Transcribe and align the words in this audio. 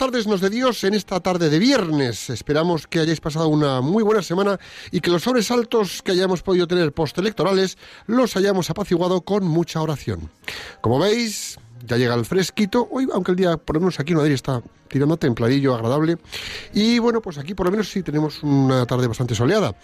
tardes, 0.00 0.26
nos 0.26 0.40
de 0.40 0.48
Dios, 0.48 0.82
en 0.84 0.94
esta 0.94 1.20
tarde 1.20 1.50
de 1.50 1.58
viernes. 1.58 2.30
Esperamos 2.30 2.86
que 2.86 3.00
hayáis 3.00 3.20
pasado 3.20 3.48
una 3.48 3.82
muy 3.82 4.02
buena 4.02 4.22
semana 4.22 4.58
y 4.90 5.02
que 5.02 5.10
los 5.10 5.24
sobresaltos 5.24 6.00
que 6.00 6.12
hayamos 6.12 6.42
podido 6.42 6.66
tener 6.66 6.90
postelectorales 6.92 7.76
los 8.06 8.34
hayamos 8.34 8.70
apaciguado 8.70 9.20
con 9.20 9.44
mucha 9.44 9.82
oración. 9.82 10.30
Como 10.80 10.98
veis, 10.98 11.58
ya 11.86 11.98
llega 11.98 12.14
el 12.14 12.24
fresquito. 12.24 12.88
Hoy, 12.90 13.08
aunque 13.12 13.32
el 13.32 13.36
día, 13.36 13.58
por 13.58 13.76
lo 13.76 13.80
menos 13.80 14.00
aquí 14.00 14.12
en 14.12 14.18
Madrid, 14.20 14.32
está 14.32 14.62
tirando 14.88 15.18
templadillo, 15.18 15.74
agradable. 15.74 16.16
Y 16.72 16.98
bueno, 16.98 17.20
pues 17.20 17.36
aquí 17.36 17.52
por 17.52 17.66
lo 17.66 17.72
menos 17.72 17.90
sí 17.90 18.02
tenemos 18.02 18.42
una 18.42 18.86
tarde 18.86 19.06
bastante 19.06 19.34
soleada. 19.34 19.76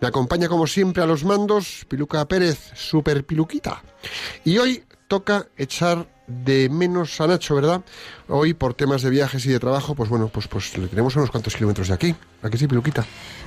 Me 0.00 0.06
acompaña 0.06 0.48
como 0.48 0.68
siempre 0.68 1.02
a 1.02 1.06
los 1.06 1.24
mandos 1.24 1.84
Piluca 1.88 2.24
Pérez, 2.28 2.70
super 2.76 3.24
piluquita. 3.26 3.82
Y 4.44 4.56
hoy 4.56 4.84
toca 5.08 5.46
echar 5.56 6.06
de 6.26 6.70
menos 6.70 7.20
a 7.20 7.26
Nacho, 7.26 7.54
¿verdad? 7.54 7.82
Hoy 8.28 8.54
por 8.54 8.72
temas 8.72 9.02
de 9.02 9.10
viajes 9.10 9.44
y 9.44 9.50
de 9.50 9.60
trabajo, 9.60 9.94
pues 9.94 10.08
bueno, 10.08 10.28
pues, 10.28 10.48
pues 10.48 10.76
le 10.78 10.86
tenemos 10.88 11.14
unos 11.16 11.30
cuantos 11.30 11.54
kilómetros 11.54 11.88
de 11.88 11.94
aquí. 11.94 12.14
¿A 12.42 12.48
que 12.48 12.56
sí, 12.56 12.66
Piluquita? 12.66 13.04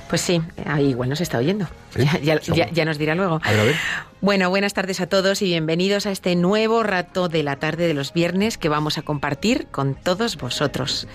Pues 0.08 0.20
sí, 0.20 0.40
ahí 0.64 0.90
igual 0.90 1.08
nos 1.08 1.20
está 1.20 1.38
oyendo. 1.38 1.66
¿Sí? 1.94 2.04
Ya, 2.04 2.18
ya- 2.20 2.40
Seguro. 2.40 2.64
ya- 2.66 2.70
ya 2.70 2.84
nos 2.84 2.96
dirá 2.98 3.14
luego. 3.16 3.40
A 3.42 3.50
ver, 3.50 3.60
a 3.60 3.64
ver. 3.64 3.74
Bueno, 4.20 4.48
buenas 4.48 4.74
tardes 4.74 5.00
a 5.00 5.08
todos 5.08 5.42
y 5.42 5.46
bienvenidos 5.46 6.06
a 6.06 6.12
este 6.12 6.36
nuevo 6.36 6.82
rato 6.84 7.28
de 7.28 7.42
la 7.42 7.56
tarde 7.56 7.88
de 7.88 7.94
los 7.94 8.12
viernes 8.12 8.58
que 8.58 8.68
vamos 8.68 8.96
a 8.96 9.02
compartir 9.02 9.66
con 9.72 9.94
todos 9.96 10.36
vosotros. 10.36 11.08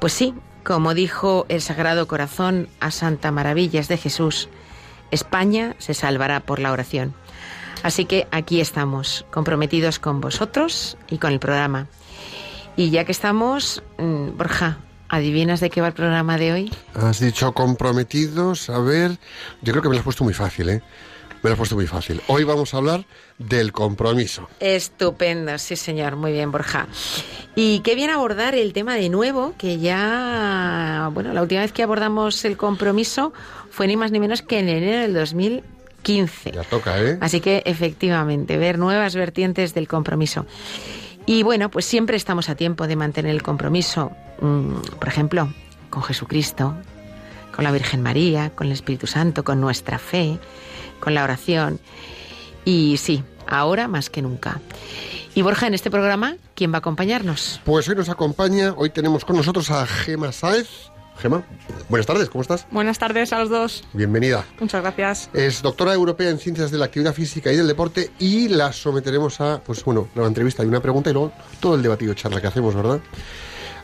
Pues 0.00 0.12
sí, 0.12 0.34
como 0.64 0.94
dijo 0.94 1.46
el 1.48 1.60
Sagrado 1.60 2.06
Corazón 2.06 2.68
a 2.78 2.92
Santa 2.92 3.32
Maravillas 3.32 3.88
de 3.88 3.96
Jesús, 3.98 4.48
España 5.10 5.74
se 5.78 5.94
salvará 5.94 6.40
por 6.40 6.58
la 6.60 6.70
oración. 6.72 7.14
Así 7.82 8.04
que 8.04 8.26
aquí 8.30 8.60
estamos, 8.60 9.26
comprometidos 9.30 9.98
con 9.98 10.20
vosotros 10.20 10.96
y 11.08 11.18
con 11.18 11.32
el 11.32 11.40
programa. 11.40 11.88
Y 12.76 12.90
ya 12.90 13.04
que 13.04 13.12
estamos, 13.12 13.82
mm, 13.98 14.36
Borja, 14.36 14.78
¿adivinas 15.08 15.60
de 15.60 15.68
qué 15.68 15.80
va 15.80 15.88
el 15.88 15.92
programa 15.92 16.38
de 16.38 16.52
hoy? 16.52 16.72
Has 16.94 17.20
dicho 17.20 17.52
comprometidos, 17.52 18.70
a 18.70 18.78
ver. 18.78 19.18
Yo 19.60 19.72
creo 19.72 19.82
que 19.82 19.88
me 19.88 19.94
lo 19.94 20.00
has 20.00 20.04
puesto 20.04 20.24
muy 20.24 20.32
fácil, 20.32 20.68
¿eh? 20.70 20.82
Me 21.42 21.50
lo 21.50 21.54
has 21.54 21.58
puesto 21.58 21.74
muy 21.74 21.88
fácil. 21.88 22.22
Hoy 22.28 22.44
vamos 22.44 22.72
a 22.72 22.76
hablar 22.76 23.04
del 23.36 23.72
compromiso. 23.72 24.48
Estupendo, 24.60 25.58
sí 25.58 25.74
señor, 25.74 26.14
muy 26.14 26.32
bien 26.32 26.52
Borja. 26.52 26.86
Y 27.56 27.80
qué 27.80 27.96
bien 27.96 28.10
abordar 28.10 28.54
el 28.54 28.72
tema 28.72 28.94
de 28.94 29.08
nuevo, 29.08 29.54
que 29.58 29.80
ya, 29.80 31.10
bueno, 31.12 31.32
la 31.32 31.42
última 31.42 31.62
vez 31.62 31.72
que 31.72 31.82
abordamos 31.82 32.44
el 32.44 32.56
compromiso 32.56 33.32
fue 33.70 33.88
ni 33.88 33.96
más 33.96 34.12
ni 34.12 34.20
menos 34.20 34.40
que 34.40 34.60
en 34.60 34.68
enero 34.68 35.00
del 35.00 35.14
2015. 36.02 36.52
Ya 36.52 36.64
toca, 36.64 37.00
¿eh? 37.00 37.18
Así 37.20 37.40
que 37.40 37.62
efectivamente, 37.64 38.56
ver 38.58 38.78
nuevas 38.78 39.14
vertientes 39.14 39.74
del 39.74 39.88
compromiso. 39.88 40.46
Y 41.26 41.42
bueno, 41.44 41.70
pues 41.70 41.84
siempre 41.84 42.16
estamos 42.16 42.48
a 42.48 42.56
tiempo 42.56 42.86
de 42.86 42.96
mantener 42.96 43.30
el 43.30 43.42
compromiso, 43.42 44.10
mm, 44.40 44.98
por 44.98 45.08
ejemplo, 45.08 45.52
con 45.88 46.02
Jesucristo, 46.02 46.74
con 47.54 47.64
la 47.64 47.70
Virgen 47.70 48.02
María, 48.02 48.50
con 48.50 48.66
el 48.66 48.72
Espíritu 48.72 49.06
Santo, 49.06 49.44
con 49.44 49.60
nuestra 49.60 49.98
fe, 49.98 50.38
con 51.00 51.14
la 51.14 51.22
oración. 51.22 51.78
Y 52.64 52.96
sí, 52.96 53.22
ahora 53.46 53.88
más 53.88 54.10
que 54.10 54.22
nunca. 54.22 54.60
Y 55.34 55.42
Borja, 55.42 55.66
en 55.66 55.74
este 55.74 55.90
programa, 55.90 56.36
¿quién 56.54 56.72
va 56.72 56.76
a 56.76 56.78
acompañarnos? 56.78 57.60
Pues 57.64 57.88
hoy 57.88 57.94
nos 57.96 58.08
acompaña, 58.08 58.74
hoy 58.76 58.90
tenemos 58.90 59.24
con 59.24 59.36
nosotros 59.36 59.70
a 59.70 59.86
Gema 59.86 60.32
Sáez. 60.32 60.91
Gema, 61.18 61.44
buenas 61.88 62.06
tardes, 62.06 62.28
¿cómo 62.28 62.42
estás? 62.42 62.66
Buenas 62.70 62.98
tardes 62.98 63.32
a 63.32 63.38
los 63.38 63.48
dos. 63.48 63.84
Bienvenida. 63.92 64.44
Muchas 64.58 64.82
gracias. 64.82 65.30
Es 65.32 65.62
doctora 65.62 65.94
europea 65.94 66.30
en 66.30 66.38
ciencias 66.38 66.70
de 66.70 66.78
la 66.78 66.86
actividad 66.86 67.14
física 67.14 67.52
y 67.52 67.56
del 67.56 67.68
deporte 67.68 68.10
y 68.18 68.48
la 68.48 68.72
someteremos 68.72 69.40
a, 69.40 69.62
pues 69.62 69.84
bueno, 69.84 70.08
la 70.14 70.26
entrevista 70.26 70.64
y 70.64 70.66
una 70.66 70.80
pregunta 70.80 71.10
y 71.10 71.12
luego 71.12 71.32
todo 71.60 71.76
el 71.76 71.82
debatido 71.82 72.14
charla 72.14 72.40
que 72.40 72.48
hacemos, 72.48 72.74
¿verdad? 72.74 73.00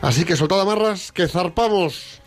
Así 0.01 0.25
que 0.25 0.35
soltad 0.35 0.61
amarras, 0.61 1.11
que 1.11 1.27
zarpamos. 1.27 2.21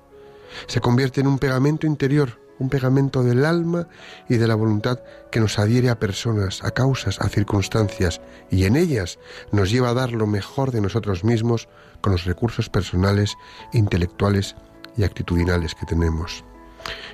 Se 0.68 0.82
convierte 0.82 1.22
en 1.22 1.28
un 1.28 1.40
pegamento 1.40 1.88
interior, 1.88 2.40
un 2.60 2.70
pegamento 2.70 3.24
del 3.24 3.46
alma 3.46 3.88
y 4.28 4.36
de 4.36 4.48
la 4.48 4.56
voluntad 4.56 5.00
que 5.32 5.40
nos 5.40 5.58
adhiere 5.60 5.90
a 5.90 6.00
personas, 6.00 6.64
a 6.64 6.72
causas, 6.72 7.20
a 7.22 7.30
circunstancias, 7.30 8.22
y 8.52 8.66
en 8.66 8.76
ellas 8.76 9.18
nos 9.52 9.72
lleva 9.72 9.90
a 9.90 9.94
dar 9.94 10.12
lo 10.12 10.28
mejor 10.28 10.72
de 10.72 10.82
nosotros 10.82 11.24
mismos 11.24 11.70
con 12.02 12.12
los 12.12 12.26
recursos 12.26 12.70
personales, 12.70 13.36
intelectuales 13.74 14.56
y 14.98 15.04
actitudinales 15.04 15.74
que 15.76 15.86
tenemos. 15.86 16.44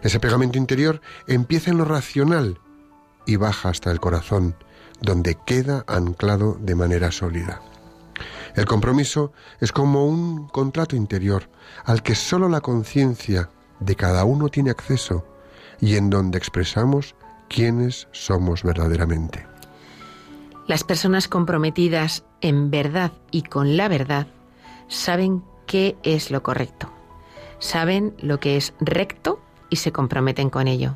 Ese 0.02 0.20
pegamento 0.20 0.58
interior 0.58 1.02
empieza 1.28 1.72
en 1.72 1.78
lo 1.78 1.86
racional 1.86 2.60
y 3.26 3.36
baja 3.38 3.70
hasta 3.70 3.92
el 3.92 4.00
corazón, 4.00 4.56
donde 5.02 5.38
queda 5.46 5.84
anclado 5.88 6.58
de 6.60 6.76
manera 6.76 7.12
sólida. 7.12 7.62
El 8.56 8.66
compromiso 8.66 9.34
es 9.60 9.72
como 9.72 10.06
un 10.06 10.48
contrato 10.48 10.96
interior 10.96 11.50
al 11.84 12.02
que 12.02 12.16
sólo 12.16 12.48
la 12.48 12.62
conciencia 12.62 13.50
de 13.80 13.96
cada 13.96 14.24
uno 14.24 14.50
tiene 14.50 14.72
acceso 14.72 15.26
y 15.82 15.98
en 15.98 16.10
donde 16.10 16.38
expresamos 16.38 17.16
quiénes 17.50 18.08
somos 18.12 18.64
verdaderamente. 18.64 19.46
Las 20.68 20.84
personas 20.84 21.28
comprometidas 21.28 22.24
en 22.42 22.72
verdad 22.72 23.12
y 23.30 23.44
con 23.44 23.78
la 23.78 23.88
verdad 23.88 24.28
saben 24.88 25.44
qué 25.68 25.98
es 26.04 26.32
lo 26.32 26.42
correcto, 26.42 26.90
saben 27.60 28.16
lo 28.20 28.40
que 28.40 28.56
es 28.56 28.74
recto 28.80 29.40
y 29.70 29.76
se 29.76 29.92
comprometen 29.92 30.50
con 30.50 30.68
ello. 30.68 30.96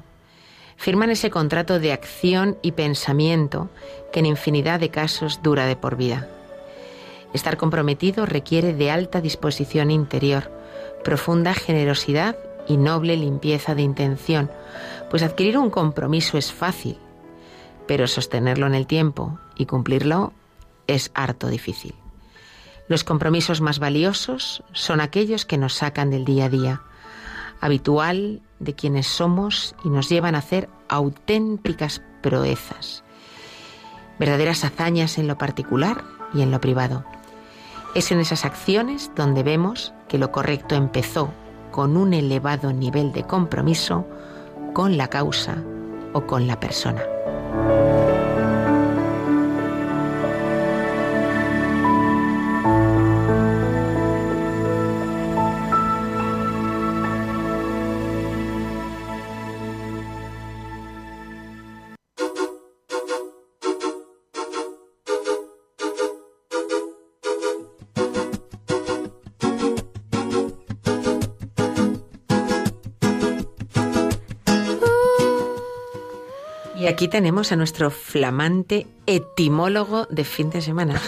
Firman 0.78 1.10
ese 1.10 1.30
contrato 1.30 1.78
de 1.78 1.92
acción 1.92 2.58
y 2.62 2.72
pensamiento 2.72 3.70
que 4.14 4.20
en 4.20 4.28
infinidad 4.28 4.80
de 4.80 4.90
casos 4.90 5.42
dura 5.44 5.66
de 5.66 5.76
por 5.76 5.98
vida. 5.98 6.30
Estar 7.34 7.58
comprometido 7.58 8.26
requiere 8.26 8.74
de 8.74 8.92
alta 8.92 9.22
disposición 9.22 9.92
interior, 9.92 10.52
profunda 11.04 11.54
generosidad 11.54 12.36
y 12.68 12.78
noble 12.78 13.18
limpieza 13.18 13.76
de 13.76 13.82
intención, 13.82 14.50
pues 15.10 15.24
adquirir 15.24 15.58
un 15.58 15.70
compromiso 15.70 16.38
es 16.38 16.52
fácil, 16.52 16.98
pero 17.88 18.08
sostenerlo 18.08 18.68
en 18.68 18.76
el 18.76 18.88
tiempo 18.88 19.40
y 19.56 19.66
cumplirlo 19.66 20.34
es 20.88 21.12
harto 21.14 21.48
difícil. 21.48 21.96
Los 22.88 23.04
compromisos 23.04 23.62
más 23.62 23.78
valiosos 23.78 24.64
son 24.74 25.02
aquellos 25.02 25.46
que 25.46 25.58
nos 25.58 25.76
sacan 25.76 26.10
del 26.10 26.26
día 26.26 26.46
a 26.46 26.50
día, 26.50 26.82
habitual 27.62 28.42
de 28.60 28.74
quienes 28.74 29.08
somos 29.08 29.76
y 29.84 29.90
nos 29.90 30.10
llevan 30.10 30.34
a 30.34 30.40
hacer 30.40 30.70
auténticas 30.88 32.02
proezas, 32.22 33.04
verdaderas 34.18 34.64
hazañas 34.66 35.18
en 35.18 35.28
lo 35.28 35.38
particular 35.38 36.04
y 36.34 36.42
en 36.42 36.52
lo 36.52 36.60
privado. 36.60 37.06
Es 37.96 38.12
en 38.12 38.20
esas 38.20 38.46
acciones 38.46 39.12
donde 39.16 39.42
vemos 39.42 39.94
que 40.08 40.20
lo 40.20 40.32
correcto 40.32 40.76
empezó 40.76 41.32
con 41.72 41.98
un 41.98 42.14
elevado 42.14 42.72
nivel 42.72 43.12
de 43.12 43.24
compromiso 43.24 44.06
con 44.74 44.96
la 44.96 45.08
causa 45.08 45.58
o 46.14 46.26
con 46.26 46.46
la 46.46 46.60
persona. 46.60 47.02
Aquí 76.90 77.08
tenemos 77.08 77.52
a 77.52 77.56
nuestro 77.56 77.92
flamante 77.92 78.88
etimólogo 79.06 80.08
de 80.10 80.24
fin 80.24 80.50
de 80.50 80.62
semana. 80.62 81.00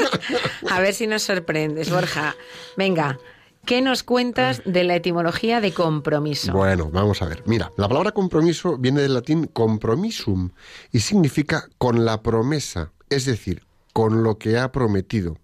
a 0.70 0.80
ver 0.80 0.94
si 0.94 1.06
nos 1.06 1.22
sorprendes, 1.22 1.90
Borja. 1.90 2.34
Venga, 2.76 3.18
¿qué 3.66 3.82
nos 3.82 4.02
cuentas 4.02 4.62
de 4.64 4.82
la 4.82 4.96
etimología 4.96 5.60
de 5.60 5.72
compromiso? 5.72 6.52
Bueno, 6.52 6.90
vamos 6.90 7.20
a 7.20 7.26
ver. 7.26 7.42
Mira, 7.46 7.70
la 7.76 7.86
palabra 7.86 8.12
compromiso 8.12 8.78
viene 8.78 9.02
del 9.02 9.14
latín 9.14 9.46
compromisum 9.46 10.50
y 10.90 11.00
significa 11.00 11.68
con 11.76 12.04
la 12.04 12.22
promesa, 12.22 12.90
es 13.10 13.26
decir, 13.26 13.62
con 13.92 14.22
lo 14.22 14.38
que 14.38 14.58
ha 14.58 14.72
prometido. 14.72 15.36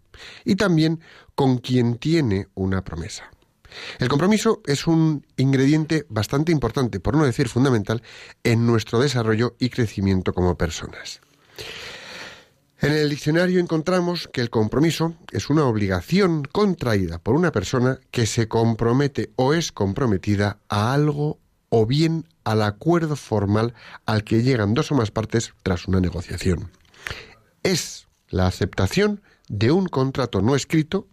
Y 0.45 0.57
también 0.57 1.01
con 1.35 1.59
quien 1.59 1.99
tiene 1.99 2.49
una 2.55 2.83
promesa. 2.83 3.31
El 3.99 4.09
compromiso 4.09 4.63
es 4.67 4.87
un 4.87 5.27
ingrediente 5.37 6.07
bastante 6.09 6.53
importante, 6.53 7.01
por 7.01 7.17
no 7.17 7.25
decir 7.25 7.49
fundamental, 7.49 8.03
en 8.45 8.67
nuestro 8.67 8.99
desarrollo 9.01 9.57
y 9.59 9.71
crecimiento 9.71 10.33
como 10.33 10.57
personas. 10.57 11.21
En 12.79 12.93
el 12.93 13.09
diccionario 13.09 13.59
encontramos 13.59 14.29
que 14.31 14.43
el 14.43 14.51
compromiso 14.51 15.15
es 15.33 15.49
una 15.49 15.65
obligación 15.65 16.45
contraída 16.45 17.19
por 17.19 17.35
una 17.35 17.51
persona 17.51 17.99
que 18.11 18.27
se 18.27 18.49
compromete 18.49 19.31
o 19.37 19.55
es 19.55 19.73
comprometida 19.73 20.59
a 20.69 20.93
algo 20.93 21.39
o 21.71 21.87
bien 21.87 22.27
al 22.45 22.63
acuerdo 22.63 23.17
formal 23.17 23.75
al 24.05 24.25
que 24.25 24.43
llegan 24.43 24.75
dos 24.75 24.93
o 24.93 24.95
más 24.95 25.11
partes 25.11 25.55
tras 25.63 25.89
una 25.89 26.01
negociación. 26.01 26.71
Es 27.63 28.09
la 28.29 28.47
aceptación 28.47 29.23
de 29.49 29.73
un 29.73 29.87
contrato 29.87 30.43
no 30.43 30.55
escrito, 30.55 31.09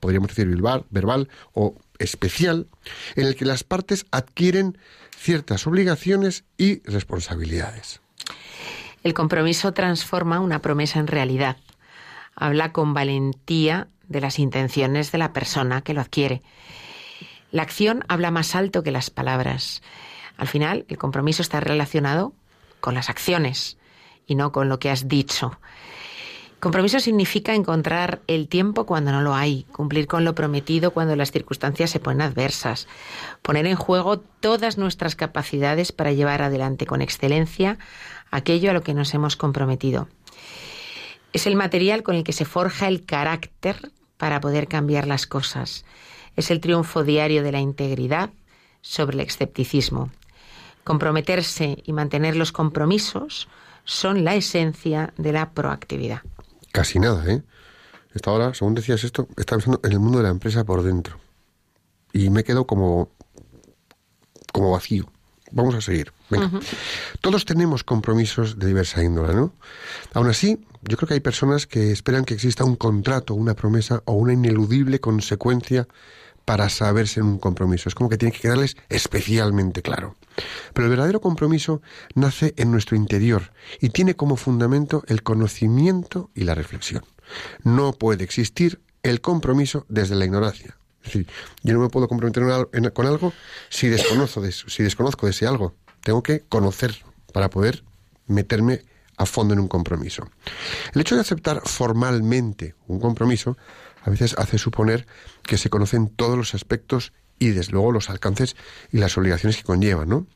podríamos 0.00 0.28
decir 0.28 0.48
verbal, 0.90 1.28
o 1.52 1.76
especial 1.98 2.68
en 3.16 3.26
el 3.26 3.36
que 3.36 3.44
las 3.44 3.64
partes 3.64 4.06
adquieren 4.10 4.78
ciertas 5.16 5.66
obligaciones 5.66 6.44
y 6.56 6.82
responsabilidades. 6.82 8.00
El 9.02 9.14
compromiso 9.14 9.72
transforma 9.72 10.40
una 10.40 10.60
promesa 10.60 10.98
en 10.98 11.06
realidad. 11.06 11.58
Habla 12.34 12.72
con 12.72 12.94
valentía 12.94 13.88
de 14.08 14.20
las 14.20 14.38
intenciones 14.38 15.12
de 15.12 15.18
la 15.18 15.32
persona 15.32 15.82
que 15.82 15.94
lo 15.94 16.00
adquiere. 16.00 16.42
La 17.50 17.62
acción 17.62 18.04
habla 18.08 18.30
más 18.30 18.54
alto 18.54 18.82
que 18.82 18.90
las 18.90 19.10
palabras. 19.10 19.82
Al 20.36 20.48
final, 20.48 20.84
el 20.88 20.98
compromiso 20.98 21.42
está 21.42 21.60
relacionado 21.60 22.34
con 22.80 22.94
las 22.94 23.08
acciones 23.08 23.78
y 24.26 24.34
no 24.34 24.52
con 24.52 24.68
lo 24.68 24.78
que 24.78 24.90
has 24.90 25.06
dicho. 25.06 25.58
Compromiso 26.64 26.98
significa 26.98 27.54
encontrar 27.54 28.22
el 28.26 28.48
tiempo 28.48 28.86
cuando 28.86 29.12
no 29.12 29.20
lo 29.20 29.34
hay, 29.34 29.64
cumplir 29.70 30.06
con 30.06 30.24
lo 30.24 30.34
prometido 30.34 30.92
cuando 30.92 31.14
las 31.14 31.30
circunstancias 31.30 31.90
se 31.90 32.00
ponen 32.00 32.22
adversas, 32.22 32.88
poner 33.42 33.66
en 33.66 33.76
juego 33.76 34.20
todas 34.20 34.78
nuestras 34.78 35.14
capacidades 35.14 35.92
para 35.92 36.12
llevar 36.12 36.40
adelante 36.40 36.86
con 36.86 37.02
excelencia 37.02 37.76
aquello 38.30 38.70
a 38.70 38.72
lo 38.72 38.82
que 38.82 38.94
nos 38.94 39.12
hemos 39.12 39.36
comprometido. 39.36 40.08
Es 41.34 41.46
el 41.46 41.54
material 41.54 42.02
con 42.02 42.14
el 42.14 42.24
que 42.24 42.32
se 42.32 42.46
forja 42.46 42.88
el 42.88 43.04
carácter 43.04 43.92
para 44.16 44.40
poder 44.40 44.66
cambiar 44.66 45.06
las 45.06 45.26
cosas. 45.26 45.84
Es 46.34 46.50
el 46.50 46.60
triunfo 46.60 47.04
diario 47.04 47.42
de 47.42 47.52
la 47.52 47.60
integridad 47.60 48.30
sobre 48.80 49.16
el 49.16 49.20
escepticismo. 49.20 50.08
Comprometerse 50.82 51.82
y 51.84 51.92
mantener 51.92 52.36
los 52.36 52.52
compromisos 52.52 53.48
son 53.84 54.24
la 54.24 54.34
esencia 54.34 55.12
de 55.18 55.32
la 55.32 55.50
proactividad. 55.50 56.22
Casi 56.74 56.98
nada, 56.98 57.24
¿eh? 57.30 57.40
Esta 58.14 58.32
hora, 58.32 58.52
según 58.52 58.74
decías 58.74 59.04
esto, 59.04 59.28
estaba 59.36 59.58
pensando 59.58 59.80
en 59.84 59.92
el 59.92 60.00
mundo 60.00 60.18
de 60.18 60.24
la 60.24 60.30
empresa 60.30 60.64
por 60.64 60.82
dentro. 60.82 61.20
Y 62.12 62.30
me 62.30 62.42
quedo 62.42 62.66
como, 62.66 63.10
como 64.52 64.72
vacío. 64.72 65.08
Vamos 65.52 65.76
a 65.76 65.80
seguir. 65.80 66.12
Venga. 66.30 66.50
Todos 67.20 67.44
tenemos 67.44 67.84
compromisos 67.84 68.58
de 68.58 68.66
diversa 68.66 69.04
índole, 69.04 69.34
¿no? 69.34 69.52
Aún 70.14 70.26
así, 70.28 70.66
yo 70.82 70.96
creo 70.96 71.06
que 71.06 71.14
hay 71.14 71.20
personas 71.20 71.68
que 71.68 71.92
esperan 71.92 72.24
que 72.24 72.34
exista 72.34 72.64
un 72.64 72.74
contrato, 72.74 73.34
una 73.34 73.54
promesa 73.54 74.02
o 74.04 74.14
una 74.14 74.32
ineludible 74.32 74.98
consecuencia 74.98 75.86
para 76.44 76.68
saberse 76.68 77.20
en 77.20 77.26
un 77.26 77.38
compromiso. 77.38 77.88
Es 77.88 77.94
como 77.94 78.10
que 78.10 78.18
tiene 78.18 78.32
que 78.32 78.40
quedarles 78.40 78.76
especialmente 78.88 79.82
claro. 79.82 80.16
Pero 80.72 80.86
el 80.86 80.90
verdadero 80.90 81.20
compromiso 81.20 81.80
nace 82.14 82.54
en 82.56 82.70
nuestro 82.70 82.96
interior 82.96 83.52
y 83.80 83.90
tiene 83.90 84.14
como 84.16 84.36
fundamento 84.36 85.04
el 85.06 85.22
conocimiento 85.22 86.30
y 86.34 86.44
la 86.44 86.54
reflexión. 86.54 87.04
No 87.62 87.92
puede 87.92 88.24
existir 88.24 88.80
el 89.02 89.20
compromiso 89.20 89.86
desde 89.88 90.14
la 90.16 90.24
ignorancia. 90.24 90.76
Es 91.02 91.12
decir, 91.12 91.26
yo 91.62 91.74
no 91.74 91.80
me 91.80 91.88
puedo 91.90 92.08
comprometer 92.08 92.42
con 92.92 93.06
algo 93.06 93.32
si 93.68 93.88
desconozco, 93.88 94.40
de, 94.40 94.48
eso- 94.50 94.68
si 94.68 94.82
desconozco 94.82 95.26
de 95.26 95.30
ese 95.32 95.46
algo. 95.46 95.74
Tengo 96.02 96.22
que 96.22 96.40
conocer 96.40 96.94
para 97.32 97.48
poder 97.50 97.84
meterme 98.26 98.82
a 99.16 99.26
fondo 99.26 99.54
en 99.54 99.60
un 99.60 99.68
compromiso. 99.68 100.28
El 100.94 101.00
hecho 101.02 101.14
de 101.14 101.20
aceptar 101.20 101.60
formalmente 101.64 102.74
un 102.88 102.98
compromiso 103.00 103.56
a 104.04 104.10
veces 104.10 104.34
hace 104.38 104.58
suponer 104.58 105.06
que 105.42 105.58
se 105.58 105.70
conocen 105.70 106.08
todos 106.08 106.36
los 106.36 106.54
aspectos 106.54 107.12
y 107.38 107.50
desde 107.50 107.72
luego 107.72 107.90
los 107.90 108.10
alcances 108.10 108.54
y 108.92 108.98
las 108.98 109.16
obligaciones 109.18 109.56
que 109.56 109.64
conllevan, 109.64 110.08
¿no? 110.08 110.26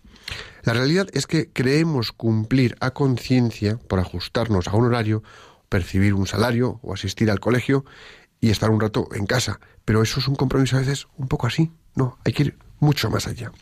La 0.63 0.73
realidad 0.73 1.09
es 1.13 1.27
que 1.27 1.51
creemos 1.51 2.13
cumplir 2.13 2.77
a 2.81 2.91
conciencia 2.91 3.79
por 3.89 4.01
ajustarnos 4.01 4.69
a 4.69 4.73
un 4.73 4.87
horario, 4.87 5.23
percibir 5.69 6.15
un 6.15 6.27
salario 6.27 6.81
o 6.83 6.93
asistir 6.93 7.31
al 7.31 7.41
colegio 7.41 7.85
y 8.41 8.51
estar 8.51 8.71
un 8.71 8.81
rato 8.81 9.09
en 9.13 9.27
casa. 9.27 9.61
Pero 9.85 10.03
eso 10.03 10.21
es 10.21 10.29
un 10.29 10.35
compromiso 10.35 10.77
a 10.77 10.81
veces 10.81 11.07
un 11.17 11.29
poco 11.29 11.47
así. 11.47 11.73
No, 11.95 12.19
hay 12.25 12.33
que 12.33 12.43
ir 12.45 12.59
mucho 12.81 13.11
más 13.11 13.27
allá. 13.27 13.53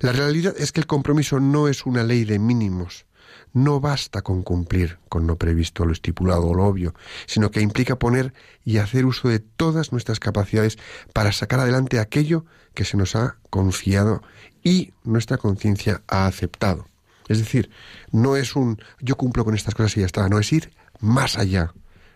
La 0.00 0.12
realidad 0.12 0.54
es 0.58 0.72
que 0.72 0.80
el 0.80 0.86
compromiso 0.86 1.40
no 1.40 1.68
es 1.68 1.86
una 1.86 2.02
ley 2.02 2.24
de 2.24 2.38
mínimos. 2.38 3.06
No 3.52 3.80
basta 3.80 4.22
con 4.22 4.42
cumplir 4.42 4.98
con 5.08 5.26
lo 5.26 5.36
previsto, 5.36 5.84
lo 5.84 5.92
estipulado 5.92 6.46
o 6.46 6.54
lo 6.54 6.64
obvio, 6.64 6.94
sino 7.26 7.50
que 7.50 7.60
implica 7.60 7.98
poner 7.98 8.34
y 8.64 8.78
hacer 8.78 9.06
uso 9.06 9.28
de 9.28 9.38
todas 9.38 9.92
nuestras 9.92 10.20
capacidades 10.20 10.78
para 11.12 11.32
sacar 11.32 11.60
adelante 11.60 11.98
aquello 11.98 12.44
que 12.74 12.84
se 12.84 12.96
nos 12.96 13.16
ha 13.16 13.36
confiado 13.50 14.22
y 14.62 14.92
nuestra 15.04 15.38
conciencia 15.38 16.02
ha 16.08 16.26
aceptado. 16.26 16.86
Es 17.28 17.38
decir, 17.38 17.70
no 18.12 18.36
es 18.36 18.56
un 18.56 18.80
yo 19.00 19.16
cumplo 19.16 19.44
con 19.44 19.54
estas 19.54 19.74
cosas 19.74 19.96
y 19.96 20.00
ya 20.00 20.06
está, 20.06 20.28
no 20.28 20.38
es 20.38 20.52
ir 20.52 20.72
más 21.00 21.38
allá. 21.38 21.72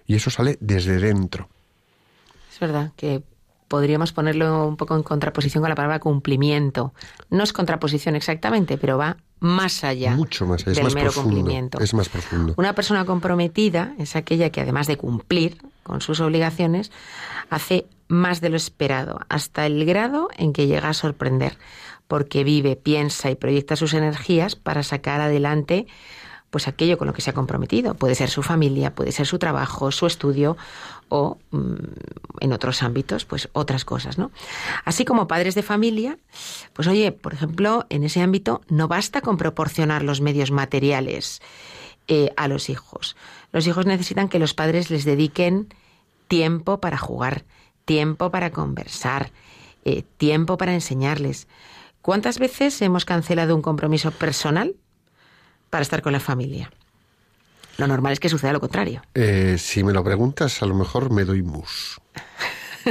Y 0.07 0.15
eso 0.17 0.31
sale 0.31 0.59
desde 0.61 0.99
dentro. 0.99 1.49
Es 2.53 2.61
verdad 2.61 2.93
que 2.97 3.23
podríamos 3.71 4.13
ponerlo 4.13 4.67
un 4.67 4.77
poco 4.77 4.97
en 4.97 5.05
contraposición 5.05 5.63
con 5.63 5.69
la 5.69 5.77
palabra 5.77 6.01
cumplimiento. 6.01 6.93
No 7.31 7.45
es 7.45 7.53
contraposición 7.53 8.17
exactamente, 8.17 8.77
pero 8.79 8.99
va 8.99 9.19
más 9.39 9.85
allá 9.85 10.17
Mucho 10.17 10.45
más, 10.45 10.67
es 10.67 10.75
del 10.75 10.83
más 10.83 10.95
mero 10.97 11.13
profundo, 11.13 11.37
cumplimiento. 11.37 11.79
es 11.79 11.95
más 11.95 12.09
profundo. 12.09 12.53
Una 12.57 12.75
persona 12.75 13.05
comprometida 13.05 13.95
es 13.97 14.17
aquella 14.17 14.51
que 14.51 14.61
además 14.61 14.89
de 14.89 14.97
cumplir 14.97 15.59
con 15.85 16.01
sus 16.01 16.19
obligaciones, 16.19 16.91
hace 17.49 17.87
más 18.09 18.41
de 18.41 18.49
lo 18.49 18.57
esperado, 18.57 19.21
hasta 19.29 19.67
el 19.67 19.85
grado 19.87 20.31
en 20.37 20.53
que 20.53 20.67
llega 20.67 20.89
a 20.89 20.95
sorprender, 20.95 21.57
porque 22.09 22.43
vive, 22.43 22.75
piensa 22.75 23.31
y 23.31 23.37
proyecta 23.37 23.77
sus 23.77 23.95
energías 23.95 24.57
para 24.57 24.83
sacar 24.83 25.21
adelante 25.21 25.87
pues 26.51 26.67
aquello 26.67 26.99
con 26.99 27.07
lo 27.07 27.13
que 27.13 27.23
se 27.23 27.31
ha 27.31 27.33
comprometido. 27.33 27.95
Puede 27.95 28.15
ser 28.15 28.29
su 28.29 28.43
familia, 28.43 28.95
puede 28.95 29.13
ser 29.13 29.27
su 29.27 29.39
trabajo, 29.39 29.93
su 29.93 30.07
estudio 30.07 30.57
o 31.09 31.39
mm, 31.51 31.75
en 32.41 32.53
otros 32.53 32.83
ámbitos, 32.83 33.25
pues 33.25 33.49
otras 33.53 33.85
cosas, 33.85 34.19
¿no? 34.19 34.31
Así 34.85 35.05
como 35.05 35.29
padres 35.29 35.55
de 35.55 35.63
familia, 35.63 36.19
pues 36.73 36.89
oye, 36.89 37.13
por 37.13 37.35
ejemplo, 37.35 37.87
en 37.89 38.05
ese 38.05 38.21
ámbito 38.21 38.63
no 38.69 38.89
basta 38.89 39.21
con 39.21 39.37
proporcionar 39.37 40.03
los 40.03 40.21
medios 40.21 40.51
materiales 40.51 41.41
eh, 42.09 42.33
a 42.37 42.49
los 42.49 42.69
hijos. 42.69 43.17
Los 43.53 43.67
hijos 43.67 43.87
necesitan 43.87 44.29
que 44.29 44.41
los 44.41 44.55
padres 44.55 44.91
les 44.91 45.05
dediquen 45.05 45.73
tiempo 46.27 46.81
para 46.81 46.99
jugar, 46.99 47.45
tiempo 47.85 48.31
para 48.31 48.51
conversar, 48.51 49.31
eh, 49.85 50.03
tiempo 50.17 50.57
para 50.57 50.75
enseñarles. 50.75 51.47
¿Cuántas 52.03 52.39
veces 52.39 52.81
hemos 52.83 53.05
cancelado 53.05 53.55
un 53.55 53.63
compromiso 53.63 54.11
personal 54.11 54.75
para 55.71 55.83
estar 55.83 56.03
con 56.03 56.13
la 56.13 56.21
familia? 56.21 56.71
Lo 57.79 57.87
normal 57.87 58.13
es 58.13 58.21
que 58.21 58.29
suceda 58.29 58.53
lo 58.53 58.61
contrario. 58.61 59.03
Eh, 59.15 59.57
si 59.59 59.83
me 59.83 59.93
lo 59.93 60.05
preguntas, 60.05 60.63
a 60.63 60.67
lo 60.67 60.75
mejor 60.75 61.11
me 61.11 61.25
doy 61.25 61.43
mus. 61.43 62.01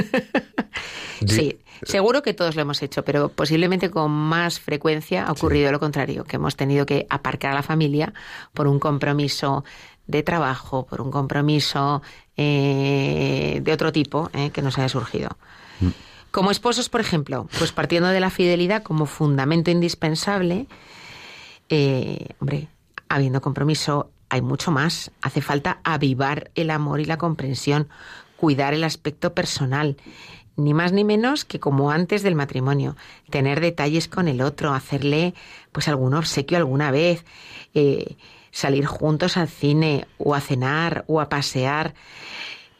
Sí, 1.26 1.60
seguro 1.82 2.22
que 2.22 2.34
todos 2.34 2.56
lo 2.56 2.62
hemos 2.62 2.82
hecho, 2.82 3.04
pero 3.04 3.28
posiblemente 3.28 3.90
con 3.90 4.10
más 4.10 4.58
frecuencia 4.58 5.26
ha 5.26 5.32
ocurrido 5.32 5.70
lo 5.70 5.80
contrario, 5.80 6.24
que 6.24 6.36
hemos 6.36 6.56
tenido 6.56 6.86
que 6.86 7.06
aparcar 7.10 7.52
a 7.52 7.56
la 7.56 7.62
familia 7.62 8.14
por 8.54 8.66
un 8.66 8.78
compromiso 8.78 9.64
de 10.06 10.22
trabajo, 10.22 10.86
por 10.86 11.00
un 11.00 11.10
compromiso 11.10 12.02
eh, 12.36 13.60
de 13.62 13.72
otro 13.72 13.92
tipo 13.92 14.30
eh, 14.32 14.50
que 14.50 14.62
nos 14.62 14.78
haya 14.78 14.88
surgido. 14.88 15.36
Como 16.30 16.50
esposos, 16.50 16.88
por 16.88 17.00
ejemplo, 17.00 17.48
pues 17.58 17.72
partiendo 17.72 18.08
de 18.08 18.20
la 18.20 18.30
fidelidad 18.30 18.82
como 18.82 19.06
fundamento 19.06 19.70
indispensable, 19.70 20.66
eh, 21.70 22.34
hombre, 22.40 22.68
habiendo 23.08 23.40
compromiso 23.40 24.10
hay 24.28 24.42
mucho 24.42 24.70
más. 24.70 25.10
Hace 25.22 25.40
falta 25.40 25.80
avivar 25.84 26.50
el 26.54 26.70
amor 26.70 27.00
y 27.00 27.04
la 27.04 27.16
comprensión, 27.16 27.88
cuidar 28.36 28.74
el 28.74 28.84
aspecto 28.84 29.34
personal, 29.34 29.96
ni 30.56 30.74
más 30.74 30.92
ni 30.92 31.04
menos 31.04 31.44
que 31.44 31.60
como 31.60 31.90
antes 31.90 32.22
del 32.22 32.34
matrimonio, 32.34 32.96
tener 33.30 33.60
detalles 33.60 34.08
con 34.08 34.28
el 34.28 34.40
otro, 34.42 34.72
hacerle 34.72 35.34
pues 35.72 35.88
algún 35.88 36.14
obsequio 36.14 36.58
alguna 36.58 36.90
vez, 36.90 37.24
eh, 37.74 38.16
salir 38.50 38.86
juntos 38.86 39.36
al 39.36 39.48
cine 39.48 40.06
o 40.18 40.34
a 40.34 40.40
cenar 40.40 41.04
o 41.06 41.20
a 41.20 41.28
pasear, 41.28 41.94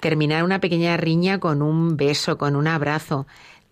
terminar 0.00 0.44
una 0.44 0.60
pequeña 0.60 0.96
riña 0.96 1.38
con 1.38 1.62
un 1.62 1.96
beso, 1.96 2.38
con 2.38 2.56
un 2.56 2.66
abrazo. 2.66 3.26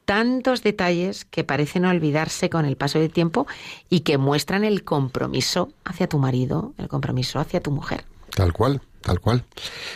Tantos 0.09 0.63
detalles 0.63 1.27
que 1.27 1.45
parecen 1.45 1.85
olvidarse 1.85 2.49
con 2.49 2.65
el 2.65 2.79
paso 2.79 2.99
del 2.99 3.11
tiempo 3.11 3.47
y 3.91 4.01
que 4.01 4.17
muestran 4.17 4.65
el 4.65 4.83
compromiso 4.83 5.69
hacia 5.85 6.09
tu 6.09 6.19
marido, 6.19 6.73
el 6.79 6.89
compromiso 6.89 7.41
hacia 7.41 7.61
tu 7.61 7.71
mujer. 7.73 8.07
Tal 8.35 8.55
cual, 8.55 8.81
tal 9.03 9.21
cual. 9.21 9.45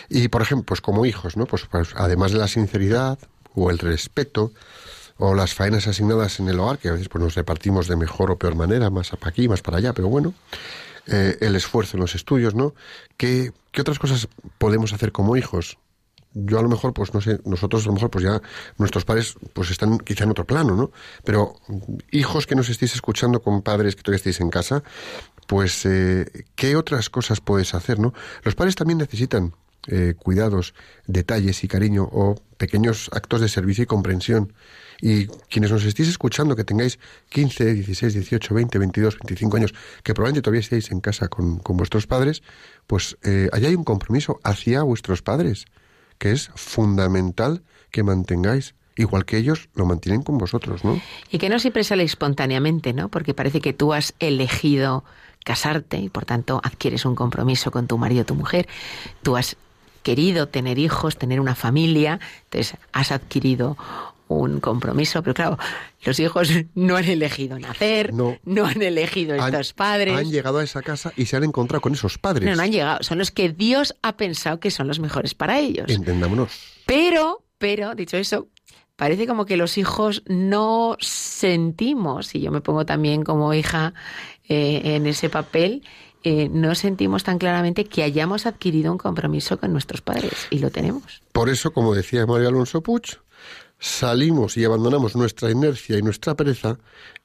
Y 0.09 0.27
por 0.27 0.43
ejemplo, 0.43 0.65
pues 0.67 0.81
como 0.81 1.07
hijos, 1.07 1.35
¿no? 1.35 1.47
Pues, 1.47 1.65
pues 1.65 1.95
además 1.95 2.31
de 2.31 2.37
la 2.37 2.47
sinceridad 2.47 3.17
o 3.55 3.71
el 3.71 3.79
respeto 3.79 4.51
o 5.17 5.33
las 5.33 5.55
faenas 5.55 5.87
asignadas 5.87 6.39
en 6.39 6.47
el 6.47 6.59
hogar, 6.59 6.77
que 6.77 6.89
a 6.89 6.91
veces 6.91 7.09
pues 7.09 7.23
nos 7.23 7.33
repartimos 7.33 7.87
de 7.87 7.95
mejor 7.95 8.29
o 8.29 8.37
peor 8.37 8.53
manera, 8.53 8.91
más 8.91 9.09
para 9.09 9.29
aquí, 9.29 9.47
más 9.47 9.63
para 9.63 9.77
allá, 9.79 9.93
pero 9.93 10.09
bueno, 10.09 10.35
eh, 11.07 11.39
el 11.41 11.55
esfuerzo 11.55 11.97
en 11.97 12.01
los 12.01 12.13
estudios, 12.13 12.53
¿no? 12.53 12.75
¿Qué, 13.17 13.51
¿Qué 13.71 13.81
otras 13.81 13.97
cosas 13.97 14.27
podemos 14.59 14.93
hacer 14.93 15.11
como 15.11 15.37
hijos? 15.37 15.79
Yo 16.33 16.59
a 16.59 16.61
lo 16.61 16.69
mejor, 16.69 16.93
pues 16.93 17.13
no 17.13 17.21
sé, 17.21 17.39
nosotros 17.45 17.83
a 17.83 17.87
lo 17.87 17.93
mejor, 17.93 18.09
pues 18.09 18.23
ya 18.23 18.41
nuestros 18.77 19.05
padres, 19.05 19.35
pues 19.53 19.71
están 19.71 19.99
quizá 19.99 20.23
en 20.23 20.31
otro 20.31 20.45
plano, 20.45 20.75
¿no? 20.75 20.91
Pero 21.23 21.55
mm, 21.67 21.95
hijos 22.11 22.47
que 22.47 22.55
nos 22.55 22.69
estéis 22.69 22.95
escuchando 22.95 23.41
con 23.41 23.61
padres 23.61 23.95
que 23.95 24.01
todavía 24.01 24.17
estéis 24.17 24.41
en 24.41 24.49
casa, 24.49 24.83
pues 25.47 25.85
eh, 25.85 26.45
¿qué 26.55 26.75
otras 26.75 27.09
cosas 27.09 27.41
puedes 27.41 27.73
hacer, 27.73 27.99
no? 27.99 28.13
Los 28.43 28.55
padres 28.55 28.75
también 28.75 28.97
necesitan 28.97 29.53
eh, 29.87 30.13
cuidados, 30.17 30.73
detalles 31.07 31.61
y 31.65 31.67
cariño 31.67 32.07
o 32.09 32.35
pequeños 32.57 33.09
actos 33.11 33.41
de 33.41 33.49
servicio 33.49 33.83
y 33.83 33.87
comprensión. 33.87 34.53
Y 35.01 35.27
quienes 35.49 35.71
nos 35.71 35.83
estéis 35.83 36.07
escuchando, 36.07 36.55
que 36.55 36.63
tengáis 36.63 36.99
15, 37.29 37.73
16, 37.73 38.13
18, 38.13 38.53
20, 38.55 38.79
22, 38.79 39.17
25 39.19 39.57
años, 39.57 39.73
que 40.01 40.13
probablemente 40.13 40.41
todavía 40.41 40.61
estéis 40.61 40.89
en 40.91 41.01
casa 41.01 41.27
con, 41.27 41.59
con 41.59 41.75
vuestros 41.75 42.07
padres, 42.07 42.43
pues 42.87 43.17
eh, 43.23 43.49
allá 43.51 43.67
hay 43.67 43.75
un 43.75 43.83
compromiso 43.83 44.39
hacia 44.43 44.83
vuestros 44.83 45.21
padres, 45.21 45.65
que 46.23 46.31
es 46.31 46.51
fundamental 46.55 47.63
que 47.91 48.01
mantengáis, 48.01 48.75
igual 48.95 49.25
que 49.25 49.35
ellos 49.35 49.67
lo 49.75 49.85
mantienen 49.85 50.21
con 50.21 50.37
vosotros, 50.37 50.85
¿no? 50.85 51.01
Y 51.29 51.37
que 51.37 51.49
no 51.49 51.59
siempre 51.59 51.83
sale 51.83 52.03
espontáneamente, 52.03 52.93
¿no? 52.93 53.09
Porque 53.09 53.33
parece 53.33 53.59
que 53.59 53.73
tú 53.73 53.91
has 53.91 54.13
elegido 54.19 55.03
casarte 55.43 55.97
y 55.97 56.07
por 56.07 56.23
tanto 56.23 56.61
adquieres 56.63 57.03
un 57.03 57.15
compromiso 57.15 57.71
con 57.71 57.87
tu 57.87 57.97
marido 57.97 58.21
o 58.21 58.25
tu 58.25 58.35
mujer. 58.35 58.69
Tú 59.21 59.35
has 59.35 59.57
querido 60.01 60.47
tener 60.47 60.79
hijos, 60.79 61.17
tener 61.17 61.41
una 61.41 61.55
familia, 61.55 62.21
entonces 62.45 62.79
has 62.93 63.11
adquirido 63.11 63.75
un 64.27 64.59
compromiso, 64.59 65.21
pero 65.21 65.33
claro, 65.33 65.57
los 66.03 66.19
hijos 66.19 66.49
no 66.75 66.95
han 66.95 67.05
elegido 67.05 67.59
nacer, 67.59 68.13
No. 68.13 68.37
no, 68.45 68.65
han 68.65 68.81
elegido 68.81 69.33
Han- 69.41 69.53
estos 69.53 69.73
padres. 69.73 70.17
Han 70.17 70.31
llegado 70.31 70.59
a 70.59 70.63
esa 70.63 70.81
casa 70.81 71.11
y 71.15 71.25
se 71.25 71.35
han 71.37 71.43
encontrado 71.43 71.81
con 71.81 71.93
esos 71.93 72.17
padres. 72.17 72.47
no, 72.49 72.55
no 72.55 72.61
han 72.63 72.71
llegado, 72.71 72.99
son 73.03 73.17
los 73.19 73.31
que 73.31 73.49
Dios 73.49 73.95
ha 74.01 74.17
pensado 74.17 74.59
que 74.59 74.71
son 74.71 74.87
los 74.87 74.99
mejores 74.99 75.33
para 75.35 75.59
ellos. 75.59 75.89
Entendámonos. 75.89 76.51
Pero, 76.85 77.43
pero, 77.57 77.95
dicho 77.95 78.17
eso, 78.17 78.47
parece 78.95 79.27
como 79.27 79.45
que 79.45 79.57
los 79.57 79.77
hijos 79.77 80.23
no 80.27 80.97
sentimos, 80.99 82.33
y 82.35 82.41
yo 82.41 82.51
me 82.51 82.61
pongo 82.61 82.85
también 82.85 83.23
como 83.23 83.53
hija 83.53 83.93
eh, 84.47 84.81
en 84.95 85.05
ese 85.07 85.29
papel, 85.29 85.83
eh, 86.25 86.47
no 86.49 86.73
sentimos 86.75 87.23
tan 87.23 87.37
claramente 87.37 87.83
que 87.83 88.01
hayamos 88.03 88.45
adquirido 88.45 88.91
un 88.93 88.97
compromiso 88.97 89.59
con 89.59 89.73
nuestros 89.73 90.01
padres, 90.01 90.47
y 90.49 90.59
lo 90.59 90.69
tenemos. 90.69 91.21
Por 91.33 91.49
eso, 91.49 91.73
como 91.73 91.93
decía 91.93 92.25
María 92.25 92.47
Alonso 92.47 92.81
Puig, 92.81 93.19
salimos 93.79 94.57
y 94.57 94.63
abandonamos 94.63 95.15
nuestra 95.15 95.51
inercia 95.51 95.97
y 95.97 96.01
nuestra 96.01 96.35
pereza 96.35 96.77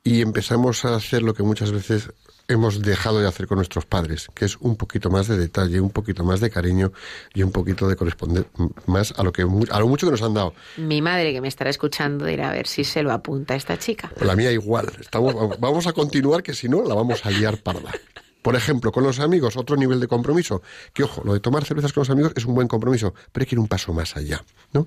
y 0.02 0.22
empezamos 0.22 0.84
a 0.84 0.94
hacer 0.94 1.22
lo 1.22 1.34
que 1.34 1.42
muchas 1.42 1.70
veces 1.70 2.10
hemos 2.48 2.80
dejado 2.80 3.20
de 3.20 3.28
hacer 3.28 3.46
con 3.46 3.56
nuestros 3.56 3.84
padres, 3.84 4.28
que 4.34 4.46
es 4.46 4.56
un 4.56 4.76
poquito 4.76 5.10
más 5.10 5.28
de 5.28 5.36
detalle, 5.36 5.80
un 5.80 5.90
poquito 5.90 6.24
más 6.24 6.40
de 6.40 6.50
cariño 6.50 6.92
y 7.34 7.42
un 7.42 7.52
poquito 7.52 7.86
de 7.86 7.94
corresponder 7.94 8.46
más 8.86 9.12
a 9.16 9.22
lo 9.22 9.32
que 9.32 9.42
a 9.42 9.78
lo 9.78 9.86
mucho 9.86 10.06
que 10.06 10.12
nos 10.12 10.22
han 10.22 10.34
dado. 10.34 10.54
Mi 10.78 11.02
madre 11.02 11.32
que 11.32 11.40
me 11.40 11.48
estará 11.48 11.68
escuchando 11.68 12.24
dirá 12.24 12.48
a 12.48 12.52
ver 12.52 12.66
si 12.66 12.84
se 12.84 13.02
lo 13.02 13.12
apunta 13.12 13.54
a 13.54 13.56
esta 13.56 13.78
chica. 13.78 14.10
La 14.20 14.34
mía 14.34 14.50
igual. 14.50 14.90
Estamos, 14.98 15.58
vamos 15.60 15.86
a 15.86 15.92
continuar, 15.92 16.42
que 16.42 16.54
si 16.54 16.68
no, 16.68 16.82
la 16.84 16.94
vamos 16.94 17.24
a 17.26 17.30
liar 17.30 17.58
parda. 17.58 17.92
Por 18.42 18.56
ejemplo, 18.56 18.92
con 18.92 19.04
los 19.04 19.20
amigos, 19.20 19.56
otro 19.56 19.76
nivel 19.76 20.00
de 20.00 20.08
compromiso. 20.08 20.62
Que 20.92 21.04
ojo, 21.04 21.22
lo 21.24 21.34
de 21.34 21.40
tomar 21.40 21.64
cervezas 21.64 21.92
con 21.92 22.02
los 22.02 22.10
amigos 22.10 22.32
es 22.36 22.44
un 22.44 22.54
buen 22.54 22.68
compromiso, 22.68 23.14
pero 23.32 23.42
hay 23.42 23.46
que 23.46 23.54
ir 23.54 23.58
un 23.58 23.68
paso 23.68 23.92
más 23.92 24.16
allá, 24.16 24.44
¿no? 24.72 24.86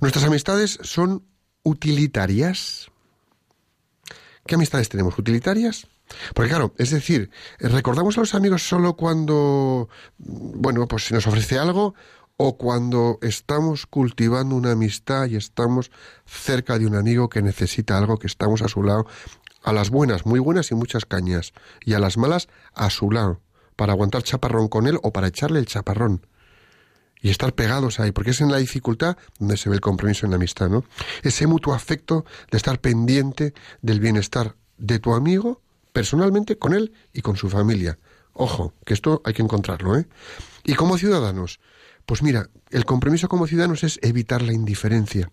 Nuestras 0.00 0.24
amistades 0.24 0.78
son 0.82 1.24
utilitarias? 1.64 2.90
¿Qué 4.46 4.54
amistades 4.54 4.88
tenemos? 4.88 5.18
¿Utilitarias? 5.18 5.88
Porque 6.34 6.50
claro, 6.50 6.74
es 6.78 6.90
decir, 6.90 7.30
recordamos 7.58 8.16
a 8.18 8.20
los 8.20 8.34
amigos 8.34 8.62
solo 8.62 8.94
cuando, 8.94 9.88
bueno, 10.18 10.86
pues 10.86 11.06
se 11.06 11.14
nos 11.14 11.26
ofrece 11.26 11.58
algo 11.58 11.94
o 12.36 12.58
cuando 12.58 13.18
estamos 13.22 13.86
cultivando 13.86 14.54
una 14.54 14.72
amistad 14.72 15.26
y 15.26 15.36
estamos 15.36 15.90
cerca 16.26 16.78
de 16.78 16.86
un 16.86 16.94
amigo 16.94 17.28
que 17.28 17.42
necesita 17.42 17.96
algo, 17.96 18.18
que 18.18 18.26
estamos 18.26 18.60
a 18.60 18.68
su 18.68 18.82
lado, 18.82 19.06
a 19.64 19.72
las 19.72 19.90
buenas, 19.90 20.26
muy 20.26 20.38
buenas 20.38 20.70
y 20.70 20.74
muchas 20.74 21.06
cañas, 21.06 21.52
y 21.84 21.94
a 21.94 21.98
las 21.98 22.16
malas 22.16 22.48
a 22.74 22.90
su 22.90 23.10
lado, 23.10 23.40
para 23.76 23.92
aguantar 23.92 24.22
chaparrón 24.22 24.68
con 24.68 24.86
él 24.86 24.98
o 25.02 25.12
para 25.12 25.28
echarle 25.28 25.58
el 25.58 25.66
chaparrón. 25.66 26.26
Y 27.20 27.30
estar 27.30 27.54
pegados 27.54 27.98
ahí, 27.98 28.12
porque 28.12 28.32
es 28.32 28.42
en 28.42 28.52
la 28.52 28.58
dificultad 28.58 29.16
donde 29.38 29.56
se 29.56 29.70
ve 29.70 29.76
el 29.76 29.80
compromiso 29.80 30.26
en 30.26 30.30
la 30.30 30.36
amistad, 30.36 30.68
¿no? 30.68 30.84
Ese 31.22 31.46
mutuo 31.46 31.72
afecto 31.72 32.26
de 32.50 32.58
estar 32.58 32.78
pendiente 32.78 33.54
del 33.80 33.98
bienestar 33.98 34.56
de 34.76 34.98
tu 34.98 35.14
amigo, 35.14 35.62
personalmente, 35.94 36.58
con 36.58 36.74
él 36.74 36.92
y 37.14 37.22
con 37.22 37.36
su 37.36 37.48
familia. 37.48 37.98
Ojo, 38.34 38.74
que 38.84 38.92
esto 38.92 39.22
hay 39.24 39.32
que 39.32 39.42
encontrarlo, 39.42 39.96
¿eh? 39.96 40.06
Y 40.64 40.74
como 40.74 40.98
ciudadanos, 40.98 41.60
pues 42.06 42.22
mira, 42.22 42.48
el 42.70 42.84
compromiso 42.84 43.28
como 43.28 43.46
ciudadanos 43.46 43.84
es 43.84 43.98
evitar 44.02 44.42
la 44.42 44.52
indiferencia. 44.52 45.30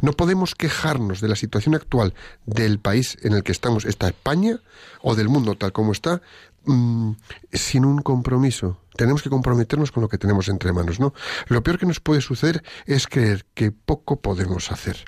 No 0.00 0.12
podemos 0.12 0.54
quejarnos 0.54 1.20
de 1.20 1.28
la 1.28 1.36
situación 1.36 1.74
actual 1.74 2.14
del 2.46 2.78
país 2.78 3.18
en 3.22 3.34
el 3.34 3.42
que 3.42 3.52
estamos, 3.52 3.84
esta 3.84 4.08
España, 4.08 4.60
o 5.02 5.14
del 5.14 5.28
mundo 5.28 5.56
tal 5.56 5.72
como 5.72 5.92
está, 5.92 6.22
mm, 6.64 7.12
sin 7.52 7.84
un 7.84 8.00
compromiso. 8.02 8.80
Tenemos 8.96 9.22
que 9.22 9.28
comprometernos 9.30 9.92
con 9.92 10.02
lo 10.02 10.08
que 10.08 10.18
tenemos 10.18 10.48
entre 10.48 10.72
manos, 10.72 10.98
¿no? 11.00 11.12
Lo 11.48 11.62
peor 11.62 11.78
que 11.78 11.86
nos 11.86 12.00
puede 12.00 12.20
suceder 12.22 12.62
es 12.86 13.06
creer 13.06 13.44
que 13.54 13.70
poco 13.70 14.20
podemos 14.20 14.72
hacer. 14.72 15.04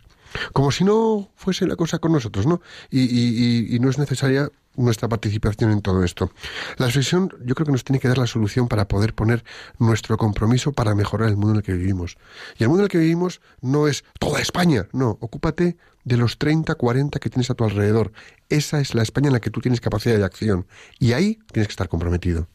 Como 0.52 0.70
si 0.70 0.84
no 0.84 1.30
fuese 1.34 1.66
la 1.66 1.74
cosa 1.74 1.98
con 1.98 2.12
nosotros, 2.12 2.46
¿no? 2.46 2.60
Y, 2.90 3.00
y- 3.00 3.66
y- 3.70 3.74
y 3.76 3.80
no 3.80 3.90
es 3.90 3.98
necesaria 3.98 4.48
nuestra 4.76 5.08
participación 5.08 5.70
en 5.70 5.82
todo 5.82 6.04
esto. 6.04 6.30
La 6.76 6.86
reflexión 6.86 7.30
yo 7.44 7.54
creo 7.54 7.66
que 7.66 7.72
nos 7.72 7.84
tiene 7.84 8.00
que 8.00 8.08
dar 8.08 8.18
la 8.18 8.26
solución 8.26 8.68
para 8.68 8.88
poder 8.88 9.14
poner 9.14 9.44
nuestro 9.78 10.16
compromiso 10.16 10.72
para 10.72 10.94
mejorar 10.94 11.28
el 11.28 11.36
mundo 11.36 11.52
en 11.52 11.56
el 11.58 11.62
que 11.62 11.72
vivimos. 11.72 12.16
Y 12.58 12.62
el 12.62 12.68
mundo 12.68 12.82
en 12.82 12.84
el 12.84 12.90
que 12.90 12.98
vivimos 12.98 13.40
no 13.60 13.88
es 13.88 14.04
toda 14.18 14.40
España, 14.40 14.86
no, 14.92 15.18
ocúpate 15.20 15.76
de 16.04 16.16
los 16.16 16.38
30, 16.38 16.74
40 16.74 17.18
que 17.18 17.30
tienes 17.30 17.50
a 17.50 17.54
tu 17.54 17.64
alrededor. 17.64 18.12
Esa 18.48 18.80
es 18.80 18.94
la 18.94 19.02
España 19.02 19.28
en 19.28 19.34
la 19.34 19.40
que 19.40 19.50
tú 19.50 19.60
tienes 19.60 19.80
capacidad 19.80 20.16
de 20.16 20.24
acción. 20.24 20.66
Y 20.98 21.12
ahí 21.12 21.38
tienes 21.52 21.68
que 21.68 21.72
estar 21.72 21.88
comprometido. 21.88 22.48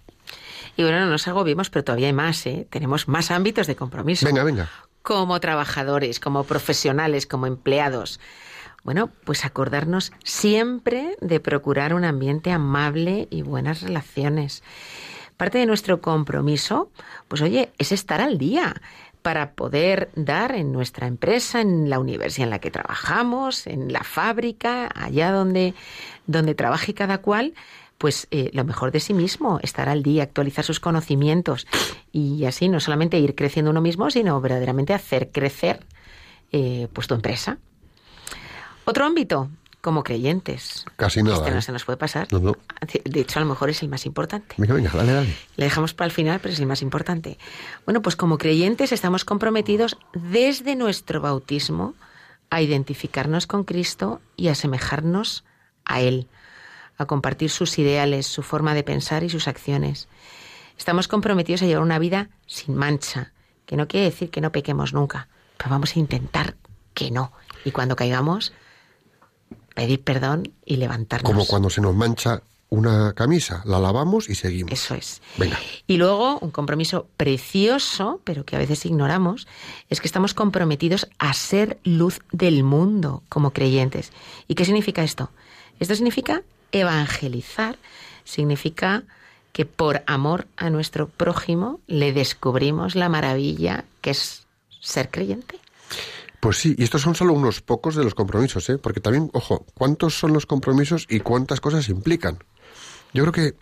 Y 0.78 0.84
bueno, 0.84 1.00
no 1.02 1.08
nos 1.08 1.28
agobiemos, 1.28 1.70
pero 1.70 1.84
todavía 1.84 2.08
hay 2.08 2.14
más, 2.14 2.46
¿eh? 2.48 2.68
Tenemos 2.70 3.08
más 3.08 3.32
ámbitos 3.32 3.68
de 3.68 3.76
compromiso. 3.76 4.26
Venga, 4.26 4.44
venga. 4.44 4.70
Como 5.04 5.40
trabajadores, 5.40 6.20
como 6.20 6.44
profesionales, 6.44 7.28
como 7.28 7.46
empleados. 7.48 8.20
Bueno, 8.86 9.10
pues 9.24 9.46
acordarnos 9.46 10.14
siempre 10.24 11.18
de 11.20 11.40
procurar 11.40 11.96
un 11.96 12.06
ambiente 12.06 12.52
amable 12.52 13.28
y 13.32 13.42
buenas 13.42 13.82
relaciones. 13.82 14.62
Parte 15.38 15.58
de 15.58 15.66
nuestro 15.66 16.02
compromiso, 16.02 16.92
pues 17.28 17.42
oye, 17.42 17.72
es 17.80 17.92
estar 17.92 18.22
al 18.22 18.38
día 18.38 18.80
para 19.24 19.54
poder 19.54 20.12
dar 20.16 20.54
en 20.54 20.72
nuestra 20.72 21.08
empresa, 21.08 21.62
en 21.62 21.90
la 21.90 21.98
universidad 21.98 22.44
en 22.44 22.52
la 22.52 22.60
que 22.60 22.70
trabajamos, 22.70 23.66
en 23.66 23.92
la 23.92 24.04
fábrica, 24.04 24.88
allá 24.94 25.32
donde, 25.32 25.74
donde 26.28 26.54
trabaje 26.54 26.94
cada 26.94 27.18
cual, 27.18 27.56
pues 27.98 28.28
eh, 28.30 28.52
lo 28.54 28.66
mejor 28.66 28.92
de 28.92 29.00
sí 29.00 29.16
mismo, 29.16 29.60
estar 29.64 29.90
al 29.90 30.04
día, 30.04 30.22
actualizar 30.22 30.64
sus 30.64 30.80
conocimientos 30.80 31.66
y 32.12 32.46
así 32.46 32.70
no 32.70 32.80
solamente 32.80 33.18
ir 33.18 33.34
creciendo 33.34 33.72
uno 33.72 33.82
mismo, 33.82 34.12
sino 34.12 34.40
verdaderamente 34.42 34.94
hacer 34.94 35.32
crecer 35.32 35.80
eh, 36.52 36.88
pues 36.94 37.08
tu 37.08 37.16
empresa. 37.16 37.58
Otro 38.86 39.06
ámbito, 39.06 39.50
como 39.82 40.04
creyentes. 40.04 40.86
Casi 40.96 41.22
nada, 41.22 41.38
Este 41.38 41.52
no 41.52 41.58
¿eh? 41.58 41.62
se 41.62 41.72
nos 41.72 41.86
puede 41.86 41.98
pasar. 41.98 42.28
No, 42.32 42.40
no. 42.40 42.56
De 43.04 43.20
hecho, 43.20 43.40
a 43.40 43.44
lo 43.44 43.48
mejor 43.48 43.70
es 43.70 43.82
el 43.84 43.90
más 43.90 44.06
importante. 44.06 44.56
Venga, 44.58 44.74
venga, 44.74 44.92
dale, 44.94 45.12
dale. 45.14 45.36
Le 45.58 45.66
dejamos 45.66 45.94
para 45.94 46.08
el 46.08 46.12
final, 46.12 46.40
pero 46.40 46.54
es 46.54 46.60
el 46.60 46.66
más 46.66 46.82
importante. 46.82 47.38
Bueno, 47.86 48.02
pues 48.02 48.16
como 48.16 48.38
creyentes 48.38 48.92
estamos 48.92 49.26
comprometidos 49.26 49.98
desde 50.14 50.76
nuestro 50.76 51.22
bautismo 51.22 51.94
a 52.50 52.62
identificarnos 52.62 53.48
con 53.48 53.64
Cristo 53.64 54.22
y 54.36 54.48
a 54.48 54.54
asemejarnos 54.54 55.44
a 55.84 56.02
Él, 56.02 56.28
a 56.98 57.06
compartir 57.06 57.50
sus 57.50 57.78
ideales, 57.78 58.28
su 58.28 58.44
forma 58.44 58.74
de 58.74 58.84
pensar 58.84 59.24
y 59.24 59.30
sus 59.30 59.48
acciones. 59.48 60.08
Estamos 60.78 61.08
comprometidos 61.08 61.62
a 61.62 61.66
llevar 61.66 61.84
una 61.84 62.00
vida 62.00 62.30
sin 62.48 62.76
mancha, 62.76 63.34
que 63.66 63.78
no 63.78 63.88
quiere 63.88 64.06
decir 64.06 64.30
que 64.30 64.42
no 64.42 64.52
pequemos 64.52 64.94
nunca, 64.94 65.28
pero 65.58 65.70
vamos 65.70 65.96
a 65.96 66.00
intentar 66.00 66.56
que 66.94 67.12
no. 67.12 67.32
Y 67.66 67.72
cuando 67.72 67.96
caigamos, 67.96 68.54
pedir 69.76 70.02
perdón 70.02 70.52
y 70.66 70.78
levantarnos. 70.78 71.32
Como 71.32 71.46
cuando 71.46 71.70
se 71.70 71.82
nos 71.82 71.94
mancha 71.94 72.42
una 72.70 73.14
camisa, 73.14 73.62
la 73.66 73.80
lavamos 73.80 74.28
y 74.30 74.36
seguimos. 74.36 74.72
Eso 74.72 74.96
es. 74.96 75.22
Venga. 75.38 75.60
Y 75.86 75.98
luego, 75.98 76.40
un 76.40 76.50
compromiso 76.50 77.08
precioso, 77.16 78.22
pero 78.24 78.44
que 78.44 78.56
a 78.56 78.60
veces 78.60 78.86
ignoramos, 78.86 79.48
es 79.90 80.02
que 80.02 80.08
estamos 80.08 80.34
comprometidos 80.34 81.08
a 81.20 81.32
ser 81.34 81.78
luz 81.84 82.22
del 82.32 82.64
mundo 82.64 83.22
como 83.30 83.52
creyentes. 83.52 84.12
¿Y 84.48 84.56
qué 84.56 84.66
significa 84.66 85.04
esto? 85.04 85.30
Esto 85.80 85.94
significa 85.94 86.42
evangelizar, 86.72 87.78
significa 88.24 89.04
que 89.54 89.66
por 89.66 90.04
amor 90.08 90.48
a 90.58 90.70
nuestro 90.70 91.08
prójimo 91.08 91.80
le 91.88 92.12
descubrimos 92.12 92.96
la 92.96 93.10
maravilla 93.10 93.86
que 94.02 94.10
es 94.10 94.46
ser 94.82 95.10
creyente. 95.10 95.60
Pues 96.46 96.60
sí, 96.60 96.76
y 96.78 96.84
estos 96.84 97.02
son 97.02 97.16
solo 97.16 97.34
unos 97.34 97.62
pocos 97.62 97.96
de 97.96 98.04
los 98.04 98.14
compromisos, 98.14 98.70
¿eh? 98.70 98.78
Porque 98.78 99.00
también, 99.00 99.32
ojo, 99.34 99.66
¿cuántos 99.74 100.20
son 100.20 100.32
los 100.32 100.46
compromisos 100.46 101.08
y 101.10 101.22
cuántas 101.22 101.60
cosas 101.60 101.90
implican? 101.90 102.38
Yo 103.16 103.24
creo 103.24 103.32
que 103.34 103.56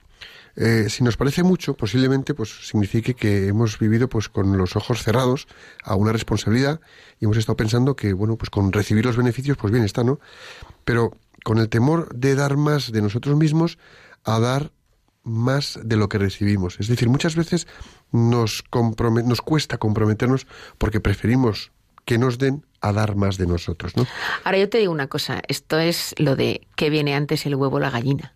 eh, 0.57 0.89
si 0.89 1.01
nos 1.01 1.15
parece 1.15 1.43
mucho, 1.43 1.75
posiblemente 1.75 2.33
pues 2.33 2.67
signifique 2.67 3.13
que 3.13 3.47
hemos 3.47 3.79
vivido 3.79 4.09
pues 4.09 4.27
con 4.27 4.57
los 4.57 4.75
ojos 4.75 5.01
cerrados 5.01 5.47
a 5.81 5.95
una 5.95 6.11
responsabilidad 6.11 6.81
y 7.21 7.23
hemos 7.23 7.37
estado 7.37 7.55
pensando 7.55 7.95
que, 7.95 8.11
bueno, 8.11 8.35
pues 8.35 8.49
con 8.49 8.73
recibir 8.73 9.05
los 9.05 9.15
beneficios, 9.15 9.55
pues 9.55 9.71
bien 9.71 9.85
está, 9.85 10.03
¿no? 10.03 10.19
Pero 10.83 11.15
con 11.45 11.59
el 11.59 11.69
temor 11.69 12.13
de 12.13 12.35
dar 12.35 12.57
más 12.57 12.91
de 12.91 13.01
nosotros 13.01 13.37
mismos 13.37 13.77
a 14.25 14.41
dar 14.41 14.73
más 15.23 15.79
de 15.81 15.95
lo 15.95 16.09
que 16.09 16.17
recibimos. 16.17 16.81
Es 16.81 16.89
decir, 16.89 17.07
muchas 17.07 17.37
veces 17.37 17.65
nos, 18.11 18.61
nos 19.23 19.41
cuesta 19.41 19.77
comprometernos 19.77 20.47
porque 20.77 20.99
preferimos 20.99 21.71
que 22.03 22.17
nos 22.17 22.37
den 22.37 22.65
a 22.83 22.91
dar 22.93 23.15
más 23.15 23.37
de 23.37 23.47
nosotros, 23.47 23.95
¿no? 23.95 24.05
Ahora 24.43 24.57
yo 24.59 24.69
te 24.69 24.77
digo 24.77 24.91
una 24.91 25.07
cosa, 25.07 25.41
esto 25.47 25.79
es 25.79 26.13
lo 26.17 26.35
de 26.35 26.67
que 26.75 26.89
viene 26.89 27.15
antes 27.15 27.45
el 27.45 27.55
huevo 27.55 27.77
o 27.77 27.79
la 27.79 27.89
gallina. 27.89 28.35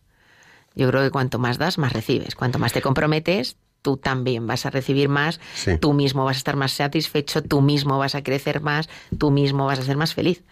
Yo 0.74 0.88
creo 0.90 1.04
que 1.04 1.12
cuanto 1.12 1.38
más 1.38 1.58
das, 1.58 1.78
más 1.78 1.92
recibes. 1.92 2.34
Cuanto 2.36 2.58
más 2.58 2.72
te 2.72 2.82
comprometes, 2.82 3.58
tú 3.82 3.98
también 3.98 4.48
vas 4.48 4.66
a 4.66 4.70
recibir 4.70 5.10
más, 5.10 5.40
Sí. 5.54 5.78
tú 5.78 5.94
mismo 5.94 6.24
vas 6.24 6.38
a 6.38 6.40
estar 6.40 6.56
más 6.56 6.72
satisfecho, 6.72 7.44
tú 7.44 7.62
mismo 7.62 7.98
vas 7.98 8.16
a 8.16 8.24
crecer 8.24 8.62
más, 8.62 8.88
tú 9.20 9.32
mismo 9.32 9.66
vas 9.66 9.80
a 9.80 9.84
ser 9.84 9.98
más 9.98 10.14
feliz. 10.14 10.44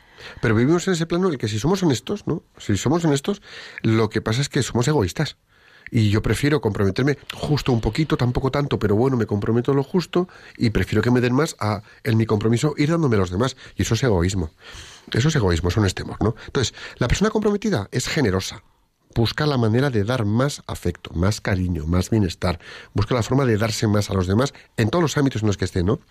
Pero 0.42 0.56
vivimos 0.56 0.88
en 0.88 0.94
ese 0.94 1.06
plano 1.06 1.28
en 1.28 1.34
el 1.34 1.40
que 1.40 1.48
si 1.48 1.58
somos 1.60 1.82
honestos, 1.82 2.28
¿no? 2.28 2.44
Si 2.58 2.76
somos 2.78 3.06
honestos, 3.06 3.42
lo 3.82 4.10
que 4.10 4.22
pasa 4.22 4.42
es 4.42 4.50
que 4.50 4.62
somos 4.62 4.88
egoístas. 4.88 5.38
Y 5.92 6.10
yo 6.10 6.22
prefiero 6.22 6.62
comprometerme 6.62 7.18
justo 7.34 7.72
un 7.72 7.82
poquito, 7.82 8.18
tampoco 8.18 8.52
tanto, 8.52 8.80
pero 8.80 8.96
bueno, 8.96 9.18
me 9.18 9.26
comprometo 9.26 9.74
lo 9.74 9.84
justo 9.84 10.28
y 10.58 10.72
prefiero 10.72 11.02
que 11.02 11.12
me 11.12 11.22
den 11.22 11.34
más 11.34 11.56
a, 11.60 11.84
en 12.04 12.18
mi 12.18 12.26
compromiso, 12.26 12.74
ir 12.78 12.90
dándome 12.90 13.16
a 13.16 13.20
los 13.20 13.32
demás. 13.32 13.56
Y 13.76 13.84
eso 13.84 13.94
es 13.94 14.04
egoísmo. 14.04 14.52
Eso 15.12 15.28
es 15.28 15.36
egoísmo, 15.36 15.70
eso 15.70 15.82
no 15.82 15.88
es 15.88 15.96
temor, 15.96 16.18
¿no? 16.22 16.36
Entonces, 16.48 16.74
la 16.98 17.08
persona 17.08 17.30
comprometida 17.30 17.88
es 17.92 18.08
generosa. 18.08 18.64
Busca 19.14 19.46
la 19.46 19.58
manera 19.58 19.90
de 19.90 20.04
dar 20.04 20.26
más 20.26 20.62
afecto, 20.68 21.12
más 21.14 21.40
cariño, 21.40 21.86
más 21.86 22.10
bienestar. 22.10 22.60
Busca 22.94 23.16
la 23.16 23.24
forma 23.24 23.46
de 23.46 23.58
darse 23.58 23.88
más 23.88 24.10
a 24.10 24.14
los 24.14 24.28
demás 24.28 24.54
en 24.76 24.90
todos 24.90 25.02
los 25.02 25.18
ámbitos 25.18 25.42
en 25.42 25.48
los 25.48 25.58
que 25.58 25.66
esté, 25.66 25.84
¿no? 25.84 26.02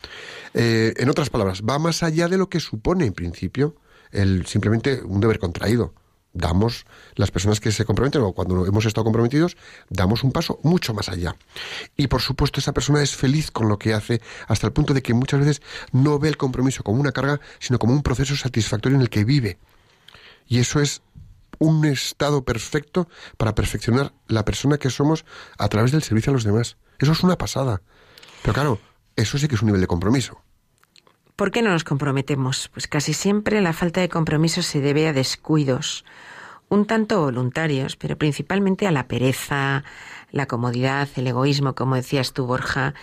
Eh, 0.54 0.94
en 0.96 1.10
otras 1.10 1.28
palabras, 1.28 1.62
va 1.68 1.78
más 1.78 2.02
allá 2.02 2.28
de 2.28 2.38
lo 2.38 2.48
que 2.48 2.60
supone, 2.60 3.04
en 3.04 3.12
principio, 3.12 3.76
el 4.10 4.46
simplemente 4.46 5.02
un 5.02 5.20
deber 5.20 5.38
contraído. 5.38 5.92
Damos, 6.34 6.84
las 7.14 7.30
personas 7.30 7.60
que 7.60 7.72
se 7.72 7.84
comprometen 7.84 8.22
o 8.22 8.32
cuando 8.32 8.66
hemos 8.66 8.84
estado 8.84 9.04
comprometidos, 9.04 9.56
damos 9.88 10.24
un 10.24 10.32
paso 10.32 10.58
mucho 10.62 10.92
más 10.92 11.08
allá. 11.08 11.36
Y 11.96 12.08
por 12.08 12.20
supuesto, 12.20 12.60
esa 12.60 12.72
persona 12.72 13.02
es 13.02 13.14
feliz 13.14 13.50
con 13.50 13.68
lo 13.68 13.78
que 13.78 13.94
hace, 13.94 14.20
hasta 14.48 14.66
el 14.66 14.72
punto 14.72 14.94
de 14.94 15.02
que 15.02 15.14
muchas 15.14 15.40
veces 15.40 15.62
no 15.92 16.18
ve 16.18 16.28
el 16.28 16.36
compromiso 16.36 16.82
como 16.82 17.00
una 17.00 17.12
carga, 17.12 17.40
sino 17.60 17.78
como 17.78 17.92
un 17.92 18.02
proceso 18.02 18.36
satisfactorio 18.36 18.96
en 18.96 19.02
el 19.02 19.10
que 19.10 19.24
vive. 19.24 19.58
Y 20.46 20.58
eso 20.58 20.80
es 20.80 21.02
un 21.58 21.84
estado 21.84 22.44
perfecto 22.44 23.08
para 23.36 23.54
perfeccionar 23.54 24.12
la 24.26 24.44
persona 24.44 24.78
que 24.78 24.90
somos 24.90 25.24
a 25.56 25.68
través 25.68 25.92
del 25.92 26.02
servicio 26.02 26.30
a 26.30 26.34
los 26.34 26.44
demás. 26.44 26.76
Eso 26.98 27.12
es 27.12 27.22
una 27.22 27.38
pasada. 27.38 27.80
Pero 28.42 28.54
claro, 28.54 28.80
eso 29.16 29.38
sí 29.38 29.48
que 29.48 29.54
es 29.54 29.62
un 29.62 29.66
nivel 29.66 29.80
de 29.80 29.86
compromiso. 29.86 30.43
¿Por 31.36 31.50
qué 31.50 31.62
no 31.62 31.70
nos 31.70 31.82
comprometemos? 31.82 32.68
Pues 32.68 32.86
casi 32.86 33.12
siempre 33.12 33.60
la 33.60 33.72
falta 33.72 34.00
de 34.00 34.08
compromiso 34.08 34.62
se 34.62 34.80
debe 34.80 35.08
a 35.08 35.12
descuidos, 35.12 36.04
un 36.68 36.86
tanto 36.86 37.22
voluntarios, 37.22 37.96
pero 37.96 38.16
principalmente 38.16 38.86
a 38.86 38.92
la 38.92 39.08
pereza, 39.08 39.82
la 40.30 40.46
comodidad, 40.46 41.08
el 41.16 41.26
egoísmo, 41.26 41.74
como 41.74 41.96
decías 41.96 42.34
tú, 42.34 42.46
Borja, 42.46 42.94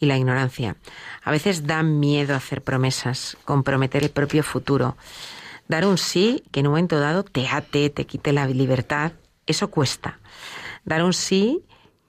y 0.00 0.06
la 0.06 0.16
ignorancia. 0.18 0.74
A 1.22 1.30
veces 1.30 1.68
da 1.68 1.84
miedo 1.84 2.34
hacer 2.34 2.60
promesas, 2.60 3.36
comprometer 3.44 4.02
el 4.02 4.10
propio 4.10 4.42
futuro. 4.42 4.96
Dar 5.68 5.86
un 5.86 5.96
sí 5.96 6.42
que 6.50 6.60
en 6.60 6.66
un 6.66 6.72
momento 6.72 6.98
dado 6.98 7.22
te 7.22 7.46
ate, 7.46 7.88
te 7.90 8.04
quite 8.04 8.32
la 8.32 8.48
libertad, 8.48 9.12
eso 9.46 9.70
cuesta. 9.70 10.18
Dar 10.84 11.04
un 11.04 11.12
sí 11.12 11.62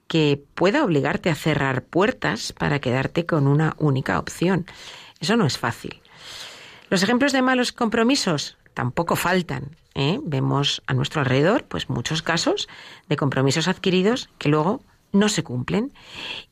que 0.08 0.42
pueda 0.54 0.82
obligarte 0.82 1.30
a 1.30 1.36
cerrar 1.36 1.84
puertas 1.84 2.52
para 2.52 2.80
quedarte 2.80 3.26
con 3.26 3.46
una 3.46 3.76
única 3.78 4.18
opción. 4.18 4.66
Eso 5.20 5.36
no 5.36 5.46
es 5.46 5.58
fácil. 5.58 6.00
Los 6.90 7.02
ejemplos 7.02 7.32
de 7.32 7.42
malos 7.42 7.72
compromisos 7.72 8.56
tampoco 8.74 9.16
faltan. 9.16 9.76
¿eh? 9.94 10.20
Vemos 10.22 10.82
a 10.86 10.94
nuestro 10.94 11.20
alrededor 11.20 11.64
pues 11.64 11.90
muchos 11.90 12.22
casos 12.22 12.68
de 13.08 13.16
compromisos 13.16 13.68
adquiridos 13.68 14.30
que 14.38 14.48
luego 14.48 14.80
no 15.12 15.28
se 15.28 15.42
cumplen. 15.42 15.92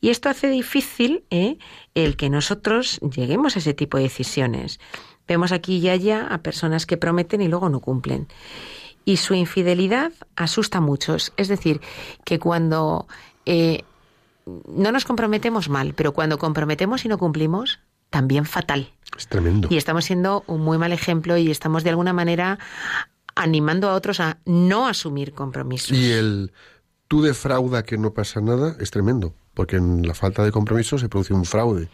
Y 0.01 0.09
esto 0.09 0.29
hace 0.29 0.49
difícil 0.49 1.23
¿eh? 1.29 1.57
el 1.95 2.17
que 2.17 2.29
nosotros 2.29 2.99
lleguemos 2.99 3.55
a 3.55 3.59
ese 3.59 3.73
tipo 3.73 3.97
de 3.97 4.03
decisiones. 4.03 4.79
Vemos 5.27 5.51
aquí 5.51 5.77
y 5.77 5.89
allá 5.89 6.27
a 6.27 6.39
personas 6.39 6.85
que 6.85 6.97
prometen 6.97 7.41
y 7.41 7.47
luego 7.47 7.69
no 7.69 7.79
cumplen. 7.79 8.27
Y 9.05 9.17
su 9.17 9.33
infidelidad 9.33 10.11
asusta 10.35 10.79
a 10.79 10.81
muchos. 10.81 11.33
Es 11.37 11.47
decir, 11.47 11.81
que 12.25 12.39
cuando 12.39 13.07
eh, 13.45 13.83
no 14.45 14.91
nos 14.91 15.05
comprometemos 15.05 15.69
mal, 15.69 15.93
pero 15.93 16.13
cuando 16.13 16.37
comprometemos 16.37 17.05
y 17.05 17.07
no 17.07 17.17
cumplimos, 17.17 17.79
también 18.09 18.45
fatal. 18.45 18.91
Es 19.17 19.27
tremendo. 19.27 19.67
Y 19.71 19.77
estamos 19.77 20.05
siendo 20.05 20.43
un 20.47 20.61
muy 20.61 20.77
mal 20.77 20.91
ejemplo 20.91 21.37
y 21.37 21.49
estamos 21.49 21.83
de 21.83 21.89
alguna 21.91 22.13
manera 22.13 22.59
animando 23.35 23.89
a 23.89 23.93
otros 23.93 24.19
a 24.19 24.39
no 24.45 24.87
asumir 24.87 25.33
compromisos. 25.33 25.97
Y 25.97 26.11
el 26.11 26.51
tú 27.07 27.21
defrauda 27.21 27.83
que 27.83 27.97
no 27.97 28.13
pasa 28.13 28.41
nada 28.41 28.75
es 28.79 28.91
tremendo, 28.91 29.33
porque 29.53 29.77
en 29.77 30.05
la 30.07 30.13
falta 30.13 30.43
de 30.43 30.51
compromiso 30.51 30.97
se 30.97 31.09
produce 31.09 31.33
un 31.33 31.45
fraude. 31.45 31.89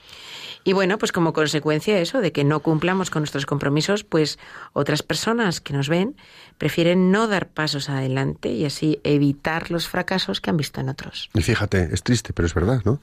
Y 0.65 0.71
bueno, 0.71 0.97
pues 0.97 1.11
como 1.11 1.33
consecuencia 1.33 1.95
de 1.95 2.01
eso, 2.01 2.21
de 2.21 2.31
que 2.31 2.45
no 2.45 2.61
cumplamos 2.61 3.09
con 3.09 3.21
nuestros 3.21 3.45
compromisos, 3.45 4.05
pues 4.05 4.39
otras 4.71 5.03
personas 5.03 5.59
que 5.59 5.73
nos 5.73 5.89
ven 5.89 6.15
prefieren 6.57 7.11
no 7.11 7.27
dar 7.27 7.49
pasos 7.49 7.89
adelante 7.89 8.49
y 8.49 8.63
así 8.63 8.99
evitar 9.03 9.71
los 9.71 9.89
fracasos 9.89 10.39
que 10.39 10.49
han 10.49 10.57
visto 10.57 10.79
en 10.79 10.87
otros. 10.87 11.29
Y 11.33 11.41
fíjate, 11.41 11.89
es 11.91 12.01
triste, 12.03 12.31
pero 12.31 12.45
es 12.45 12.53
verdad, 12.53 12.81
¿no? 12.85 13.01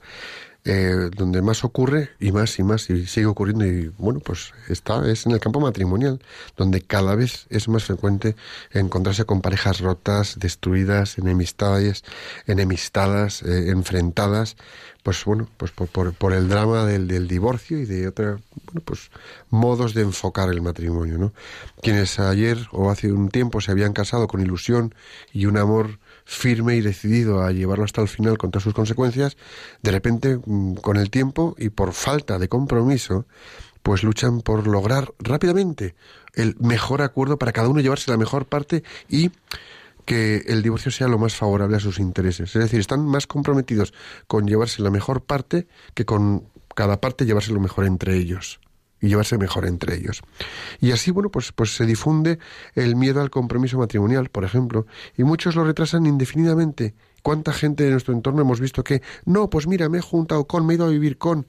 Eh, 0.66 1.08
donde 1.16 1.40
más 1.40 1.64
ocurre 1.64 2.10
y 2.20 2.32
más 2.32 2.58
y 2.58 2.62
más 2.62 2.90
y 2.90 3.06
sigue 3.06 3.24
ocurriendo 3.24 3.64
y 3.64 3.88
bueno 3.96 4.20
pues 4.20 4.52
está 4.68 5.10
es 5.10 5.24
en 5.24 5.32
el 5.32 5.40
campo 5.40 5.58
matrimonial 5.58 6.20
donde 6.54 6.82
cada 6.82 7.14
vez 7.14 7.46
es 7.48 7.66
más 7.68 7.84
frecuente 7.84 8.36
encontrarse 8.70 9.24
con 9.24 9.40
parejas 9.40 9.80
rotas 9.80 10.38
destruidas 10.38 11.16
enemistades 11.16 12.04
enemistadas 12.46 13.42
eh, 13.42 13.70
enfrentadas 13.70 14.58
pues 15.02 15.24
bueno 15.24 15.48
pues 15.56 15.70
por, 15.70 16.12
por, 16.12 16.34
el 16.34 16.50
drama 16.50 16.84
del, 16.84 17.08
del, 17.08 17.26
divorcio 17.26 17.78
y 17.78 17.86
de 17.86 18.06
otra 18.06 18.38
bueno 18.66 18.82
pues 18.84 19.10
modos 19.48 19.94
de 19.94 20.02
enfocar 20.02 20.50
el 20.50 20.60
matrimonio 20.60 21.16
no 21.16 21.32
quienes 21.80 22.20
ayer 22.20 22.68
o 22.72 22.90
hace 22.90 23.10
un 23.10 23.30
tiempo 23.30 23.62
se 23.62 23.70
habían 23.70 23.94
casado 23.94 24.28
con 24.28 24.42
ilusión 24.42 24.94
y 25.32 25.46
un 25.46 25.56
amor 25.56 25.98
firme 26.30 26.76
y 26.76 26.80
decidido 26.80 27.42
a 27.42 27.50
llevarlo 27.50 27.84
hasta 27.84 28.00
el 28.00 28.06
final 28.06 28.38
con 28.38 28.52
todas 28.52 28.62
sus 28.62 28.72
consecuencias, 28.72 29.36
de 29.82 29.90
repente, 29.90 30.38
mm, 30.46 30.74
con 30.74 30.96
el 30.96 31.10
tiempo 31.10 31.56
y 31.58 31.70
por 31.70 31.92
falta 31.92 32.38
de 32.38 32.48
compromiso, 32.48 33.26
pues 33.82 34.04
luchan 34.04 34.40
por 34.40 34.68
lograr 34.68 35.12
rápidamente 35.18 35.96
el 36.34 36.54
mejor 36.60 37.02
acuerdo 37.02 37.36
para 37.36 37.50
cada 37.50 37.68
uno 37.68 37.80
llevarse 37.80 38.12
la 38.12 38.16
mejor 38.16 38.46
parte 38.46 38.84
y 39.08 39.32
que 40.04 40.44
el 40.46 40.62
divorcio 40.62 40.92
sea 40.92 41.08
lo 41.08 41.18
más 41.18 41.34
favorable 41.34 41.76
a 41.76 41.80
sus 41.80 41.98
intereses. 41.98 42.54
Es 42.54 42.62
decir, 42.62 42.78
están 42.78 43.04
más 43.04 43.26
comprometidos 43.26 43.92
con 44.28 44.46
llevarse 44.46 44.82
la 44.82 44.90
mejor 44.90 45.22
parte 45.22 45.66
que 45.94 46.04
con 46.04 46.44
cada 46.76 47.00
parte 47.00 47.26
llevarse 47.26 47.52
lo 47.52 47.60
mejor 47.60 47.86
entre 47.86 48.16
ellos 48.16 48.60
y 49.00 49.08
llevarse 49.08 49.38
mejor 49.38 49.66
entre 49.66 49.96
ellos. 49.96 50.22
Y 50.80 50.92
así, 50.92 51.10
bueno, 51.10 51.30
pues, 51.30 51.52
pues 51.52 51.76
se 51.76 51.86
difunde 51.86 52.38
el 52.74 52.96
miedo 52.96 53.20
al 53.20 53.30
compromiso 53.30 53.78
matrimonial, 53.78 54.28
por 54.28 54.44
ejemplo, 54.44 54.86
y 55.16 55.24
muchos 55.24 55.56
lo 55.56 55.64
retrasan 55.64 56.06
indefinidamente. 56.06 56.94
¿Cuánta 57.22 57.52
gente 57.52 57.84
de 57.84 57.90
nuestro 57.90 58.14
entorno 58.14 58.42
hemos 58.42 58.60
visto 58.60 58.82
que, 58.84 59.02
no, 59.24 59.50
pues 59.50 59.66
mira, 59.66 59.88
me 59.88 59.98
he 59.98 60.02
juntado 60.02 60.46
con, 60.46 60.66
me 60.66 60.74
he 60.74 60.76
ido 60.76 60.86
a 60.86 60.90
vivir 60.90 61.18
con, 61.18 61.46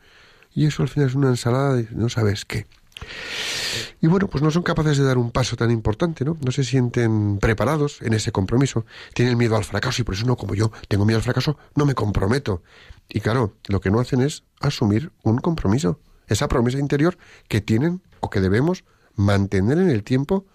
y 0.54 0.66
eso 0.66 0.84
al 0.84 0.90
final 0.90 1.10
es 1.10 1.16
una 1.16 1.30
ensalada 1.30 1.76
de 1.76 1.88
no 1.92 2.10
sabes 2.10 2.46
qué. 2.46 2.68
Y 4.02 4.08
bueno, 4.08 4.28
pues 4.28 4.44
no 4.44 4.52
son 4.52 4.64
capaces 4.64 4.98
de 4.98 5.04
dar 5.04 5.18
un 5.18 5.32
paso 5.32 5.56
tan 5.56 5.72
importante, 5.72 6.26
¿no? 6.26 6.38
No 6.44 6.52
se 6.52 6.64
sienten 6.64 7.38
preparados 7.40 8.02
en 8.02 8.14
ese 8.14 8.32
compromiso, 8.32 8.86
tienen 9.14 9.38
miedo 9.38 9.56
al 9.56 9.64
fracaso 9.64 10.02
y 10.02 10.06
por 10.06 10.16
eso 10.16 10.26
no, 10.26 10.36
como 10.38 10.56
yo 10.56 10.72
tengo 10.88 11.06
miedo 11.06 11.18
al 11.18 11.24
fracaso, 11.24 11.58
no 11.76 11.86
me 11.86 11.96
comprometo. 11.96 12.64
Y 13.10 13.22
claro, 13.22 13.56
lo 13.68 13.82
que 13.82 13.92
no 13.92 14.00
hacen 14.00 14.22
es 14.22 14.44
asumir 14.60 15.12
un 15.24 15.38
compromiso 15.40 16.00
esa 16.28 16.48
promesa 16.48 16.80
interior 16.80 17.18
que 17.48 17.62
tienen 17.62 18.02
o 18.20 18.30
que 18.30 18.42
debemos 18.42 18.84
mantener 19.16 19.78
en 19.78 19.90
el 19.90 20.04
tiempo 20.04 20.46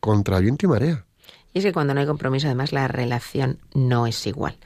contra 0.00 0.40
viento 0.40 0.66
y 0.66 0.68
marea. 0.68 1.04
Y 1.52 1.58
es 1.58 1.64
que 1.64 1.72
cuando 1.72 1.94
no 1.94 2.00
hay 2.00 2.06
compromiso, 2.06 2.46
además, 2.46 2.72
la 2.72 2.88
relación 2.88 3.58
no 3.74 4.06
es 4.06 4.26
igual. 4.26 4.56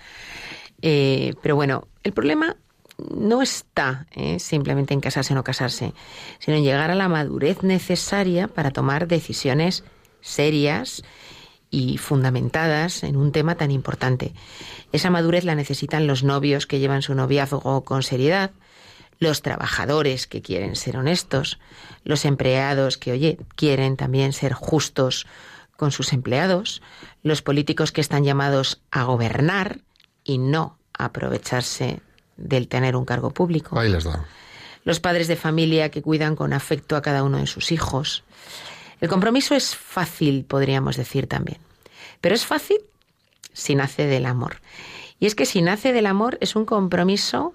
Eh, 0.82 1.34
pero 1.42 1.56
bueno, 1.56 1.88
el 2.02 2.12
problema 2.12 2.56
no 2.98 3.42
está 3.42 4.06
eh, 4.12 4.38
simplemente 4.38 4.94
en 4.94 5.00
casarse 5.00 5.32
o 5.32 5.36
no 5.36 5.44
casarse, 5.44 5.94
sino 6.38 6.56
en 6.56 6.62
llegar 6.62 6.90
a 6.90 6.94
la 6.94 7.08
madurez 7.08 7.62
necesaria 7.62 8.48
para 8.48 8.70
tomar 8.70 9.08
decisiones 9.08 9.82
serias 10.20 11.02
y 11.70 11.98
fundamentadas 11.98 13.02
en 13.02 13.16
un 13.16 13.32
tema 13.32 13.56
tan 13.56 13.70
importante. 13.70 14.32
Esa 14.92 15.10
madurez 15.10 15.44
la 15.44 15.56
necesitan 15.56 16.06
los 16.06 16.22
novios 16.22 16.66
que 16.66 16.78
llevan 16.78 17.02
su 17.02 17.14
noviazgo 17.14 17.82
con 17.84 18.02
seriedad, 18.02 18.52
los 19.24 19.42
trabajadores 19.42 20.26
que 20.26 20.42
quieren 20.42 20.76
ser 20.76 20.96
honestos, 20.96 21.58
los 22.04 22.24
empleados 22.24 22.98
que, 22.98 23.12
oye, 23.12 23.38
quieren 23.56 23.96
también 23.96 24.32
ser 24.32 24.52
justos 24.52 25.26
con 25.76 25.90
sus 25.90 26.12
empleados, 26.12 26.82
los 27.22 27.42
políticos 27.42 27.90
que 27.90 28.00
están 28.00 28.22
llamados 28.22 28.80
a 28.90 29.02
gobernar 29.04 29.80
y 30.22 30.38
no 30.38 30.78
a 30.96 31.06
aprovecharse 31.06 32.00
del 32.36 32.68
tener 32.68 32.96
un 32.96 33.04
cargo 33.04 33.30
público. 33.30 33.78
Ahí 33.78 33.90
les 33.90 34.04
da. 34.04 34.24
Los 34.84 35.00
padres 35.00 35.26
de 35.26 35.36
familia 35.36 35.90
que 35.90 36.02
cuidan 36.02 36.36
con 36.36 36.52
afecto 36.52 36.94
a 36.94 37.02
cada 37.02 37.22
uno 37.22 37.38
de 37.38 37.46
sus 37.46 37.72
hijos. 37.72 38.22
El 39.00 39.08
compromiso 39.08 39.54
es 39.54 39.74
fácil, 39.74 40.44
podríamos 40.44 40.96
decir 40.96 41.26
también. 41.26 41.58
Pero 42.20 42.34
es 42.34 42.44
fácil 42.44 42.78
si 43.54 43.74
nace 43.74 44.06
del 44.06 44.26
amor. 44.26 44.60
Y 45.18 45.26
es 45.26 45.34
que 45.34 45.46
si 45.46 45.62
nace 45.62 45.94
del 45.94 46.06
amor 46.06 46.36
es 46.42 46.54
un 46.54 46.66
compromiso 46.66 47.54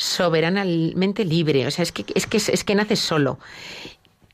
soberanamente 0.00 1.26
libre, 1.26 1.66
o 1.66 1.70
sea, 1.70 1.82
es 1.82 1.92
que, 1.92 2.06
es 2.14 2.26
que, 2.26 2.38
es 2.38 2.64
que 2.64 2.74
nace 2.74 2.96
solo. 2.96 3.38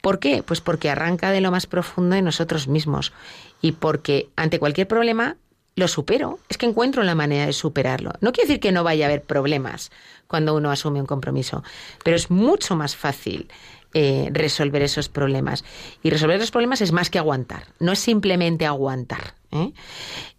¿Por 0.00 0.20
qué? 0.20 0.44
Pues 0.44 0.60
porque 0.60 0.88
arranca 0.88 1.32
de 1.32 1.40
lo 1.40 1.50
más 1.50 1.66
profundo 1.66 2.14
de 2.14 2.22
nosotros 2.22 2.68
mismos 2.68 3.12
y 3.60 3.72
porque 3.72 4.28
ante 4.36 4.60
cualquier 4.60 4.86
problema 4.86 5.36
lo 5.74 5.88
supero, 5.88 6.38
es 6.48 6.56
que 6.56 6.66
encuentro 6.66 7.02
la 7.02 7.16
manera 7.16 7.46
de 7.46 7.52
superarlo. 7.52 8.12
No 8.20 8.32
quiere 8.32 8.46
decir 8.46 8.60
que 8.60 8.70
no 8.70 8.84
vaya 8.84 9.06
a 9.06 9.08
haber 9.08 9.24
problemas 9.24 9.90
cuando 10.28 10.54
uno 10.54 10.70
asume 10.70 11.00
un 11.00 11.06
compromiso, 11.06 11.64
pero 12.04 12.16
es 12.16 12.30
mucho 12.30 12.76
más 12.76 12.94
fácil 12.94 13.48
eh, 13.92 14.28
resolver 14.32 14.82
esos 14.82 15.08
problemas. 15.08 15.64
Y 16.02 16.10
resolver 16.10 16.38
los 16.38 16.52
problemas 16.52 16.80
es 16.80 16.92
más 16.92 17.10
que 17.10 17.18
aguantar, 17.18 17.64
no 17.80 17.90
es 17.90 17.98
simplemente 17.98 18.66
aguantar. 18.66 19.34
¿eh? 19.50 19.72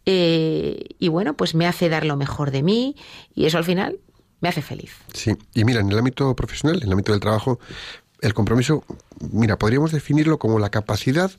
Eh, 0.05 0.85
y 0.99 1.07
bueno, 1.09 1.35
pues 1.35 1.53
me 1.53 1.67
hace 1.67 1.89
dar 1.89 2.05
lo 2.05 2.15
mejor 2.15 2.51
de 2.51 2.63
mí 2.63 2.95
y 3.35 3.45
eso 3.45 3.57
al 3.57 3.65
final 3.65 3.99
me 4.39 4.49
hace 4.49 4.61
feliz. 4.61 4.91
Sí, 5.13 5.35
y 5.53 5.65
mira, 5.65 5.81
en 5.81 5.91
el 5.91 5.97
ámbito 5.97 6.35
profesional, 6.35 6.77
en 6.77 6.87
el 6.87 6.91
ámbito 6.91 7.11
del 7.11 7.21
trabajo, 7.21 7.59
el 8.21 8.33
compromiso, 8.33 8.83
mira, 9.31 9.57
podríamos 9.57 9.91
definirlo 9.91 10.37
como 10.37 10.59
la 10.59 10.69
capacidad 10.69 11.31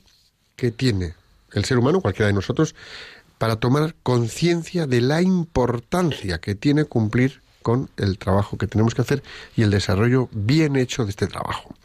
que 0.55 0.71
tiene 0.71 1.15
el 1.53 1.65
ser 1.65 1.77
humano, 1.77 2.01
cualquiera 2.01 2.27
de 2.27 2.33
nosotros, 2.33 2.75
para 3.37 3.55
tomar 3.55 3.95
conciencia 4.03 4.85
de 4.85 5.01
la 5.01 5.21
importancia 5.21 6.39
que 6.39 6.55
tiene 6.55 6.85
cumplir 6.85 7.41
con 7.61 7.89
el 7.97 8.17
trabajo 8.17 8.57
que 8.57 8.67
tenemos 8.67 8.93
que 8.95 9.01
hacer 9.01 9.23
y 9.55 9.63
el 9.63 9.71
desarrollo 9.71 10.29
bien 10.31 10.75
hecho 10.75 11.05
de 11.05 11.11
este 11.11 11.27
trabajo. 11.27 11.75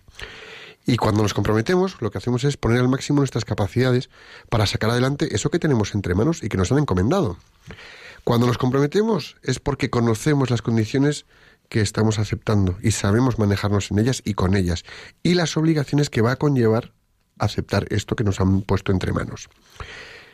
Y 0.87 0.97
cuando 0.97 1.23
nos 1.23 1.33
comprometemos, 1.33 1.97
lo 2.01 2.11
que 2.11 2.19
hacemos 2.19 2.45
es 2.45 2.57
poner 2.57 2.81
al 2.81 2.89
máximo 2.89 3.21
nuestras 3.21 3.45
capacidades 3.45 4.11
para 4.51 4.67
sacar 4.67 4.91
adelante 4.91 5.35
eso 5.35 5.51
que 5.51 5.59
tenemos 5.59 5.95
entre 5.95 6.15
manos 6.15 6.43
y 6.43 6.49
que 6.49 6.59
nos 6.59 6.71
han 6.73 6.79
encomendado. 6.79 7.39
Cuando 8.25 8.47
nos 8.47 8.57
comprometemos 8.57 9.37
es 9.43 9.61
porque 9.61 9.91
conocemos 9.91 10.51
las 10.51 10.63
condiciones 10.63 11.27
que 11.69 11.83
estamos 11.83 12.19
aceptando 12.19 12.79
y 12.83 12.93
sabemos 12.93 13.39
manejarnos 13.39 13.91
en 13.91 13.99
ellas 13.99 14.23
y 14.25 14.33
con 14.33 14.57
ellas 14.57 14.85
y 15.23 15.35
las 15.35 15.57
obligaciones 15.59 16.09
que 16.09 16.23
va 16.23 16.33
a 16.33 16.37
conllevar 16.37 16.95
aceptar 17.39 17.87
esto 17.91 18.17
que 18.17 18.25
nos 18.25 18.41
han 18.41 18.63
puesto 18.63 18.93
entre 18.93 19.13
manos. 19.13 19.49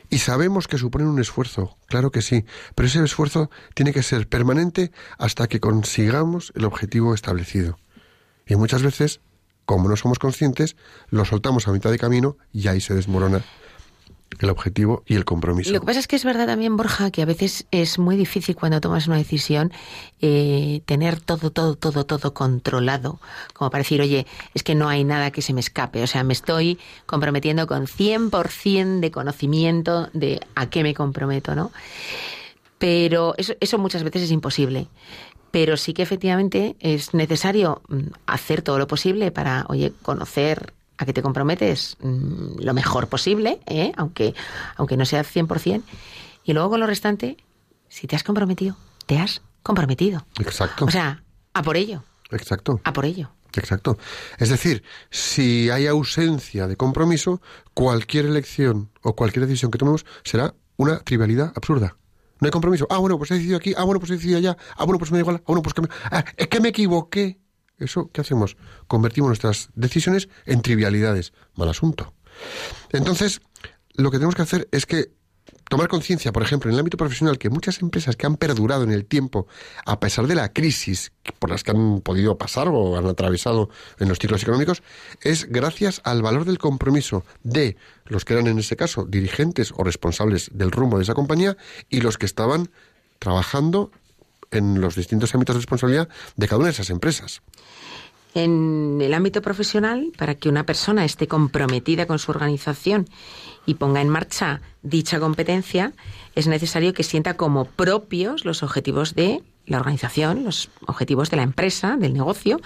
Y 0.09 0.19
sabemos 0.19 0.69
que 0.69 0.79
suponen 0.79 1.09
un 1.09 1.21
esfuerzo, 1.21 1.77
claro 1.87 2.11
que 2.11 2.23
sí, 2.23 2.45
pero 2.75 2.87
ese 2.87 3.03
esfuerzo 3.03 3.51
tiene 3.75 3.93
que 3.93 4.03
ser 4.03 4.29
permanente 4.29 4.93
hasta 5.19 5.49
que 5.49 5.61
consigamos 5.61 6.53
el 6.55 6.65
objetivo 6.65 7.15
establecido. 7.15 7.79
Y 8.47 8.57
muchas 8.57 8.83
veces, 8.83 9.21
como 9.65 9.89
no 9.89 9.97
somos 9.97 10.19
conscientes, 10.19 10.77
lo 11.11 11.25
soltamos 11.25 11.67
a 11.67 11.73
mitad 11.73 11.91
de 11.91 11.99
camino 11.99 12.37
y 12.53 12.69
ahí 12.69 12.81
se 12.81 12.95
desmorona 12.95 13.45
el 14.39 14.51
objetivo 14.51 15.03
y 15.07 15.17
el 15.17 15.25
compromiso. 15.25 15.73
Lo 15.73 15.81
que 15.81 15.87
pasa 15.87 15.99
es 15.99 16.07
que 16.07 16.17
es 16.17 16.25
verdad 16.25 16.47
también, 16.47 16.77
Borja, 16.77 17.11
que 17.11 17.23
a 17.23 17.27
veces 17.27 17.67
es 17.71 17.99
muy 17.99 18.17
difícil 18.17 18.55
cuando 18.55 18.81
tomas 18.81 19.07
una 19.07 19.17
decisión 19.17 19.73
eh, 20.21 20.83
tener 20.87 21.21
todo, 21.21 21.51
todo, 21.51 21.75
todo, 21.75 22.07
todo 22.07 22.33
controlado, 22.33 23.21
como 23.55 23.71
para 23.71 23.83
decir, 23.83 24.01
oye, 24.01 24.27
es 24.55 24.63
que 24.63 24.75
no 24.75 24.89
hay 24.89 25.05
nada 25.05 25.31
que 25.31 25.43
se 25.43 25.53
me 25.53 25.61
escape, 25.61 26.03
o 26.03 26.07
sea, 26.07 26.23
me 26.23 26.33
estoy 26.33 26.79
comprometiendo 27.07 27.67
con 27.67 27.87
100% 27.87 29.01
de 29.01 29.11
conocimiento 29.11 30.09
de 30.13 30.41
a 30.55 30.71
qué 30.71 30.83
me 30.83 30.95
comprometo, 30.95 31.55
¿no? 31.55 31.73
Pero 32.79 33.35
eso, 33.37 33.55
eso 33.61 33.79
muchas 33.79 34.05
veces 34.05 34.23
es 34.23 34.31
imposible. 34.31 34.89
Pero 35.51 35.77
sí 35.77 35.93
que 35.93 36.03
efectivamente 36.03 36.77
es 36.79 37.13
necesario 37.13 37.83
mm, 37.89 38.13
hacer 38.27 38.63
todo 38.63 38.79
lo 38.79 38.87
posible 38.87 39.33
para, 39.33 39.67
oye, 39.69 39.93
conocer 40.03 40.73
a 41.01 41.07
que 41.07 41.15
te 41.15 41.23
comprometes 41.23 41.97
mm, 42.01 42.61
lo 42.61 42.75
mejor 42.75 43.09
posible, 43.09 43.61
¿eh? 43.67 43.93
aunque, 43.97 44.35
aunque 44.77 44.99
no 44.99 45.07
sea 45.07 45.25
100%. 45.25 45.83
Y 46.45 46.53
luego 46.53 46.69
con 46.69 46.81
lo 46.81 46.87
restante, 46.87 47.39
si 47.89 48.07
te 48.07 48.17
has 48.17 48.23
comprometido, 48.23 48.77
te 49.07 49.19
has 49.19 49.41
comprometido. 49.63 50.27
Exacto. 50.39 50.85
O 50.85 50.91
sea, 50.91 51.23
a 51.55 51.63
por 51.63 51.79
ello, 51.79 52.05
Exacto. 52.31 52.81
a 52.85 52.93
por 52.93 53.07
ello. 53.07 53.31
Exacto. 53.55 53.97
Es 54.39 54.51
decir, 54.51 54.85
si 55.09 55.71
hay 55.71 55.87
ausencia 55.87 56.69
de 56.69 56.77
compromiso, 56.77 57.41
cualquier 57.73 58.27
elección 58.27 58.91
o 59.01 59.17
cualquier 59.17 59.47
decisión 59.47 59.71
que 59.71 59.79
tomemos 59.79 60.05
será 60.23 60.55
una 60.77 60.99
trivialidad 61.01 61.53
absurda. 61.57 61.97
No 62.41 62.47
hay 62.47 62.51
compromiso. 62.53 62.87
Ah, 62.91 62.99
bueno, 62.99 63.17
pues 63.17 63.31
he 63.31 63.35
decidido 63.35 63.57
aquí. 63.57 63.73
Ah, 63.77 63.85
bueno, 63.85 64.01
pues 64.01 64.11
he 64.11 64.15
decidido 64.15 64.39
allá. 64.39 64.57
Ah, 64.77 64.85
bueno, 64.85 64.99
pues 64.99 65.11
me 65.11 65.17
da 65.17 65.23
igual. 65.23 65.37
Ah, 65.39 65.45
bueno, 65.47 65.63
pues 65.63 65.75
que 65.75 65.81
me... 65.83 65.89
Ah, 66.11 66.25
es 66.37 66.47
que 66.49 66.61
me 66.61 66.69
equivoqué. 66.69 67.41
Eso, 67.81 68.11
¿qué 68.13 68.21
hacemos? 68.21 68.57
Convertimos 68.87 69.29
nuestras 69.29 69.71
decisiones 69.75 70.29
en 70.47 70.63
trivialidades. 70.63 71.33
Mal 71.57 71.69
asunto. 71.69 72.15
Entonces, 72.93 73.41
lo 73.95 74.11
que 74.11 74.19
tenemos 74.19 74.35
que 74.35 74.43
hacer 74.43 74.69
es 74.71 74.87
que 74.87 75.11
tomar 75.71 75.89
conciencia, 75.89 76.33
por 76.33 76.43
ejemplo, 76.43 76.69
en 76.69 76.75
el 76.75 76.81
ámbito 76.81 76.97
profesional, 76.97 77.39
que 77.39 77.49
muchas 77.49 77.81
empresas 77.81 78.17
que 78.17 78.27
han 78.27 78.37
perdurado 78.37 78.83
en 78.83 78.91
el 78.91 79.07
tiempo, 79.07 79.47
a 79.87 80.01
pesar 80.01 80.27
de 80.27 80.35
la 80.35 80.53
crisis 80.53 81.13
por 81.39 81.49
las 81.49 81.63
que 81.63 81.71
han 81.71 82.01
podido 82.01 82.37
pasar 82.37 82.69
o 82.69 82.99
han 82.99 83.07
atravesado 83.07 83.71
en 83.99 84.09
los 84.09 84.19
ciclos 84.19 84.43
económicos, 84.43 84.83
es 85.23 85.47
gracias 85.49 86.01
al 86.05 86.23
valor 86.23 86.45
del 86.45 86.59
compromiso 86.59 87.25
de 87.45 87.77
los 88.07 88.25
que 88.25 88.35
eran 88.35 88.49
en 88.49 88.59
ese 88.59 88.77
caso 88.77 89.05
dirigentes 89.05 89.73
o 89.77 89.85
responsables 89.85 90.51
del 90.53 90.73
rumbo 90.73 90.99
de 90.99 91.05
esa 91.05 91.15
compañía 91.15 91.57
y 91.89 92.01
los 92.01 92.19
que 92.19 92.27
estaban 92.27 92.71
trabajando 93.21 93.93
en 94.51 94.81
los 94.81 94.97
distintos 94.97 95.33
ámbitos 95.35 95.55
de 95.55 95.61
responsabilidad 95.61 96.09
de 96.37 96.49
cada 96.49 96.59
una 96.59 96.67
de 96.67 96.73
esas 96.73 96.91
empresas. 96.91 97.43
En 98.35 99.01
el 99.03 99.13
ámbito 99.13 99.43
profesional, 99.43 100.13
para 100.17 100.37
que 100.37 100.49
una 100.49 100.65
persona 100.65 101.05
esté 101.05 101.27
comprometida 101.27 102.07
con 102.07 102.19
su 102.19 102.31
organización 102.31 103.09
y 103.67 103.75
ponga 103.75 104.01
en 104.01 104.09
marcha 104.09 104.61
dicha 104.83 105.19
competencia, 105.19 105.93
es 106.37 106.47
necesario 106.47 106.95
que 106.95 107.03
sienta 107.03 107.37
como 107.37 107.65
propios 107.65 108.45
los 108.45 108.63
objetivos 108.63 109.15
de 109.15 109.43
la 109.67 109.79
organización, 109.79 110.45
los 110.45 110.71
objetivos 110.87 111.31
de 111.31 111.39
la 111.39 111.43
empresa, 111.43 111.97
del 111.97 112.13
negocio, 112.13 112.61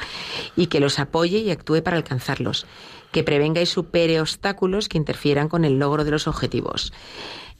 y 0.54 0.66
que 0.66 0.80
los 0.80 0.98
apoye 0.98 1.38
y 1.38 1.50
actúe 1.50 1.82
para 1.82 1.96
alcanzarlos, 1.96 2.66
que 3.10 3.24
prevenga 3.24 3.60
y 3.60 3.66
supere 3.66 4.20
obstáculos 4.20 4.88
que 4.88 4.98
interfieran 4.98 5.48
con 5.48 5.64
el 5.64 5.78
logro 5.78 6.04
de 6.04 6.10
los 6.10 6.26
objetivos. 6.28 6.92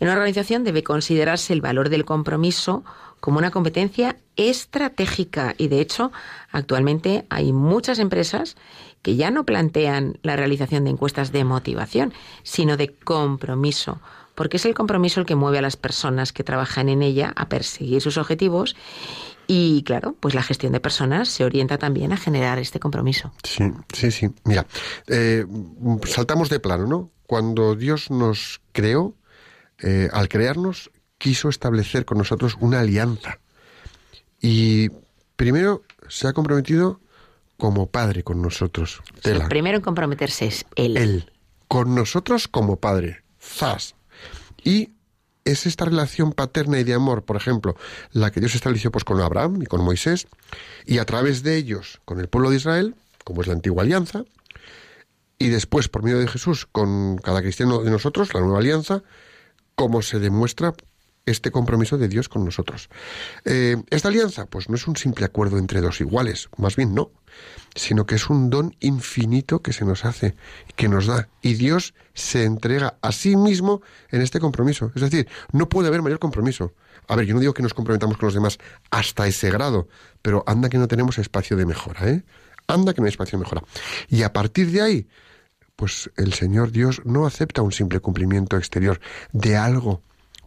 En 0.00 0.08
una 0.08 0.16
organización 0.16 0.64
debe 0.64 0.82
considerarse 0.82 1.52
el 1.52 1.60
valor 1.60 1.88
del 1.88 2.04
compromiso 2.04 2.84
como 3.24 3.38
una 3.38 3.50
competencia 3.50 4.18
estratégica 4.36 5.54
y 5.56 5.68
de 5.68 5.80
hecho 5.80 6.12
actualmente 6.52 7.24
hay 7.30 7.54
muchas 7.54 7.98
empresas 7.98 8.54
que 9.00 9.16
ya 9.16 9.30
no 9.30 9.44
plantean 9.44 10.18
la 10.20 10.36
realización 10.36 10.84
de 10.84 10.90
encuestas 10.90 11.32
de 11.32 11.42
motivación, 11.42 12.12
sino 12.42 12.76
de 12.76 12.92
compromiso, 12.92 13.98
porque 14.34 14.58
es 14.58 14.66
el 14.66 14.74
compromiso 14.74 15.20
el 15.20 15.26
que 15.26 15.36
mueve 15.36 15.56
a 15.56 15.62
las 15.62 15.78
personas 15.78 16.34
que 16.34 16.44
trabajan 16.44 16.90
en 16.90 17.00
ella 17.00 17.32
a 17.34 17.48
perseguir 17.48 18.02
sus 18.02 18.18
objetivos 18.18 18.76
y 19.46 19.84
claro, 19.84 20.14
pues 20.20 20.34
la 20.34 20.42
gestión 20.42 20.74
de 20.74 20.80
personas 20.80 21.30
se 21.30 21.46
orienta 21.46 21.78
también 21.78 22.12
a 22.12 22.18
generar 22.18 22.58
este 22.58 22.78
compromiso. 22.78 23.32
Sí, 23.42 23.72
sí, 23.94 24.10
sí. 24.10 24.28
Mira, 24.44 24.66
eh, 25.06 25.46
saltamos 26.06 26.50
de 26.50 26.60
plano, 26.60 26.86
¿no? 26.86 27.10
Cuando 27.26 27.74
Dios 27.74 28.10
nos 28.10 28.60
creó, 28.72 29.14
eh, 29.82 30.10
al 30.12 30.28
crearnos, 30.28 30.90
quiso 31.24 31.48
establecer 31.48 32.04
con 32.04 32.18
nosotros 32.18 32.54
una 32.60 32.80
alianza. 32.80 33.38
Y 34.42 34.90
primero 35.36 35.82
se 36.06 36.28
ha 36.28 36.34
comprometido 36.34 37.00
como 37.56 37.86
padre 37.86 38.22
con 38.22 38.42
nosotros. 38.42 39.00
Tela. 39.22 39.44
El 39.44 39.48
primero 39.48 39.78
en 39.78 39.82
comprometerse 39.82 40.44
es 40.44 40.66
él. 40.76 40.98
Él. 40.98 41.32
Con 41.66 41.94
nosotros 41.94 42.46
como 42.46 42.76
padre. 42.76 43.24
Zas. 43.40 43.94
Y 44.62 44.90
es 45.46 45.64
esta 45.64 45.86
relación 45.86 46.34
paterna 46.34 46.78
y 46.78 46.84
de 46.84 46.92
amor, 46.92 47.24
por 47.24 47.36
ejemplo, 47.36 47.74
la 48.12 48.30
que 48.30 48.40
Dios 48.40 48.54
estableció 48.54 48.92
pues 48.92 49.04
con 49.04 49.18
Abraham 49.22 49.62
y 49.62 49.64
con 49.64 49.82
Moisés, 49.82 50.26
y 50.84 50.98
a 50.98 51.06
través 51.06 51.42
de 51.42 51.56
ellos 51.56 52.02
con 52.04 52.20
el 52.20 52.28
pueblo 52.28 52.50
de 52.50 52.56
Israel, 52.56 52.96
como 53.24 53.40
es 53.40 53.46
la 53.46 53.54
antigua 53.54 53.82
alianza, 53.82 54.24
y 55.38 55.48
después 55.48 55.88
por 55.88 56.02
medio 56.02 56.18
de 56.18 56.28
Jesús 56.28 56.66
con 56.70 57.16
cada 57.16 57.40
cristiano 57.40 57.82
de 57.82 57.90
nosotros, 57.90 58.34
la 58.34 58.40
nueva 58.40 58.58
alianza, 58.58 59.02
como 59.74 60.02
se 60.02 60.18
demuestra 60.18 60.74
este 61.26 61.50
compromiso 61.50 61.96
de 61.96 62.08
Dios 62.08 62.28
con 62.28 62.44
nosotros. 62.44 62.88
Eh, 63.44 63.76
esta 63.90 64.08
alianza, 64.08 64.46
pues 64.46 64.68
no 64.68 64.76
es 64.76 64.86
un 64.86 64.96
simple 64.96 65.24
acuerdo 65.24 65.58
entre 65.58 65.80
dos 65.80 66.00
iguales, 66.00 66.48
más 66.56 66.76
bien 66.76 66.94
no, 66.94 67.10
sino 67.74 68.06
que 68.06 68.16
es 68.16 68.28
un 68.28 68.50
don 68.50 68.76
infinito 68.80 69.62
que 69.62 69.72
se 69.72 69.84
nos 69.84 70.04
hace, 70.04 70.34
que 70.76 70.88
nos 70.88 71.06
da, 71.06 71.28
y 71.42 71.54
Dios 71.54 71.94
se 72.12 72.44
entrega 72.44 72.98
a 73.00 73.12
sí 73.12 73.36
mismo 73.36 73.82
en 74.10 74.20
este 74.20 74.38
compromiso. 74.38 74.92
Es 74.94 75.02
decir, 75.02 75.28
no 75.52 75.68
puede 75.68 75.88
haber 75.88 76.02
mayor 76.02 76.18
compromiso. 76.18 76.74
A 77.08 77.16
ver, 77.16 77.26
yo 77.26 77.34
no 77.34 77.40
digo 77.40 77.54
que 77.54 77.62
nos 77.62 77.74
comprometamos 77.74 78.16
con 78.16 78.26
los 78.26 78.34
demás 78.34 78.58
hasta 78.90 79.26
ese 79.26 79.50
grado, 79.50 79.88
pero 80.22 80.44
anda 80.46 80.68
que 80.68 80.78
no 80.78 80.88
tenemos 80.88 81.18
espacio 81.18 81.56
de 81.56 81.66
mejora, 81.66 82.08
¿eh? 82.08 82.22
Anda 82.66 82.94
que 82.94 83.00
no 83.00 83.06
hay 83.06 83.10
espacio 83.10 83.38
de 83.38 83.44
mejora. 83.44 83.62
Y 84.08 84.22
a 84.22 84.32
partir 84.32 84.70
de 84.70 84.80
ahí, 84.80 85.08
pues 85.76 86.10
el 86.16 86.32
Señor 86.32 86.70
Dios 86.70 87.02
no 87.04 87.26
acepta 87.26 87.60
un 87.60 87.72
simple 87.72 88.00
cumplimiento 88.00 88.56
exterior 88.56 89.00
de 89.32 89.56
algo 89.56 90.02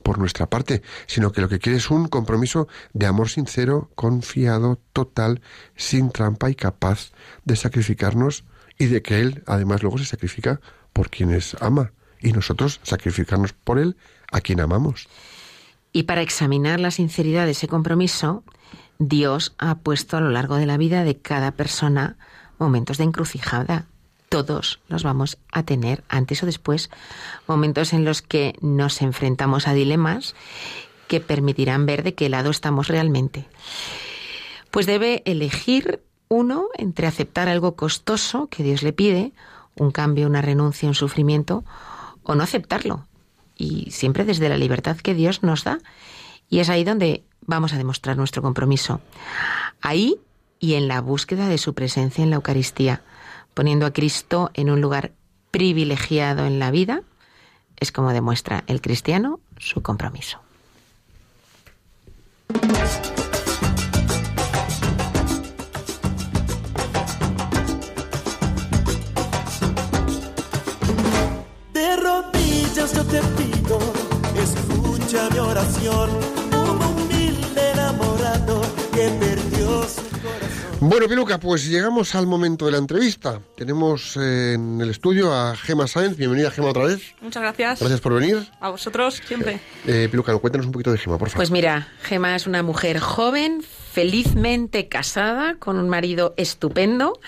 por 0.07 0.19
nuestra 0.19 0.49
parte, 0.49 0.83
sino 1.05 1.33
que 1.33 1.41
lo 1.41 1.49
que 1.49 1.59
quiere 1.59 1.79
es 1.79 1.91
un 1.91 2.07
compromiso 2.07 2.69
de 2.93 3.07
amor 3.07 3.27
sincero, 3.27 3.91
confiado, 3.93 4.79
total, 4.93 5.41
sin 5.75 6.11
trampa 6.11 6.49
y 6.49 6.55
capaz 6.55 7.11
de 7.43 7.57
sacrificarnos 7.57 8.45
y 8.79 8.85
de 8.85 9.01
que 9.01 9.19
Él 9.19 9.43
además 9.47 9.83
luego 9.83 9.97
se 9.97 10.05
sacrifica 10.05 10.61
por 10.93 11.09
quienes 11.09 11.57
ama 11.59 11.91
y 12.21 12.31
nosotros 12.31 12.79
sacrificarnos 12.83 13.51
por 13.51 13.79
Él 13.79 13.97
a 14.31 14.39
quien 14.39 14.61
amamos. 14.61 15.09
Y 15.91 16.03
para 16.03 16.21
examinar 16.21 16.79
la 16.79 16.91
sinceridad 16.91 17.43
de 17.43 17.51
ese 17.51 17.67
compromiso, 17.67 18.45
Dios 18.99 19.55
ha 19.57 19.79
puesto 19.79 20.15
a 20.15 20.21
lo 20.21 20.29
largo 20.29 20.55
de 20.55 20.67
la 20.67 20.77
vida 20.77 21.03
de 21.03 21.17
cada 21.17 21.51
persona 21.51 22.17
momentos 22.59 22.97
de 22.97 23.03
encrucijada, 23.03 23.87
todos 24.29 24.79
los 24.87 25.03
vamos 25.03 25.37
a 25.51 25.63
tener 25.63 26.03
antes 26.09 26.43
o 26.43 26.45
después, 26.45 26.89
momentos 27.47 27.93
en 27.93 28.05
los 28.05 28.21
que 28.21 28.55
nos 28.61 29.01
enfrentamos 29.01 29.67
a 29.67 29.73
dilemas 29.73 30.35
que 31.07 31.19
permitirán 31.19 31.85
ver 31.85 32.03
de 32.03 32.13
qué 32.13 32.29
lado 32.29 32.49
estamos 32.49 32.87
realmente. 32.87 33.45
Pues 34.71 34.85
debe 34.85 35.23
elegir 35.25 36.03
uno 36.27 36.67
entre 36.77 37.07
aceptar 37.07 37.47
algo 37.47 37.75
costoso 37.75 38.47
que 38.47 38.63
Dios 38.63 38.83
le 38.83 38.93
pide, 38.93 39.31
un 39.75 39.91
cambio, 39.91 40.27
una 40.27 40.41
renuncia, 40.41 40.89
un 40.89 40.95
sufrimiento, 40.95 41.63
o 42.23 42.35
no 42.35 42.43
aceptarlo. 42.43 43.07
Y 43.55 43.91
siempre 43.91 44.25
desde 44.25 44.49
la 44.49 44.57
libertad 44.57 44.97
que 44.97 45.13
Dios 45.13 45.43
nos 45.43 45.63
da. 45.63 45.79
Y 46.49 46.59
es 46.59 46.69
ahí 46.69 46.83
donde 46.83 47.23
vamos 47.41 47.73
a 47.73 47.77
demostrar 47.77 48.17
nuestro 48.17 48.41
compromiso. 48.41 48.99
Ahí 49.81 50.19
y 50.59 50.73
en 50.73 50.87
la 50.87 51.01
búsqueda 51.01 51.47
de 51.47 51.57
su 51.57 51.73
presencia 51.73 52.23
en 52.23 52.29
la 52.29 52.35
Eucaristía 52.35 53.01
poniendo 53.57 53.87
a 53.87 53.91
Cristo 53.91 54.51
en 54.53 54.69
un 54.69 54.81
lugar 54.81 55.13
privilegiado 55.49 56.45
en 56.45 56.59
la 56.59 56.69
vida, 56.69 57.01
es 57.75 57.91
como 57.91 58.13
demuestra 58.13 58.63
el 58.67 58.81
cristiano 58.81 59.39
su 59.57 59.81
compromiso. 59.81 60.39
De 71.73 71.95
rodillas 71.97 72.93
yo 72.93 73.03
te 73.05 73.21
pido, 73.37 73.79
escucha 74.35 75.31
mi 75.31 75.39
oración, 75.39 76.11
Bueno, 80.79 81.07
Piluca, 81.07 81.39
pues 81.39 81.67
llegamos 81.67 82.13
al 82.13 82.27
momento 82.27 82.67
de 82.67 82.71
la 82.71 82.77
entrevista. 82.77 83.41
Tenemos 83.55 84.15
eh, 84.15 84.53
en 84.53 84.79
el 84.79 84.91
estudio 84.91 85.33
a 85.33 85.55
Gema 85.55 85.87
Sáenz. 85.87 86.17
Bienvenida, 86.17 86.51
Gema, 86.51 86.69
otra 86.69 86.85
vez. 86.85 87.15
Muchas 87.19 87.41
gracias. 87.41 87.79
Gracias 87.79 87.99
por 87.99 88.13
venir. 88.13 88.47
A 88.59 88.69
vosotros, 88.69 89.19
siempre. 89.25 89.59
Eh, 89.87 90.07
Piluca, 90.11 90.37
cuéntanos 90.37 90.67
un 90.67 90.71
poquito 90.71 90.91
de 90.91 90.99
Gema, 90.99 91.17
por 91.17 91.29
favor. 91.29 91.37
Pues 91.37 91.49
mira, 91.49 91.87
Gema 92.03 92.35
es 92.35 92.45
una 92.45 92.61
mujer 92.61 92.99
joven, 92.99 93.63
felizmente 93.63 94.87
casada, 94.87 95.55
con 95.55 95.79
un 95.79 95.89
marido 95.89 96.35
estupendo 96.37 97.19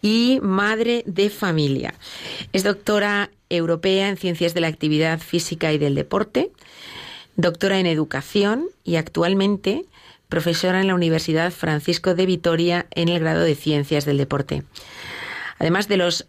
y 0.00 0.38
madre 0.40 1.02
de 1.06 1.30
familia. 1.30 1.94
Es 2.52 2.62
doctora 2.62 3.30
europea 3.50 4.08
en 4.08 4.16
ciencias 4.16 4.54
de 4.54 4.60
la 4.60 4.68
actividad 4.68 5.18
física 5.18 5.72
y 5.72 5.78
del 5.78 5.96
deporte, 5.96 6.52
doctora 7.34 7.80
en 7.80 7.86
educación 7.86 8.68
y 8.84 8.96
actualmente 8.96 9.84
profesora 10.34 10.80
en 10.80 10.88
la 10.88 10.96
Universidad 10.96 11.52
Francisco 11.52 12.16
de 12.16 12.26
Vitoria 12.26 12.86
en 12.90 13.08
el 13.08 13.20
grado 13.20 13.42
de 13.42 13.54
Ciencias 13.54 14.04
del 14.04 14.18
Deporte. 14.18 14.64
Además 15.60 15.86
de 15.86 15.96
los 15.96 16.26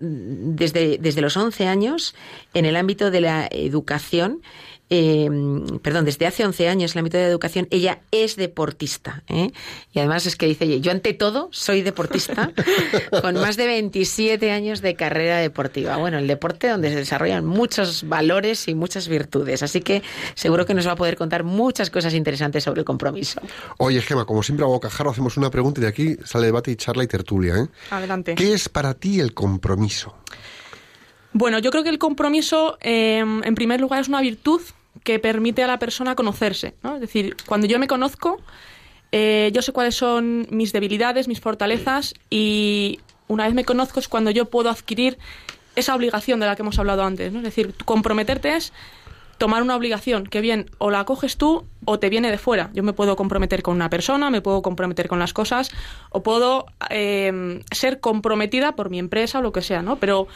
desde, 0.00 0.98
desde 0.98 1.22
los 1.22 1.34
11 1.34 1.66
años, 1.66 2.14
en 2.52 2.66
el 2.66 2.76
ámbito 2.76 3.10
de 3.10 3.22
la 3.22 3.48
educación, 3.50 4.42
eh, 4.90 5.28
perdón, 5.82 6.04
desde 6.04 6.26
hace 6.26 6.44
11 6.44 6.68
años 6.68 6.92
en 6.92 6.98
el 6.98 7.00
ámbito 7.00 7.16
de 7.18 7.24
la 7.24 7.30
educación, 7.30 7.68
ella 7.70 8.00
es 8.10 8.36
deportista. 8.36 9.22
¿eh? 9.28 9.50
Y 9.92 9.98
además 9.98 10.26
es 10.26 10.36
que 10.36 10.46
dice, 10.46 10.64
"Oye, 10.64 10.80
yo 10.80 10.90
ante 10.90 11.12
todo 11.14 11.48
soy 11.52 11.82
deportista, 11.82 12.52
con 13.22 13.34
más 13.34 13.56
de 13.56 13.66
27 13.66 14.50
años 14.50 14.80
de 14.80 14.94
carrera 14.94 15.38
deportiva. 15.38 15.96
Bueno, 15.96 16.18
el 16.18 16.26
deporte 16.26 16.68
donde 16.68 16.90
se 16.90 16.96
desarrollan 16.96 17.44
muchos 17.44 18.08
valores 18.08 18.68
y 18.68 18.74
muchas 18.74 19.08
virtudes. 19.08 19.62
Así 19.62 19.80
que 19.80 20.02
seguro 20.34 20.66
que 20.66 20.74
nos 20.74 20.86
va 20.86 20.92
a 20.92 20.96
poder 20.96 21.16
contar 21.16 21.44
muchas 21.44 21.90
cosas 21.90 22.14
interesantes 22.14 22.64
sobre 22.64 22.80
el 22.80 22.84
compromiso. 22.84 23.40
Oye, 23.78 24.00
Gema, 24.00 24.24
como 24.24 24.42
siempre 24.42 24.64
a 24.64 24.68
bocajarro 24.68 25.10
hacemos 25.10 25.36
una 25.36 25.50
pregunta 25.50 25.80
y 25.80 25.82
de 25.82 25.88
aquí 25.88 26.16
sale 26.24 26.46
debate 26.46 26.70
y 26.70 26.76
charla 26.76 27.04
y 27.04 27.06
tertulia. 27.06 27.56
¿eh? 27.56 27.66
Adelante. 27.90 28.34
¿Qué 28.34 28.52
es 28.54 28.68
para 28.68 28.94
ti 28.94 29.20
el 29.20 29.34
compromiso? 29.34 30.14
Bueno, 31.32 31.58
yo 31.58 31.70
creo 31.70 31.82
que 31.82 31.90
el 31.90 31.98
compromiso, 31.98 32.78
eh, 32.80 33.18
en 33.18 33.54
primer 33.54 33.80
lugar, 33.80 34.00
es 34.00 34.08
una 34.08 34.20
virtud 34.20 34.62
que 35.04 35.18
permite 35.18 35.62
a 35.62 35.66
la 35.66 35.78
persona 35.78 36.14
conocerse. 36.14 36.74
¿no? 36.82 36.96
Es 36.96 37.00
decir, 37.00 37.36
cuando 37.46 37.66
yo 37.66 37.78
me 37.78 37.86
conozco, 37.86 38.40
eh, 39.12 39.50
yo 39.54 39.62
sé 39.62 39.72
cuáles 39.72 39.94
son 39.94 40.46
mis 40.50 40.72
debilidades, 40.72 41.28
mis 41.28 41.40
fortalezas 41.40 42.14
y 42.30 43.00
una 43.26 43.44
vez 43.44 43.54
me 43.54 43.64
conozco 43.64 44.00
es 44.00 44.08
cuando 44.08 44.30
yo 44.30 44.46
puedo 44.46 44.70
adquirir 44.70 45.18
esa 45.76 45.94
obligación 45.94 46.40
de 46.40 46.46
la 46.46 46.56
que 46.56 46.62
hemos 46.62 46.78
hablado 46.78 47.04
antes. 47.04 47.32
¿no? 47.32 47.38
Es 47.38 47.44
decir, 47.44 47.74
comprometerte 47.84 48.56
es 48.56 48.72
tomar 49.38 49.62
una 49.62 49.76
obligación 49.76 50.26
que 50.26 50.40
bien 50.40 50.68
o 50.78 50.90
la 50.90 51.04
coges 51.04 51.36
tú 51.36 51.64
o 51.84 51.98
te 51.98 52.10
viene 52.10 52.30
de 52.30 52.38
fuera. 52.38 52.70
Yo 52.74 52.82
me 52.82 52.92
puedo 52.92 53.14
comprometer 53.16 53.62
con 53.62 53.76
una 53.76 53.88
persona, 53.88 54.30
me 54.30 54.42
puedo 54.42 54.62
comprometer 54.62 55.08
con 55.08 55.20
las 55.20 55.32
cosas 55.32 55.70
o 56.10 56.22
puedo 56.22 56.66
eh, 56.90 57.62
ser 57.70 58.00
comprometida 58.00 58.72
por 58.72 58.90
mi 58.90 58.98
empresa 58.98 59.38
o 59.38 59.42
lo 59.42 59.52
que 59.52 59.62
sea, 59.62 59.80
¿no? 59.80 59.96
Pero 59.96 60.26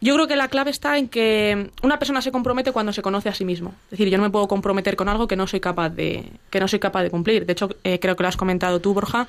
yo 0.00 0.14
creo 0.14 0.26
que 0.26 0.36
la 0.36 0.48
clave 0.48 0.70
está 0.70 0.98
en 0.98 1.08
que 1.08 1.70
una 1.82 1.98
persona 1.98 2.22
se 2.22 2.30
compromete 2.30 2.72
cuando 2.72 2.92
se 2.92 3.02
conoce 3.02 3.28
a 3.28 3.34
sí 3.34 3.44
mismo. 3.44 3.74
Es 3.86 3.92
decir, 3.92 4.08
yo 4.08 4.18
no 4.18 4.24
me 4.24 4.30
puedo 4.30 4.48
comprometer 4.48 4.96
con 4.96 5.08
algo 5.08 5.26
que 5.26 5.36
no 5.36 5.46
soy 5.46 5.60
capaz 5.60 5.90
de, 5.90 6.24
que 6.50 6.60
no 6.60 6.68
soy 6.68 6.78
capaz 6.78 7.02
de 7.02 7.10
cumplir. 7.10 7.46
De 7.46 7.52
hecho, 7.52 7.68
eh, 7.84 7.98
creo 7.98 8.16
que 8.16 8.22
lo 8.22 8.28
has 8.28 8.36
comentado 8.36 8.80
tú, 8.80 8.94
Borja. 8.94 9.26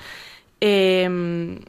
Eh, 0.61 1.59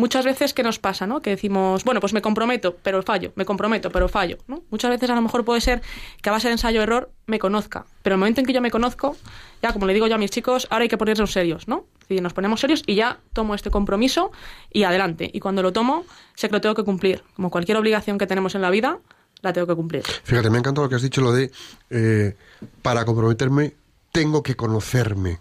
muchas 0.00 0.24
veces, 0.24 0.52
¿qué 0.52 0.62
nos 0.62 0.78
pasa? 0.78 1.06
¿no? 1.06 1.20
Que 1.20 1.30
decimos, 1.30 1.84
bueno, 1.84 2.00
pues 2.00 2.12
me 2.12 2.22
comprometo, 2.22 2.76
pero 2.82 3.02
fallo, 3.02 3.32
me 3.36 3.44
comprometo, 3.44 3.90
pero 3.90 4.08
fallo. 4.08 4.38
Muchas 4.70 4.90
veces 4.90 5.10
a 5.10 5.14
lo 5.14 5.22
mejor 5.22 5.44
puede 5.44 5.60
ser 5.60 5.82
que 6.22 6.28
a 6.30 6.32
base 6.32 6.48
de 6.48 6.52
ensayo-error 6.52 7.10
me 7.26 7.38
conozca, 7.38 7.86
pero 8.02 8.14
el 8.14 8.18
momento 8.18 8.40
en 8.40 8.46
que 8.46 8.52
yo 8.52 8.60
me 8.60 8.70
conozco, 8.70 9.16
ya 9.62 9.72
como 9.72 9.86
le 9.86 9.94
digo 9.94 10.06
yo 10.06 10.14
a 10.14 10.18
mis 10.18 10.30
chicos, 10.30 10.66
ahora 10.70 10.82
hay 10.82 10.88
que 10.88 10.98
ponernos 10.98 11.32
serios, 11.32 11.68
¿no? 11.68 11.84
Decir, 12.00 12.22
nos 12.22 12.32
ponemos 12.32 12.60
serios 12.60 12.82
y 12.86 12.94
ya 12.94 13.18
tomo 13.32 13.54
este 13.54 13.70
compromiso 13.70 14.32
y 14.72 14.84
adelante. 14.84 15.30
Y 15.32 15.40
cuando 15.40 15.62
lo 15.62 15.72
tomo, 15.72 16.04
sé 16.34 16.48
que 16.48 16.54
lo 16.54 16.60
tengo 16.60 16.74
que 16.74 16.84
cumplir. 16.84 17.22
Como 17.36 17.50
cualquier 17.50 17.76
obligación 17.76 18.18
que 18.18 18.26
tenemos 18.26 18.54
en 18.54 18.62
la 18.62 18.70
vida, 18.70 18.98
la 19.42 19.52
tengo 19.52 19.66
que 19.66 19.74
cumplir. 19.74 20.02
Fíjate, 20.24 20.50
me 20.50 20.56
ha 20.56 20.60
encantado 20.60 20.84
lo 20.84 20.88
que 20.88 20.96
has 20.96 21.02
dicho, 21.02 21.20
lo 21.20 21.32
de 21.32 21.50
eh, 21.90 22.36
para 22.82 23.04
comprometerme 23.04 23.74
tengo 24.12 24.42
que 24.42 24.56
conocerme. 24.56 25.38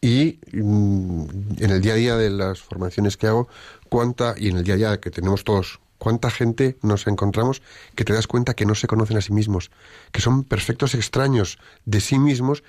Y 0.00 0.38
mm, 0.52 1.24
en 1.58 1.70
el 1.70 1.80
día 1.80 1.94
a 1.94 1.96
día 1.96 2.16
de 2.16 2.30
las 2.30 2.60
formaciones 2.60 3.16
que 3.16 3.26
hago, 3.26 3.48
cuánta, 3.88 4.34
y 4.36 4.48
en 4.48 4.58
el 4.58 4.64
día 4.64 4.74
a 4.74 4.76
día 4.76 5.00
que 5.00 5.10
tenemos 5.10 5.44
todos, 5.44 5.80
cuánta 5.98 6.30
gente 6.30 6.76
nos 6.82 7.06
encontramos 7.06 7.62
que 7.94 8.04
te 8.04 8.12
das 8.12 8.26
cuenta 8.26 8.54
que 8.54 8.64
no 8.64 8.74
se 8.74 8.86
conocen 8.86 9.16
a 9.16 9.20
sí 9.20 9.32
mismos, 9.32 9.70
que 10.12 10.20
son 10.20 10.44
perfectos 10.44 10.94
extraños 10.94 11.58
de 11.84 12.00
sí 12.00 12.18
mismos 12.18 12.62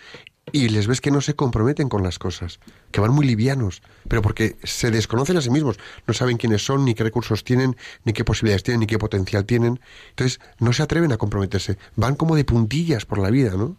y 0.51 0.69
les 0.69 0.87
ves 0.87 1.01
que 1.01 1.11
no 1.11 1.21
se 1.21 1.33
comprometen 1.35 1.89
con 1.89 2.03
las 2.03 2.19
cosas, 2.19 2.59
que 2.91 3.01
van 3.01 3.11
muy 3.11 3.25
livianos, 3.25 3.81
pero 4.07 4.21
porque 4.21 4.57
se 4.63 4.91
desconocen 4.91 5.37
a 5.37 5.41
sí 5.41 5.49
mismos, 5.49 5.77
no 6.07 6.13
saben 6.13 6.37
quiénes 6.37 6.63
son, 6.65 6.85
ni 6.85 6.95
qué 6.95 7.03
recursos 7.03 7.43
tienen, 7.43 7.75
ni 8.05 8.13
qué 8.13 8.23
posibilidades 8.23 8.63
tienen, 8.63 8.81
ni 8.81 8.87
qué 8.87 8.97
potencial 8.99 9.45
tienen. 9.45 9.79
Entonces, 10.11 10.39
no 10.59 10.73
se 10.73 10.83
atreven 10.83 11.11
a 11.11 11.17
comprometerse, 11.17 11.77
van 11.95 12.15
como 12.15 12.35
de 12.35 12.45
puntillas 12.45 13.05
por 13.05 13.19
la 13.19 13.29
vida, 13.29 13.51
¿no? 13.55 13.77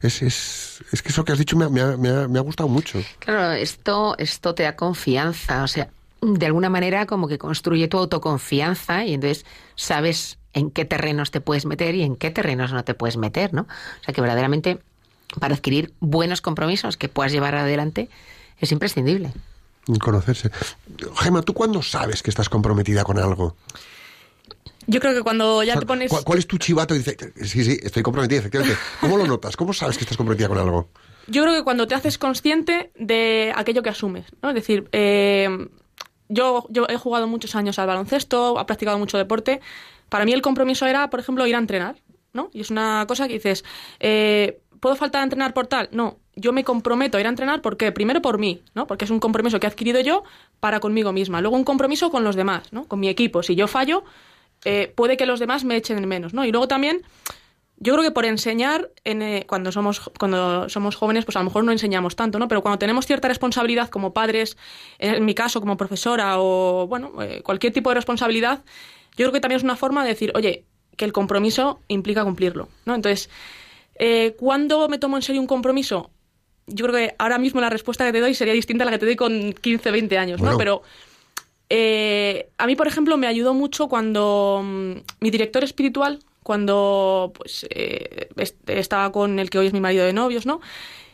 Es, 0.00 0.20
es, 0.22 0.82
es 0.92 1.00
que 1.02 1.10
eso 1.10 1.24
que 1.24 1.32
has 1.32 1.38
dicho 1.38 1.56
me 1.56 1.68
me 1.68 1.80
ha- 1.80 1.96
me 1.96 2.26
me 2.26 2.38
ha 2.38 2.42
gustado 2.42 2.68
mucho. 2.68 3.00
Claro, 3.20 3.52
esto, 3.52 4.16
esto 4.18 4.54
te 4.54 4.64
da 4.64 4.74
confianza, 4.74 5.62
o 5.62 5.68
sea, 5.68 5.90
de 6.20 6.46
alguna 6.46 6.68
manera 6.70 7.06
como 7.06 7.28
que 7.28 7.38
construye 7.38 7.86
tu 7.88 7.98
autoconfianza 7.98 9.04
y 9.04 9.14
entonces 9.14 9.46
sabes 9.76 10.38
en 10.54 10.70
qué 10.70 10.84
terrenos 10.84 11.30
te 11.30 11.40
puedes 11.40 11.66
meter 11.66 11.94
y 11.94 12.02
en 12.02 12.16
qué 12.16 12.30
terrenos 12.30 12.72
no 12.72 12.84
te 12.84 12.94
puedes 12.94 13.16
meter, 13.16 13.54
¿no? 13.54 13.62
O 13.62 14.04
sea 14.04 14.12
que 14.12 14.20
verdaderamente 14.20 14.80
para 15.38 15.54
adquirir 15.54 15.92
buenos 16.00 16.40
compromisos 16.40 16.96
que 16.96 17.08
puedas 17.08 17.32
llevar 17.32 17.54
adelante 17.54 18.08
es 18.58 18.72
imprescindible. 18.72 19.32
Conocerse. 20.00 20.50
Gema, 21.16 21.42
¿tú 21.42 21.54
cuándo 21.54 21.82
sabes 21.82 22.22
que 22.22 22.30
estás 22.30 22.48
comprometida 22.48 23.02
con 23.04 23.18
algo? 23.18 23.56
Yo 24.86 25.00
creo 25.00 25.14
que 25.14 25.22
cuando 25.22 25.62
ya 25.62 25.72
O 25.72 25.74
sea, 25.74 25.80
te 25.80 25.86
pones... 25.86 26.10
¿cuál, 26.10 26.24
cuál 26.24 26.38
es 26.38 26.46
tu 26.46 26.58
chivato? 26.58 26.94
Y 26.94 26.98
dice, 26.98 27.16
sí, 27.44 27.64
sí, 27.64 27.78
estoy 27.82 28.02
comprometida, 28.02 28.40
efectivamente. 28.40 28.78
¿Cómo 29.00 29.16
lo 29.16 29.26
notas? 29.26 29.56
¿Cómo 29.56 29.72
sabes 29.72 29.96
que 29.96 30.04
estás 30.04 30.16
comprometida 30.16 30.48
con 30.48 30.58
algo? 30.58 30.88
Yo 31.28 31.42
creo 31.42 31.54
que 31.54 31.62
cuando 31.62 31.86
te 31.86 31.94
haces 31.94 32.18
consciente 32.18 32.90
de 32.96 33.52
aquello 33.54 33.82
que 33.82 33.90
asumes, 33.90 34.26
¿no? 34.42 34.48
Es 34.48 34.54
decir, 34.54 34.88
eh, 34.92 35.68
yo, 36.28 36.66
yo 36.70 36.86
he 36.88 36.96
jugado 36.96 37.28
muchos 37.28 37.54
años 37.54 37.78
al 37.78 37.86
baloncesto, 37.86 38.60
he 38.60 38.64
practicado 38.64 38.98
mucho 38.98 39.18
deporte. 39.18 39.60
Para 40.08 40.24
mí 40.24 40.32
el 40.32 40.42
compromiso 40.42 40.86
era, 40.86 41.10
por 41.10 41.20
ejemplo, 41.20 41.46
ir 41.46 41.54
a 41.54 41.58
entrenar, 41.58 41.96
¿no? 42.32 42.50
Y 42.52 42.62
es 42.62 42.70
una 42.70 43.04
cosa 43.06 43.28
que 43.28 43.34
dices, 43.34 43.64
eh, 44.00 44.61
¿puedo 44.82 44.96
faltar 44.96 45.20
a 45.20 45.24
entrenar 45.24 45.54
por 45.54 45.68
tal? 45.68 45.88
No, 45.92 46.18
yo 46.34 46.52
me 46.52 46.64
comprometo 46.64 47.16
a 47.16 47.20
ir 47.20 47.26
a 47.26 47.28
entrenar 47.28 47.62
porque 47.62 47.92
primero 47.92 48.20
por 48.20 48.38
mí, 48.38 48.62
¿no? 48.74 48.88
Porque 48.88 49.04
es 49.04 49.12
un 49.12 49.20
compromiso 49.20 49.60
que 49.60 49.68
he 49.68 49.70
adquirido 49.70 50.00
yo 50.00 50.24
para 50.58 50.80
conmigo 50.80 51.12
misma. 51.12 51.40
Luego 51.40 51.56
un 51.56 51.62
compromiso 51.62 52.10
con 52.10 52.24
los 52.24 52.34
demás, 52.34 52.72
¿no? 52.72 52.88
Con 52.88 52.98
mi 52.98 53.08
equipo. 53.08 53.44
Si 53.44 53.54
yo 53.54 53.68
fallo, 53.68 54.02
eh, 54.64 54.92
puede 54.96 55.16
que 55.16 55.24
los 55.24 55.38
demás 55.38 55.62
me 55.62 55.76
echen 55.76 55.98
en 55.98 56.08
menos, 56.08 56.34
¿no? 56.34 56.44
Y 56.44 56.50
luego 56.50 56.66
también 56.66 57.02
yo 57.76 57.92
creo 57.92 58.02
que 58.02 58.10
por 58.10 58.24
enseñar, 58.24 58.90
en, 59.04 59.22
eh, 59.22 59.46
cuando, 59.48 59.70
somos, 59.70 60.00
cuando 60.18 60.68
somos 60.68 60.96
jóvenes, 60.96 61.24
pues 61.24 61.36
a 61.36 61.38
lo 61.38 61.44
mejor 61.44 61.62
no 61.62 61.70
enseñamos 61.70 62.16
tanto, 62.16 62.40
¿no? 62.40 62.48
Pero 62.48 62.60
cuando 62.60 62.80
tenemos 62.80 63.06
cierta 63.06 63.28
responsabilidad 63.28 63.88
como 63.88 64.12
padres, 64.12 64.56
en 64.98 65.24
mi 65.24 65.34
caso 65.36 65.60
como 65.60 65.76
profesora 65.76 66.40
o, 66.40 66.88
bueno, 66.88 67.22
eh, 67.22 67.40
cualquier 67.44 67.72
tipo 67.72 67.90
de 67.90 67.94
responsabilidad, 67.94 68.64
yo 69.12 69.26
creo 69.26 69.32
que 69.32 69.40
también 69.40 69.58
es 69.58 69.64
una 69.64 69.76
forma 69.76 70.02
de 70.02 70.08
decir, 70.08 70.32
oye, 70.34 70.64
que 70.96 71.04
el 71.04 71.12
compromiso 71.12 71.80
implica 71.86 72.24
cumplirlo, 72.24 72.68
¿no? 72.84 72.96
Entonces, 72.96 73.30
eh, 74.04 74.34
¿cuándo 74.36 74.88
me 74.88 74.98
tomo 74.98 75.14
en 75.16 75.22
serio 75.22 75.40
un 75.40 75.46
compromiso? 75.46 76.10
Yo 76.66 76.86
creo 76.86 76.96
que 76.96 77.14
ahora 77.18 77.38
mismo 77.38 77.60
la 77.60 77.70
respuesta 77.70 78.04
que 78.04 78.12
te 78.12 78.20
doy 78.20 78.34
sería 78.34 78.54
distinta 78.54 78.82
a 78.82 78.86
la 78.86 78.90
que 78.92 78.98
te 78.98 79.06
doy 79.06 79.16
con 79.16 79.52
15, 79.52 79.90
20 79.92 80.18
años, 80.18 80.38
Bueno. 80.40 80.52
¿no? 80.52 80.58
Pero 80.58 80.82
eh, 81.70 82.48
a 82.58 82.66
mí, 82.66 82.76
por 82.76 82.86
ejemplo, 82.86 83.16
me 83.16 83.26
ayudó 83.26 83.54
mucho 83.54 83.88
cuando 83.88 84.60
mm, 84.64 84.92
mi 85.20 85.30
director 85.30 85.64
espiritual, 85.64 86.18
cuando 86.42 87.32
pues 87.34 87.66
eh, 87.70 88.28
est- 88.36 88.68
estaba 88.68 89.10
con 89.12 89.38
el 89.38 89.48
que 89.50 89.58
hoy 89.58 89.66
es 89.68 89.72
mi 89.72 89.80
marido 89.80 90.04
de 90.04 90.12
novios, 90.12 90.44
¿no? 90.46 90.60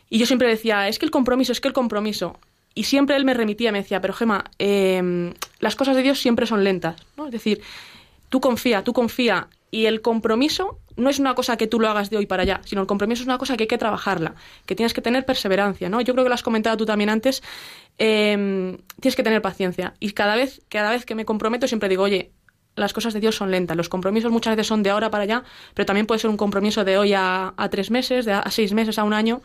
Y 0.09 0.17
yo 0.17 0.25
siempre 0.25 0.47
decía, 0.47 0.87
es 0.87 0.97
que 0.99 1.05
el 1.05 1.11
compromiso, 1.11 1.51
es 1.51 1.61
que 1.61 1.67
el 1.67 1.73
compromiso. 1.73 2.37
Y 2.73 2.83
siempre 2.85 3.15
él 3.15 3.25
me 3.25 3.33
remitía, 3.33 3.71
me 3.71 3.79
decía, 3.79 4.01
pero 4.01 4.13
Gema, 4.13 4.45
eh, 4.59 5.33
las 5.59 5.75
cosas 5.75 5.95
de 5.95 6.01
Dios 6.01 6.19
siempre 6.19 6.45
son 6.47 6.63
lentas, 6.63 6.95
¿no? 7.15 7.25
Es 7.27 7.31
decir, 7.31 7.61
tú 8.29 8.39
confía, 8.41 8.83
tú 8.83 8.91
confía. 8.93 9.47
Y 9.71 9.85
el 9.85 10.01
compromiso 10.01 10.79
no 10.95 11.09
es 11.09 11.19
una 11.19 11.35
cosa 11.35 11.55
que 11.57 11.67
tú 11.67 11.79
lo 11.79 11.87
hagas 11.89 12.09
de 12.09 12.17
hoy 12.17 12.25
para 12.25 12.43
allá, 12.43 12.61
sino 12.65 12.81
el 12.81 12.87
compromiso 12.87 13.21
es 13.21 13.27
una 13.27 13.37
cosa 13.37 13.55
que 13.55 13.63
hay 13.63 13.67
que 13.67 13.77
trabajarla, 13.77 14.35
que 14.65 14.75
tienes 14.75 14.93
que 14.93 15.01
tener 15.01 15.25
perseverancia, 15.25 15.89
¿no? 15.89 16.01
Yo 16.01 16.13
creo 16.13 16.25
que 16.25 16.29
lo 16.29 16.35
has 16.35 16.43
comentado 16.43 16.75
tú 16.77 16.85
también 16.85 17.09
antes, 17.09 17.43
eh, 17.97 18.77
tienes 18.99 19.15
que 19.15 19.23
tener 19.23 19.41
paciencia. 19.41 19.93
Y 19.99 20.11
cada 20.11 20.35
vez, 20.35 20.61
cada 20.69 20.91
vez 20.91 21.05
que 21.05 21.15
me 21.15 21.25
comprometo 21.25 21.67
siempre 21.67 21.89
digo, 21.89 22.03
oye, 22.03 22.31
las 22.75 22.93
cosas 22.93 23.13
de 23.13 23.19
Dios 23.19 23.35
son 23.35 23.51
lentas. 23.51 23.75
Los 23.75 23.89
compromisos 23.89 24.31
muchas 24.31 24.55
veces 24.55 24.67
son 24.67 24.83
de 24.83 24.89
ahora 24.89 25.09
para 25.11 25.23
allá, 25.23 25.43
pero 25.73 25.85
también 25.85 26.05
puede 26.05 26.19
ser 26.19 26.29
un 26.29 26.37
compromiso 26.37 26.83
de 26.85 26.97
hoy 26.97 27.13
a, 27.13 27.53
a 27.57 27.69
tres 27.69 27.91
meses, 27.91 28.25
de 28.25 28.33
a, 28.33 28.49
seis 28.49 28.73
meses, 28.73 28.97
a 28.97 29.03
un 29.03 29.13
año. 29.13 29.41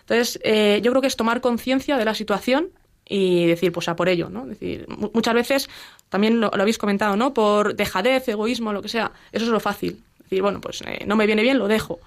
Entonces, 0.00 0.40
eh, 0.42 0.80
yo 0.82 0.90
creo 0.92 1.02
que 1.02 1.08
es 1.08 1.16
tomar 1.16 1.40
conciencia 1.40 1.98
de 1.98 2.04
la 2.04 2.14
situación 2.14 2.70
y 3.06 3.46
decir, 3.46 3.72
pues 3.72 3.88
a 3.88 3.96
por 3.96 4.08
ello, 4.08 4.28
¿no? 4.30 4.42
Es 4.44 4.48
decir, 4.50 4.86
mu- 4.88 5.10
muchas 5.12 5.34
veces, 5.34 5.68
también 6.08 6.40
lo, 6.40 6.50
habéis 6.54 6.78
comentado, 6.78 7.16
¿no? 7.16 7.34
Por 7.34 7.76
dejadez, 7.76 8.28
egoísmo, 8.28 8.72
lo 8.72 8.82
que 8.82 8.88
sea, 8.88 9.12
eso 9.32 9.44
es 9.44 9.50
lo 9.50 9.60
fácil. 9.60 10.02
Es 10.18 10.24
decir, 10.24 10.42
bueno, 10.42 10.60
pues 10.60 10.82
eh, 10.82 11.04
no 11.06 11.16
me 11.16 11.26
viene 11.26 11.42
bien, 11.42 11.58
lo 11.58 11.68
dejo. 11.68 12.00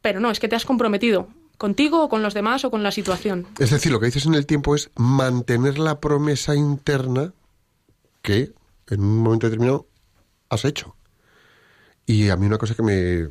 Pero 0.00 0.20
no, 0.20 0.30
es 0.30 0.40
que 0.40 0.48
te 0.48 0.56
has 0.56 0.64
comprometido. 0.64 1.28
contigo 1.56 2.02
o 2.02 2.08
con 2.08 2.22
los 2.22 2.34
demás 2.34 2.64
o 2.64 2.70
con 2.70 2.82
la 2.82 2.90
situación. 2.90 3.46
Es 3.58 3.70
decir, 3.70 3.92
lo 3.92 4.00
que 4.00 4.06
dices 4.06 4.26
en 4.26 4.34
el 4.34 4.44
tiempo 4.44 4.74
es 4.74 4.90
mantener 4.96 5.78
la 5.78 6.00
promesa 6.00 6.54
interna 6.54 7.32
que 8.22 8.52
en 8.90 9.00
un 9.00 9.18
momento 9.18 9.46
determinado 9.46 9.86
has 10.48 10.64
hecho. 10.64 10.96
Y 12.06 12.28
a 12.28 12.36
mí 12.36 12.46
una 12.46 12.58
cosa 12.58 12.74
que 12.74 12.82
me, 12.82 12.92
eh, 12.92 13.30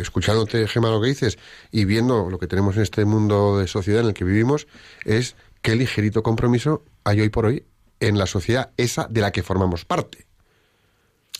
escuchándote, 0.00 0.68
Gemma, 0.68 0.90
lo 0.90 1.00
que 1.00 1.08
dices, 1.08 1.38
y 1.72 1.84
viendo 1.84 2.30
lo 2.30 2.38
que 2.38 2.46
tenemos 2.46 2.76
en 2.76 2.82
este 2.82 3.04
mundo 3.04 3.58
de 3.58 3.66
sociedad 3.66 4.02
en 4.02 4.08
el 4.08 4.14
que 4.14 4.24
vivimos, 4.24 4.68
es 5.04 5.34
qué 5.62 5.74
ligerito 5.74 6.22
compromiso 6.22 6.84
hay 7.02 7.20
hoy 7.22 7.28
por 7.28 7.46
hoy 7.46 7.64
en 8.00 8.18
la 8.18 8.26
sociedad 8.26 8.70
esa 8.76 9.06
de 9.08 9.20
la 9.20 9.32
que 9.32 9.42
formamos 9.42 9.84
parte. 9.84 10.26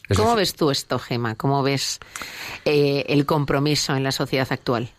Es 0.09 0.17
¿Cómo 0.17 0.31
decir, 0.31 0.41
ves 0.41 0.55
tú 0.55 0.71
esto, 0.71 0.99
Gema? 0.99 1.35
¿Cómo 1.35 1.63
ves 1.63 2.01
eh, 2.65 3.05
el 3.09 3.27
compromiso 3.27 3.95
en 3.95 4.05
la 4.05 4.13
sociedad 4.13 4.49
actual? 4.51 4.91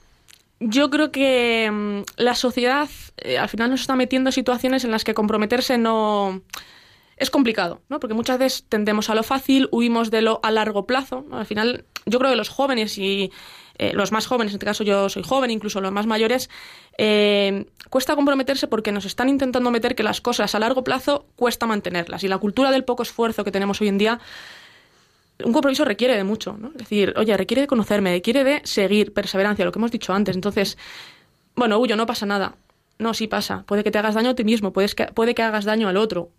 Yo 0.60 0.89
creo 0.89 1.12
que 1.12 1.70
mm, 1.72 2.01
la 2.18 2.36
sociedad 2.36 2.89
eh, 3.18 3.38
al 3.38 3.49
final 3.49 3.72
nos 3.72 3.82
está 3.82 3.95
metiendo 3.95 4.30
en 4.30 4.34
situaciones 4.34 4.84
en 4.84 4.91
las 4.91 5.03
que 5.03 5.14
comprometerse 5.14 5.78
no 5.78 6.41
es 7.18 7.30
complicado, 7.30 7.82
¿no? 7.89 7.99
Porque 7.99 8.14
muchas 8.14 8.39
veces 8.39 8.66
tendemos 8.70 9.10
a 9.10 9.16
lo 9.16 9.24
fácil, 9.24 9.68
huimos 9.72 10.10
de 10.10 10.22
lo 10.22 10.39
a 10.41 10.51
largo 10.51 10.86
plazo. 10.86 11.26
¿no? 11.28 11.38
Al 11.38 11.45
final, 11.45 11.86
yo 12.05 12.18
creo 12.18 12.32
que 12.32 12.38
los 12.38 12.49
jóvenes 12.49 12.97
y 12.97 13.32
eh, 13.80 13.93
los 13.93 14.11
más 14.11 14.27
jóvenes, 14.27 14.51
en 14.51 14.57
este 14.57 14.65
caso 14.65 14.84
yo 14.84 15.09
soy 15.09 15.23
joven, 15.23 15.49
incluso 15.51 15.80
los 15.80 15.91
más 15.91 16.05
mayores, 16.05 16.49
eh, 16.97 17.65
cuesta 17.89 18.15
comprometerse 18.15 18.67
porque 18.67 18.91
nos 18.91 19.05
están 19.05 19.30
intentando 19.30 19.71
meter 19.71 19.95
que 19.95 20.03
las 20.03 20.19
cosas 20.19 20.53
a 20.53 20.59
largo 20.59 20.84
plazo 20.84 21.25
cuesta 21.36 21.65
mantenerlas. 21.65 22.23
Y 22.23 22.27
la 22.27 22.38
cultura 22.38 22.71
del 22.71 22.84
poco 22.84 23.03
esfuerzo 23.03 23.43
que 23.45 23.51
tenemos 23.51 23.80
hoy 23.82 23.88
en 23.88 23.97
día 23.97 24.19
un 25.43 25.53
compromiso 25.53 25.86
requiere 25.86 26.17
de 26.17 26.25
mucho, 26.25 26.57
¿no? 26.59 26.67
Es 26.69 26.80
decir, 26.80 27.13
oye, 27.15 27.36
requiere 27.38 27.61
de 27.61 27.67
conocerme, 27.67 28.11
requiere 28.11 28.43
de 28.43 28.61
seguir, 28.65 29.13
perseverancia, 29.13 29.63
lo 29.63 29.71
que 29.71 29.80
hemos 29.80 29.91
dicho 29.91 30.13
antes. 30.13 30.36
Entonces, 30.36 30.77
bueno, 31.55 31.80
Huyo, 31.80 31.95
no 31.95 32.05
pasa 32.05 32.25
nada. 32.25 32.55
No, 32.97 33.13
sí 33.13 33.27
pasa. 33.27 33.63
Puede 33.65 33.86
que 33.86 33.91
te 33.91 33.97
hagas 33.97 34.15
daño 34.15 34.32
a 34.32 34.36
ti 34.36 34.43
mismo, 34.43 34.73
puedes 34.73 34.95
que, 34.95 35.05
puede 35.05 35.34
que 35.34 35.41
hagas 35.41 35.63
daño 35.63 35.88
al 35.88 35.95
otro. 35.95 36.32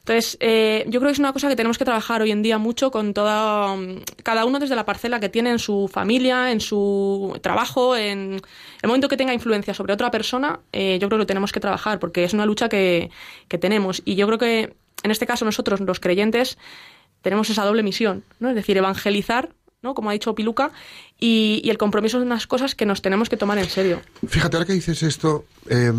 Entonces, 0.00 0.36
eh, 0.40 0.84
yo 0.88 0.98
creo 0.98 1.08
que 1.08 1.12
es 1.12 1.18
una 1.18 1.32
cosa 1.32 1.48
que 1.48 1.56
tenemos 1.56 1.78
que 1.78 1.84
trabajar 1.84 2.22
hoy 2.22 2.30
en 2.30 2.42
día 2.42 2.58
mucho 2.58 2.90
con 2.90 3.14
toda, 3.14 3.76
mm, 3.76 4.02
cada 4.22 4.44
uno 4.44 4.58
desde 4.58 4.74
la 4.74 4.84
parcela 4.84 5.20
que 5.20 5.28
tiene 5.28 5.50
en 5.50 5.58
su 5.58 5.88
familia, 5.88 6.50
en 6.50 6.60
su 6.60 7.38
trabajo, 7.42 7.96
en 7.96 8.40
el 8.82 8.86
momento 8.88 9.08
que 9.08 9.16
tenga 9.16 9.34
influencia 9.34 9.74
sobre 9.74 9.92
otra 9.92 10.10
persona, 10.10 10.60
eh, 10.72 10.98
yo 11.00 11.08
creo 11.08 11.18
que 11.18 11.22
lo 11.22 11.26
tenemos 11.26 11.52
que 11.52 11.60
trabajar 11.60 11.98
porque 11.98 12.24
es 12.24 12.32
una 12.32 12.46
lucha 12.46 12.68
que, 12.68 13.10
que 13.46 13.58
tenemos. 13.58 14.02
Y 14.04 14.14
yo 14.16 14.26
creo 14.26 14.38
que 14.38 14.74
en 15.02 15.10
este 15.10 15.26
caso 15.26 15.44
nosotros, 15.44 15.80
los 15.80 16.00
creyentes, 16.00 16.58
tenemos 17.22 17.50
esa 17.50 17.64
doble 17.64 17.82
misión, 17.82 18.24
¿no? 18.38 18.48
Es 18.48 18.54
decir, 18.54 18.76
evangelizar, 18.76 19.50
¿no? 19.82 19.94
Como 19.94 20.10
ha 20.10 20.12
dicho 20.12 20.34
Piluca, 20.34 20.72
y, 21.20 21.68
el 21.68 21.76
compromiso 21.78 22.18
de 22.18 22.24
unas 22.24 22.46
cosas 22.46 22.74
que 22.74 22.86
nos 22.86 23.02
tenemos 23.02 23.28
que 23.28 23.36
tomar 23.36 23.58
en 23.58 23.68
serio. 23.68 24.00
Fíjate, 24.26 24.56
ahora 24.56 24.66
que 24.66 24.72
dices 24.72 25.02
esto, 25.02 25.44
eh, 25.68 25.92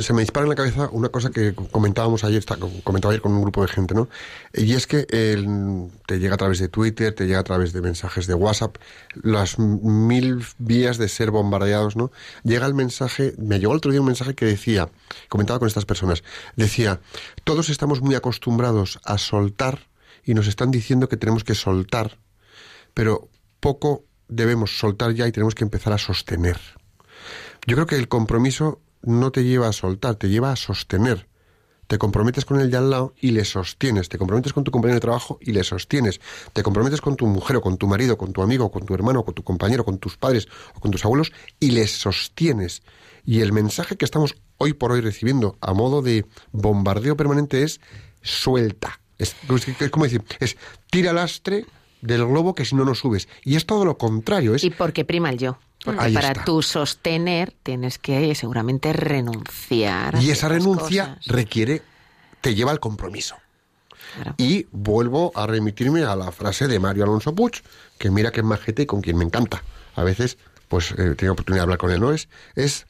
se 0.00 0.12
me 0.12 0.20
dispara 0.22 0.44
en 0.44 0.50
la 0.50 0.56
cabeza 0.56 0.88
una 0.90 1.08
cosa 1.08 1.30
que 1.30 1.54
comentábamos 1.54 2.24
ayer, 2.24 2.40
está- 2.40 2.58
comentaba 2.82 3.12
ayer 3.12 3.22
con 3.22 3.32
un 3.32 3.42
grupo 3.42 3.62
de 3.62 3.68
gente, 3.68 3.94
¿no? 3.94 4.08
Y 4.52 4.72
es 4.74 4.86
que 4.86 5.06
el- 5.10 5.88
te 6.06 6.18
llega 6.18 6.34
a 6.34 6.38
través 6.38 6.58
de 6.58 6.68
Twitter, 6.68 7.14
te 7.14 7.26
llega 7.26 7.38
a 7.38 7.44
través 7.44 7.72
de 7.72 7.80
mensajes 7.80 8.26
de 8.26 8.34
WhatsApp, 8.34 8.76
las 9.22 9.58
mil 9.58 10.44
vías 10.58 10.98
de 10.98 11.08
ser 11.08 11.30
bombardeados, 11.30 11.94
¿no? 11.96 12.10
Llega 12.42 12.66
el 12.66 12.74
mensaje, 12.74 13.34
me 13.38 13.60
llegó 13.60 13.72
el 13.72 13.78
otro 13.78 13.92
día 13.92 14.00
un 14.00 14.06
mensaje 14.08 14.34
que 14.34 14.44
decía, 14.46 14.88
comentaba 15.28 15.60
con 15.60 15.68
estas 15.68 15.84
personas, 15.84 16.24
decía, 16.56 17.00
todos 17.44 17.68
estamos 17.68 18.00
muy 18.02 18.16
acostumbrados 18.16 18.98
a 19.04 19.18
soltar 19.18 19.86
y 20.24 20.34
nos 20.34 20.46
están 20.48 20.70
diciendo 20.70 21.08
que 21.08 21.16
tenemos 21.16 21.44
que 21.44 21.54
soltar, 21.54 22.18
pero 22.92 23.28
poco 23.60 24.04
debemos 24.28 24.78
soltar 24.78 25.12
ya 25.12 25.26
y 25.26 25.32
tenemos 25.32 25.54
que 25.54 25.64
empezar 25.64 25.92
a 25.92 25.98
sostener. 25.98 26.58
Yo 27.66 27.76
creo 27.76 27.86
que 27.86 27.96
el 27.96 28.08
compromiso 28.08 28.80
no 29.02 29.32
te 29.32 29.44
lleva 29.44 29.68
a 29.68 29.72
soltar, 29.72 30.16
te 30.16 30.28
lleva 30.28 30.52
a 30.52 30.56
sostener. 30.56 31.28
Te 31.86 31.98
comprometes 31.98 32.46
con 32.46 32.60
el 32.60 32.70
de 32.70 32.78
al 32.78 32.90
lado 32.90 33.14
y 33.20 33.32
le 33.32 33.44
sostienes. 33.44 34.08
Te 34.08 34.16
comprometes 34.16 34.52
con 34.52 34.64
tu 34.64 34.70
compañero 34.70 34.96
de 34.96 35.00
trabajo 35.00 35.38
y 35.40 35.52
le 35.52 35.64
sostienes. 35.64 36.20
Te 36.52 36.62
comprometes 36.62 37.00
con 37.00 37.16
tu 37.16 37.26
mujer 37.26 37.56
o 37.56 37.60
con 37.60 37.76
tu 37.76 37.86
marido, 37.86 38.16
con 38.16 38.32
tu 38.32 38.42
amigo, 38.42 38.70
con 38.70 38.86
tu 38.86 38.94
hermano, 38.94 39.24
con 39.24 39.34
tu 39.34 39.44
compañero, 39.44 39.84
con 39.84 39.98
tus 39.98 40.16
padres 40.16 40.48
o 40.74 40.80
con 40.80 40.90
tus 40.90 41.04
abuelos 41.04 41.32
y 41.60 41.72
les 41.72 41.90
sostienes. 41.90 42.82
Y 43.26 43.40
el 43.40 43.52
mensaje 43.52 43.96
que 43.96 44.04
estamos 44.04 44.34
hoy 44.56 44.72
por 44.72 44.92
hoy 44.92 45.02
recibiendo 45.02 45.58
a 45.60 45.74
modo 45.74 46.00
de 46.00 46.24
bombardeo 46.52 47.16
permanente 47.16 47.62
es 47.62 47.80
suelta. 48.22 49.00
Es, 49.18 49.36
es 49.80 49.90
como 49.90 50.04
decir, 50.04 50.24
es 50.40 50.56
tira 50.90 51.12
lastre 51.12 51.66
del 52.04 52.26
globo 52.26 52.54
que 52.54 52.64
si 52.64 52.76
no 52.76 52.84
no 52.84 52.94
subes. 52.94 53.28
Y 53.42 53.56
es 53.56 53.66
todo 53.66 53.84
lo 53.84 53.96
contrario. 53.96 54.54
Es 54.54 54.62
Y 54.64 54.70
porque 54.70 55.04
prima 55.04 55.30
el 55.30 55.38
yo. 55.38 55.58
Porque 55.84 56.12
para 56.12 56.28
está. 56.28 56.44
tú 56.44 56.62
sostener 56.62 57.52
tienes 57.62 57.98
que 57.98 58.34
seguramente 58.34 58.92
renunciar. 58.92 60.22
Y 60.22 60.30
esa 60.30 60.48
renuncia 60.48 61.14
cosas. 61.16 61.26
requiere, 61.26 61.82
te 62.40 62.54
lleva 62.54 62.70
al 62.70 62.80
compromiso. 62.80 63.36
Claro. 64.14 64.34
Y 64.36 64.66
vuelvo 64.70 65.32
a 65.34 65.46
remitirme 65.46 66.04
a 66.04 66.14
la 66.14 66.30
frase 66.30 66.68
de 66.68 66.78
Mario 66.78 67.04
Alonso 67.04 67.34
Puig, 67.34 67.62
que 67.98 68.10
mira 68.10 68.30
que 68.30 68.40
es 68.40 68.46
majete 68.46 68.82
y 68.82 68.86
con 68.86 69.00
quien 69.00 69.16
me 69.16 69.24
encanta. 69.24 69.62
A 69.94 70.04
veces, 70.04 70.38
pues, 70.68 70.92
eh, 70.92 71.14
tengo 71.16 71.32
oportunidad 71.32 71.62
de 71.62 71.64
hablar 71.64 71.78
con 71.78 71.90
él, 71.90 72.00
¿no? 72.00 72.12
Es, 72.12 72.28
es 72.54 72.86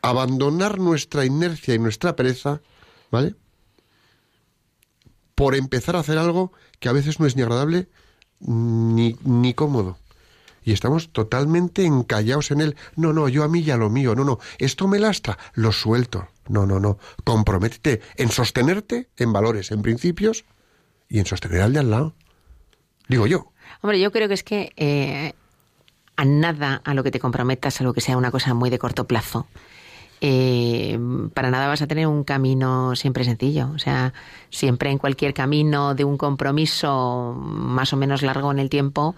abandonar 0.00 0.78
nuestra 0.78 1.24
inercia 1.24 1.74
y 1.74 1.78
nuestra 1.78 2.16
pereza, 2.16 2.60
¿vale? 3.10 3.34
Por 5.34 5.54
empezar 5.54 5.96
a 5.96 6.00
hacer 6.00 6.18
algo 6.18 6.52
que 6.78 6.88
a 6.88 6.92
veces 6.92 7.20
no 7.20 7.26
es 7.26 7.36
ni 7.36 7.42
agradable 7.42 7.88
ni, 8.44 9.16
ni 9.24 9.54
cómodo. 9.54 9.98
Y 10.64 10.72
estamos 10.72 11.10
totalmente 11.12 11.84
encallados 11.84 12.50
en 12.50 12.62
él. 12.62 12.76
No, 12.96 13.12
no, 13.12 13.28
yo 13.28 13.44
a 13.44 13.48
mí 13.48 13.62
ya 13.62 13.76
lo 13.76 13.90
mío. 13.90 14.14
No, 14.14 14.24
no, 14.24 14.38
esto 14.58 14.88
me 14.88 14.98
lastra, 14.98 15.38
lo 15.52 15.72
suelto. 15.72 16.28
No, 16.48 16.66
no, 16.66 16.80
no. 16.80 16.98
Comprométete 17.24 18.00
en 18.16 18.30
sostenerte 18.30 19.08
en 19.16 19.32
valores, 19.32 19.70
en 19.70 19.82
principios 19.82 20.44
y 21.08 21.18
en 21.18 21.26
sostener 21.26 21.60
al 21.60 21.72
de 21.74 21.80
al 21.80 21.90
lado. 21.90 22.14
Digo 23.08 23.26
yo. 23.26 23.52
Hombre, 23.82 24.00
yo 24.00 24.10
creo 24.10 24.28
que 24.28 24.34
es 24.34 24.42
que 24.42 24.72
eh, 24.76 25.34
a 26.16 26.24
nada 26.24 26.80
a 26.84 26.94
lo 26.94 27.02
que 27.02 27.10
te 27.10 27.20
comprometas, 27.20 27.80
a 27.80 27.84
lo 27.84 27.92
que 27.92 28.00
sea 28.00 28.16
una 28.16 28.30
cosa 28.30 28.54
muy 28.54 28.70
de 28.70 28.78
corto 28.78 29.06
plazo, 29.06 29.46
eh, 30.20 30.98
para 31.34 31.50
nada 31.50 31.68
vas 31.68 31.82
a 31.82 31.86
tener 31.86 32.06
un 32.06 32.24
camino 32.24 32.96
siempre 32.96 33.24
sencillo. 33.24 33.70
O 33.74 33.78
sea, 33.78 34.12
siempre 34.50 34.90
en 34.90 34.98
cualquier 34.98 35.34
camino 35.34 35.94
de 35.94 36.04
un 36.04 36.16
compromiso 36.16 37.34
más 37.38 37.92
o 37.92 37.96
menos 37.96 38.22
largo 38.22 38.50
en 38.50 38.58
el 38.58 38.70
tiempo, 38.70 39.14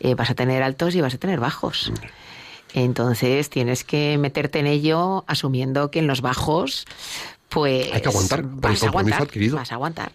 eh, 0.00 0.14
vas 0.14 0.30
a 0.30 0.34
tener 0.34 0.62
altos 0.62 0.94
y 0.94 1.00
vas 1.00 1.14
a 1.14 1.18
tener 1.18 1.40
bajos. 1.40 1.92
Entonces 2.72 3.50
tienes 3.50 3.84
que 3.84 4.18
meterte 4.18 4.58
en 4.58 4.66
ello 4.66 5.24
asumiendo 5.26 5.90
que 5.90 6.00
en 6.00 6.06
los 6.06 6.20
bajos, 6.20 6.86
pues. 7.48 7.92
Hay 7.92 8.02
que 8.02 8.08
aguantar 8.08 8.42
por 8.42 8.48
el 8.50 8.60
vas 8.60 8.82
a 8.82 8.86
compromiso 8.86 8.86
aguantar. 8.88 9.22
adquirido. 9.22 9.56
Vas 9.56 9.72
a 9.72 9.74
aguantar. 9.76 10.12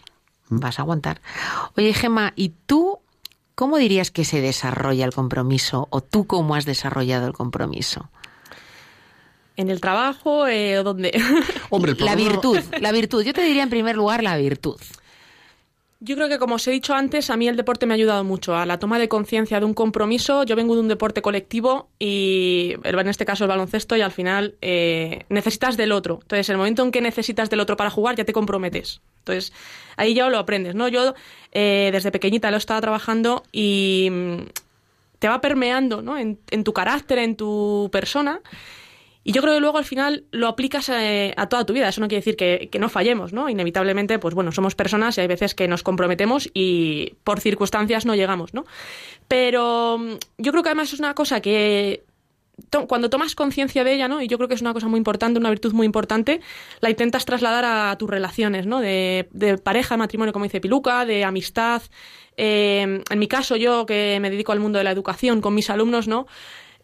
Vas 0.49 0.79
a 0.79 0.81
aguantar. 0.81 1.21
Oye, 1.77 1.93
Gemma, 1.93 2.33
¿y 2.35 2.53
tú 2.65 2.99
cómo 3.55 3.77
dirías 3.77 4.11
que 4.11 4.25
se 4.25 4.41
desarrolla 4.41 5.05
el 5.05 5.13
compromiso? 5.13 5.87
¿O 5.89 6.01
tú 6.01 6.27
cómo 6.27 6.55
has 6.55 6.65
desarrollado 6.65 7.27
el 7.27 7.33
compromiso? 7.33 8.09
En 9.59 9.69
el 9.69 9.81
trabajo, 9.81 10.47
eh, 10.47 10.79
o 10.79 10.83
donde. 10.83 11.11
Hombre, 11.69 11.91
el 11.91 12.05
La 12.05 12.15
virtud, 12.15 12.57
la 12.79 12.93
virtud. 12.93 13.23
Yo 13.23 13.33
te 13.33 13.41
diría 13.41 13.61
en 13.61 13.69
primer 13.69 13.97
lugar 13.97 14.23
la 14.23 14.37
virtud. 14.37 14.79
Yo 15.99 16.15
creo 16.15 16.29
que, 16.29 16.39
como 16.39 16.55
os 16.55 16.65
he 16.65 16.71
dicho 16.71 16.93
antes, 16.93 17.29
a 17.29 17.35
mí 17.35 17.45
el 17.45 17.57
deporte 17.57 17.85
me 17.85 17.93
ha 17.93 17.95
ayudado 17.95 18.23
mucho 18.23 18.55
a 18.55 18.65
la 18.65 18.79
toma 18.79 18.97
de 18.99 19.09
conciencia 19.09 19.59
de 19.59 19.65
un 19.65 19.73
compromiso. 19.73 20.43
Yo 20.43 20.55
vengo 20.55 20.75
de 20.75 20.79
un 20.79 20.87
deporte 20.87 21.21
colectivo 21.21 21.89
y, 21.99 22.75
en 22.85 23.07
este 23.09 23.25
caso, 23.25 23.43
el 23.43 23.49
baloncesto, 23.49 23.97
y 23.97 24.01
al 24.01 24.13
final 24.13 24.55
eh, 24.61 25.25
necesitas 25.27 25.75
del 25.75 25.91
otro. 25.91 26.19
Entonces, 26.21 26.47
el 26.47 26.55
momento 26.55 26.83
en 26.83 26.93
que 26.93 27.01
necesitas 27.01 27.49
del 27.49 27.59
otro 27.59 27.75
para 27.75 27.89
jugar, 27.89 28.15
ya 28.15 28.23
te 28.23 28.31
comprometes. 28.31 29.01
Entonces, 29.17 29.51
ahí 29.97 30.13
ya 30.13 30.29
lo 30.29 30.37
aprendes, 30.37 30.73
¿no? 30.73 30.87
Yo, 30.87 31.15
eh, 31.51 31.89
desde 31.91 32.11
pequeñita, 32.13 32.49
lo 32.49 32.55
estaba 32.55 32.79
trabajando 32.79 33.43
y 33.51 34.07
mm, 34.09 34.37
te 35.19 35.27
va 35.27 35.41
permeando, 35.41 36.01
¿no? 36.01 36.17
En, 36.17 36.39
en 36.49 36.63
tu 36.63 36.71
carácter, 36.71 37.17
en 37.17 37.35
tu 37.35 37.89
persona. 37.91 38.39
Y 39.29 39.31
yo 39.31 39.43
creo 39.43 39.53
que 39.53 39.59
luego 39.59 39.77
al 39.77 39.85
final 39.85 40.23
lo 40.31 40.47
aplicas 40.47 40.89
eh, 40.89 41.35
a 41.37 41.47
toda 41.47 41.63
tu 41.63 41.71
vida. 41.71 41.87
Eso 41.87 42.01
no 42.01 42.07
quiere 42.07 42.21
decir 42.21 42.35
que, 42.35 42.67
que 42.71 42.79
no 42.79 42.89
fallemos, 42.89 43.31
¿no? 43.31 43.47
Inevitablemente, 43.47 44.17
pues 44.17 44.33
bueno, 44.33 44.51
somos 44.51 44.73
personas 44.73 45.19
y 45.19 45.21
hay 45.21 45.27
veces 45.27 45.53
que 45.53 45.67
nos 45.67 45.83
comprometemos 45.83 46.49
y 46.51 47.13
por 47.23 47.39
circunstancias 47.39 48.07
no 48.07 48.15
llegamos, 48.15 48.55
¿no? 48.55 48.65
Pero 49.27 49.99
mm, 49.99 50.13
yo 50.39 50.51
creo 50.51 50.63
que 50.63 50.69
además 50.69 50.93
es 50.93 50.99
una 50.99 51.13
cosa 51.13 51.41
que 51.41 52.05
cuando 52.87 53.11
tomas 53.11 53.35
conciencia 53.35 53.83
de 53.83 53.93
ella, 53.93 54.07
¿no? 54.07 54.19
Y 54.19 54.27
yo 54.27 54.37
creo 54.37 54.49
que 54.49 54.55
es 54.55 54.61
una 54.61 54.73
cosa 54.73 54.87
muy 54.87 54.97
importante, 54.97 55.39
una 55.39 55.51
virtud 55.51 55.73
muy 55.73 55.85
importante, 55.85 56.41
la 56.81 56.89
intentas 56.89 57.23
trasladar 57.23 57.65
a 57.65 57.95
tus 57.99 58.09
relaciones, 58.09 58.65
¿no? 58.65 58.79
De, 58.79 59.29
de 59.29 59.59
pareja, 59.59 59.95
matrimonio, 59.95 60.33
como 60.33 60.45
dice 60.45 60.59
Piluca, 60.59 61.05
de 61.05 61.23
amistad. 61.23 61.83
Eh, 62.35 63.03
en 63.07 63.19
mi 63.19 63.27
caso, 63.27 63.57
yo 63.57 63.85
que 63.85 64.17
me 64.19 64.31
dedico 64.31 64.53
al 64.53 64.59
mundo 64.59 64.79
de 64.79 64.85
la 64.85 64.91
educación 64.91 65.39
con 65.39 65.53
mis 65.53 65.69
alumnos, 65.69 66.07
¿no? 66.07 66.25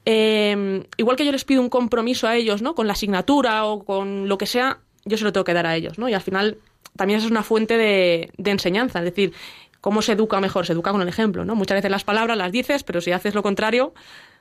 Eh, 0.05 0.87
igual 0.97 1.17
que 1.17 1.25
yo 1.25 1.31
les 1.31 1.45
pido 1.45 1.61
un 1.61 1.69
compromiso 1.69 2.27
a 2.27 2.35
ellos, 2.35 2.61
¿no? 2.61 2.75
Con 2.75 2.87
la 2.87 2.93
asignatura 2.93 3.65
o 3.65 3.83
con 3.83 4.29
lo 4.29 4.37
que 4.37 4.45
sea, 4.45 4.79
yo 5.03 5.17
se 5.17 5.23
lo 5.23 5.33
tengo 5.33 5.43
que 5.43 5.53
dar 5.53 5.65
a 5.65 5.75
ellos, 5.75 5.97
¿no? 5.97 6.07
Y 6.07 6.13
al 6.13 6.21
final 6.21 6.57
también 6.95 7.17
eso 7.17 7.27
es 7.27 7.31
una 7.31 7.43
fuente 7.43 7.77
de, 7.77 8.31
enseñanza, 8.37 8.99
es 8.99 9.05
decir, 9.05 9.33
¿cómo 9.81 10.01
se 10.01 10.13
educa 10.13 10.39
mejor? 10.39 10.65
Se 10.65 10.73
educa 10.73 10.91
con 10.91 11.01
el 11.01 11.07
ejemplo, 11.07 11.43
¿no? 11.43 11.55
Muchas 11.55 11.75
veces 11.75 11.91
las 11.91 12.03
palabras 12.03 12.37
las 12.37 12.51
dices, 12.51 12.83
pero 12.83 13.01
si 13.01 13.11
haces 13.11 13.35
lo 13.35 13.43
contrario, 13.43 13.93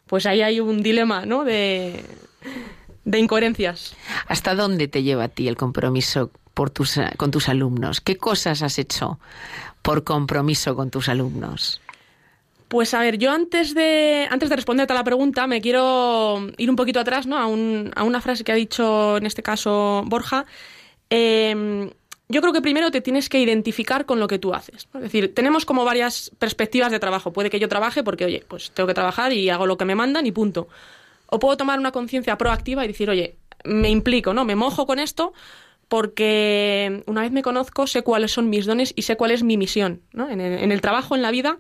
pues 0.07 0.27
ahí 0.27 0.43
hay 0.43 0.61
un 0.61 0.83
dilema, 0.83 1.27
¿no? 1.27 1.45
De, 1.45 2.05
incoherencias. 3.07 3.97
¿Hasta 4.29 4.55
dónde 4.55 4.89
te 4.89 5.03
lleva 5.03 5.25
a 5.25 5.29
ti 5.29 5.49
el 5.49 5.57
compromiso 5.57 6.31
con 6.55 7.31
tus 7.31 7.49
alumnos? 7.49 8.01
¿Qué 8.01 8.17
cosas 8.17 8.62
has 8.62 8.79
hecho 8.79 9.19
por 9.83 10.05
compromiso 10.05 10.77
con 10.77 10.91
tus 10.91 11.09
alumnos? 11.09 11.81
Pues 12.69 12.93
a 12.95 13.01
ver, 13.01 13.19
yo 13.19 13.31
antes 13.31 13.75
de, 13.75 14.27
antes 14.31 14.49
de 14.49 14.57
responderte 14.57 14.93
a 14.93 14.97
la 14.97 15.05
pregunta 15.05 15.47
me 15.47 15.61
quiero 15.61 16.49
ir 16.57 16.71
un 16.71 16.77
poquito 16.77 16.99
atrás 17.01 17.27
¿no? 17.27 17.39
a, 17.39 17.47
un- 17.47 17.93
a 17.95 18.03
una 18.03 18.21
frase 18.21 18.43
que 18.45 18.53
ha 18.53 18.57
dicho 18.57 19.17
en 19.17 19.27
este 19.27 19.43
caso 19.43 20.03
Borja. 20.07 20.45
Eh, 21.11 21.91
yo 22.29 22.41
creo 22.41 22.53
que 22.55 22.62
primero 22.62 22.91
te 22.91 23.01
tienes 23.03 23.29
que 23.29 23.39
identificar 23.39 24.07
con 24.07 24.19
lo 24.19 24.27
que 24.27 24.39
tú 24.39 24.55
haces. 24.55 24.89
Es 24.95 25.01
decir, 25.03 25.35
tenemos 25.35 25.65
como 25.67 25.85
varias 25.85 26.33
perspectivas 26.39 26.91
de 26.91 26.99
trabajo. 26.99 27.33
Puede 27.33 27.51
que 27.51 27.61
yo 27.61 27.69
trabaje 27.69 28.03
porque, 28.03 28.25
oye, 28.25 28.43
pues 28.49 28.71
tengo 28.73 28.87
que 28.87 28.95
trabajar 28.95 29.33
y 29.33 29.51
hago 29.51 29.67
lo 29.67 29.77
que 29.77 29.85
me 29.85 29.95
mandan 29.95 30.27
y 30.27 30.33
punto. 30.33 30.67
O 31.27 31.39
puedo 31.39 31.57
tomar 31.59 31.79
una 31.79 31.93
conciencia 31.93 32.37
proactiva 32.39 32.83
y 32.85 32.89
decir, 32.89 33.11
oye, 33.11 33.37
me 33.65 33.91
implico, 33.91 34.33
¿no? 34.33 34.45
Me 34.47 34.57
mojo 34.57 34.87
con 34.87 34.99
esto 34.99 35.35
porque 35.89 37.03
una 37.07 37.21
vez 37.21 37.31
me 37.31 37.43
conozco, 37.43 37.87
sé 37.87 38.03
cuáles 38.03 38.33
son 38.33 38.49
mis 38.51 38.67
dones 38.67 38.93
y 38.97 39.03
sé 39.03 39.17
cuál 39.17 39.31
es 39.31 39.43
mi 39.43 39.57
misión, 39.57 40.01
¿no? 40.12 40.29
En 40.29 40.41
el, 40.41 40.59
en 40.61 40.73
el 40.73 40.81
trabajo, 40.81 41.15
en 41.15 41.23
la 41.23 41.31
vida. 41.31 41.59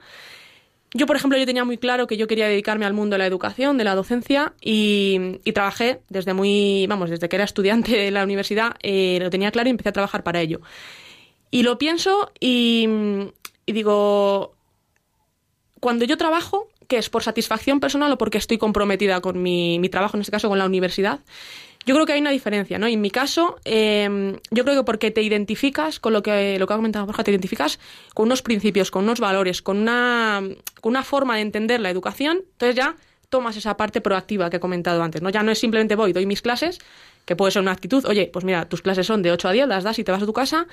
Yo, 0.96 1.06
por 1.06 1.16
ejemplo, 1.16 1.36
yo 1.36 1.44
tenía 1.44 1.64
muy 1.64 1.76
claro 1.76 2.06
que 2.06 2.16
yo 2.16 2.28
quería 2.28 2.46
dedicarme 2.46 2.86
al 2.86 2.92
mundo 2.92 3.14
de 3.14 3.18
la 3.18 3.26
educación, 3.26 3.76
de 3.76 3.82
la 3.82 3.96
docencia, 3.96 4.54
y, 4.60 5.40
trabajé 5.52 6.02
desde 6.08 6.34
muy, 6.34 6.86
vamos, 6.86 7.10
desde 7.10 7.28
que 7.28 7.34
era 7.34 7.44
estudiante 7.44 7.96
de 7.96 8.10
la 8.12 8.22
universidad, 8.22 8.76
eh, 8.80 9.18
lo 9.20 9.28
tenía 9.28 9.50
claro 9.50 9.68
y 9.68 9.70
empecé 9.70 9.88
a 9.88 9.92
trabajar 9.92 10.22
para 10.22 10.40
ello. 10.40 10.60
Y 11.50 11.64
lo 11.64 11.78
pienso 11.78 12.30
y, 12.38 12.88
y 13.66 13.72
digo, 13.72 14.54
cuando 15.80 16.04
yo 16.04 16.16
trabajo, 16.16 16.68
que 16.86 16.98
es 16.98 17.10
por 17.10 17.24
satisfacción 17.24 17.80
personal 17.80 18.12
o 18.12 18.18
porque 18.18 18.38
estoy 18.38 18.58
comprometida 18.58 19.20
con 19.20 19.42
mi, 19.42 19.80
mi 19.80 19.88
trabajo, 19.88 20.16
en 20.16 20.20
este 20.20 20.30
caso 20.30 20.48
con 20.48 20.58
la 20.58 20.66
universidad, 20.66 21.20
yo 21.86 21.94
creo 21.94 22.06
que 22.06 22.12
hay 22.14 22.20
una 22.20 22.30
diferencia, 22.30 22.78
¿no? 22.78 22.88
Y 22.88 22.94
en 22.94 23.00
mi 23.00 23.10
caso, 23.10 23.58
eh, 23.64 24.38
yo 24.50 24.64
creo 24.64 24.76
que 24.76 24.84
porque 24.84 25.10
te 25.10 25.22
identificas 25.22 26.00
con 26.00 26.12
lo 26.12 26.22
que, 26.22 26.58
lo 26.58 26.66
que 26.66 26.72
ha 26.72 26.76
comentado 26.76 27.06
Borja, 27.06 27.24
te 27.24 27.30
identificas 27.30 27.78
con 28.14 28.26
unos 28.26 28.42
principios, 28.42 28.90
con 28.90 29.04
unos 29.04 29.20
valores, 29.20 29.60
con 29.62 29.78
una, 29.78 30.42
con 30.80 30.90
una 30.90 31.02
forma 31.02 31.36
de 31.36 31.42
entender 31.42 31.80
la 31.80 31.90
educación, 31.90 32.38
entonces 32.52 32.76
ya 32.76 32.96
tomas 33.28 33.56
esa 33.56 33.76
parte 33.76 34.00
proactiva 34.00 34.48
que 34.48 34.56
he 34.56 34.60
comentado 34.60 35.02
antes, 35.02 35.20
¿no? 35.20 35.28
Ya 35.30 35.42
no 35.42 35.50
es 35.50 35.58
simplemente 35.58 35.96
voy, 35.96 36.12
doy 36.12 36.26
mis 36.26 36.40
clases, 36.40 36.78
que 37.24 37.36
puede 37.36 37.52
ser 37.52 37.62
una 37.62 37.72
actitud, 37.72 38.04
oye, 38.06 38.30
pues 38.32 38.44
mira, 38.44 38.68
tus 38.68 38.80
clases 38.80 39.06
son 39.06 39.22
de 39.22 39.32
8 39.32 39.48
a 39.48 39.52
10, 39.52 39.68
las 39.68 39.84
das 39.84 39.98
y 39.98 40.04
te 40.04 40.12
vas 40.12 40.22
a 40.22 40.26
tu 40.26 40.32
casa, 40.32 40.66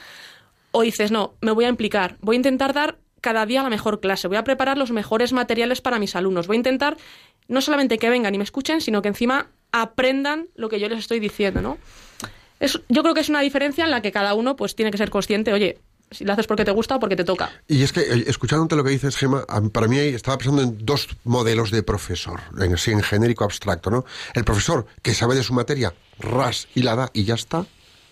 o 0.72 0.82
dices, 0.84 1.12
no, 1.12 1.34
me 1.42 1.52
voy 1.52 1.66
a 1.66 1.70
implicar, 1.70 2.18
voy 2.22 2.36
a 2.36 2.38
intentar 2.38 2.74
dar 2.74 3.00
cada 3.20 3.46
día 3.46 3.64
la 3.64 3.70
mejor 3.70 4.00
clase, 4.00 4.28
voy 4.28 4.38
a 4.38 4.44
preparar 4.44 4.78
los 4.78 4.92
mejores 4.92 5.34
materiales 5.34 5.82
para 5.82 6.00
mis 6.00 6.16
alumnos, 6.16 6.48
voy 6.48 6.56
a 6.56 6.58
intentar 6.58 6.98
no 7.48 7.62
solamente 7.62 7.98
que 7.98 8.10
vengan 8.10 8.34
y 8.34 8.38
me 8.38 8.44
escuchen, 8.44 8.82
sino 8.82 9.02
que 9.02 9.10
encima 9.10 9.50
aprendan 9.72 10.48
lo 10.56 10.70
que 10.70 10.80
yo 10.80 10.90
les 10.90 11.00
estoy 11.00 11.20
diciendo, 11.20 11.62
¿no? 11.62 11.78
Yo 12.90 13.02
creo 13.02 13.14
que 13.14 13.22
es 13.22 13.30
una 13.30 13.42
diferencia 13.42 13.84
en 13.84 13.92
la 13.92 14.02
que 14.02 14.12
cada 14.12 14.34
uno 14.36 14.56
pues 14.56 14.76
tiene 14.76 14.92
que 14.92 14.98
ser 14.98 15.10
consciente, 15.10 15.52
oye, 15.52 15.80
si 16.12 16.26
lo 16.26 16.34
haces 16.34 16.46
porque 16.46 16.66
te 16.66 16.72
gusta 16.72 16.98
o 16.98 17.00
porque 17.00 17.16
te 17.16 17.24
toca. 17.24 17.50
Y 17.68 17.82
es 17.84 17.92
que, 17.92 18.02
eh, 18.02 18.26
escuchándote 18.28 18.76
lo 18.76 18.84
que 18.84 18.92
dices, 18.92 19.16
Gema, 19.16 19.46
para 19.72 19.88
mí 19.88 19.98
estaba 19.98 20.38
pensando 20.38 20.62
en 20.62 20.86
dos 20.86 21.08
modelos 21.24 21.72
de 21.72 21.84
profesor, 21.84 22.42
en, 22.60 22.76
en 22.76 23.02
genérico 23.02 23.46
abstracto, 23.46 23.90
¿no? 23.90 24.06
El 24.34 24.44
profesor 24.44 24.86
que 25.02 25.14
sabe 25.14 25.36
de 25.36 25.44
su 25.44 25.54
materia, 25.54 25.94
ras 26.20 26.68
y 26.76 26.84
la 26.84 26.96
da 26.96 27.10
y 27.14 27.24
ya 27.24 27.36
está, 27.36 27.66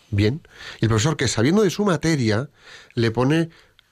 bien. 0.10 0.42
Y 0.82 0.86
el 0.86 0.90
profesor 0.90 1.18
que 1.18 1.28
sabiendo 1.28 1.62
de 1.62 1.70
su 1.70 1.86
materia 1.86 2.50
le 2.96 3.12
pone 3.12 3.50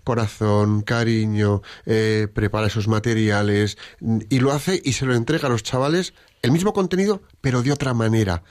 corazón, 0.08 0.84
cariño, 0.84 1.62
eh, 1.86 2.30
prepara 2.34 2.68
esos 2.68 2.88
materiales 2.88 3.78
mm, 4.00 4.20
y 4.30 4.40
lo 4.40 4.54
hace 4.54 4.82
y 4.82 4.94
se 4.94 5.06
lo 5.06 5.14
entrega 5.14 5.50
a 5.50 5.52
los 5.52 5.64
chavales 5.64 6.14
el 6.42 6.52
mismo 6.52 6.74
contenido, 6.74 7.22
pero 7.42 7.62
de 7.64 7.72
otra 7.72 7.94
manera. 7.94 8.44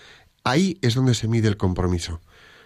Ahí 0.44 0.78
es 0.82 0.94
donde 0.94 1.14
se 1.14 1.28
mide 1.28 1.48
el 1.48 1.56
compromiso. 1.56 2.20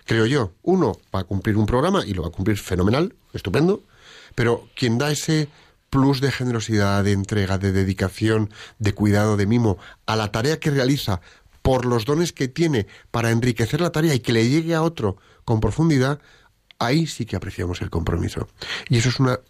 Creo 0.04 0.26
yo, 0.26 0.52
uno 0.62 0.98
va 1.14 1.20
a 1.20 1.24
cumplir 1.24 1.56
un 1.56 1.66
programa 1.66 2.04
y 2.04 2.14
lo 2.14 2.22
va 2.22 2.28
a 2.28 2.32
cumplir 2.32 2.58
fenomenal, 2.58 3.14
estupendo, 3.32 3.82
pero 4.34 4.68
quien 4.74 4.98
da 4.98 5.10
ese 5.10 5.48
plus 5.88 6.20
de 6.20 6.30
generosidad, 6.30 7.04
de 7.04 7.12
entrega, 7.12 7.58
de 7.58 7.72
dedicación, 7.72 8.50
de 8.78 8.92
cuidado, 8.92 9.36
de 9.36 9.46
mimo 9.46 9.78
a 10.06 10.16
la 10.16 10.32
tarea 10.32 10.58
que 10.58 10.70
realiza 10.70 11.20
por 11.62 11.84
los 11.84 12.04
dones 12.04 12.32
que 12.32 12.48
tiene 12.48 12.86
para 13.10 13.30
enriquecer 13.30 13.80
la 13.80 13.92
tarea 13.92 14.14
y 14.14 14.20
que 14.20 14.32
le 14.32 14.48
llegue 14.48 14.74
a 14.74 14.82
otro 14.82 15.16
con 15.44 15.60
profundidad, 15.60 16.20
ahí 16.78 17.06
sí 17.06 17.26
que 17.26 17.36
apreciamos 17.36 17.82
el 17.82 17.90
compromiso. 17.90 18.48
Y 18.88 18.98
eso 18.98 19.08
es 19.08 19.20
una 19.20 19.40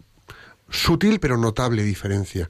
sutil 0.69 1.19
pero 1.19 1.37
notable 1.37 1.83
diferencia. 1.83 2.49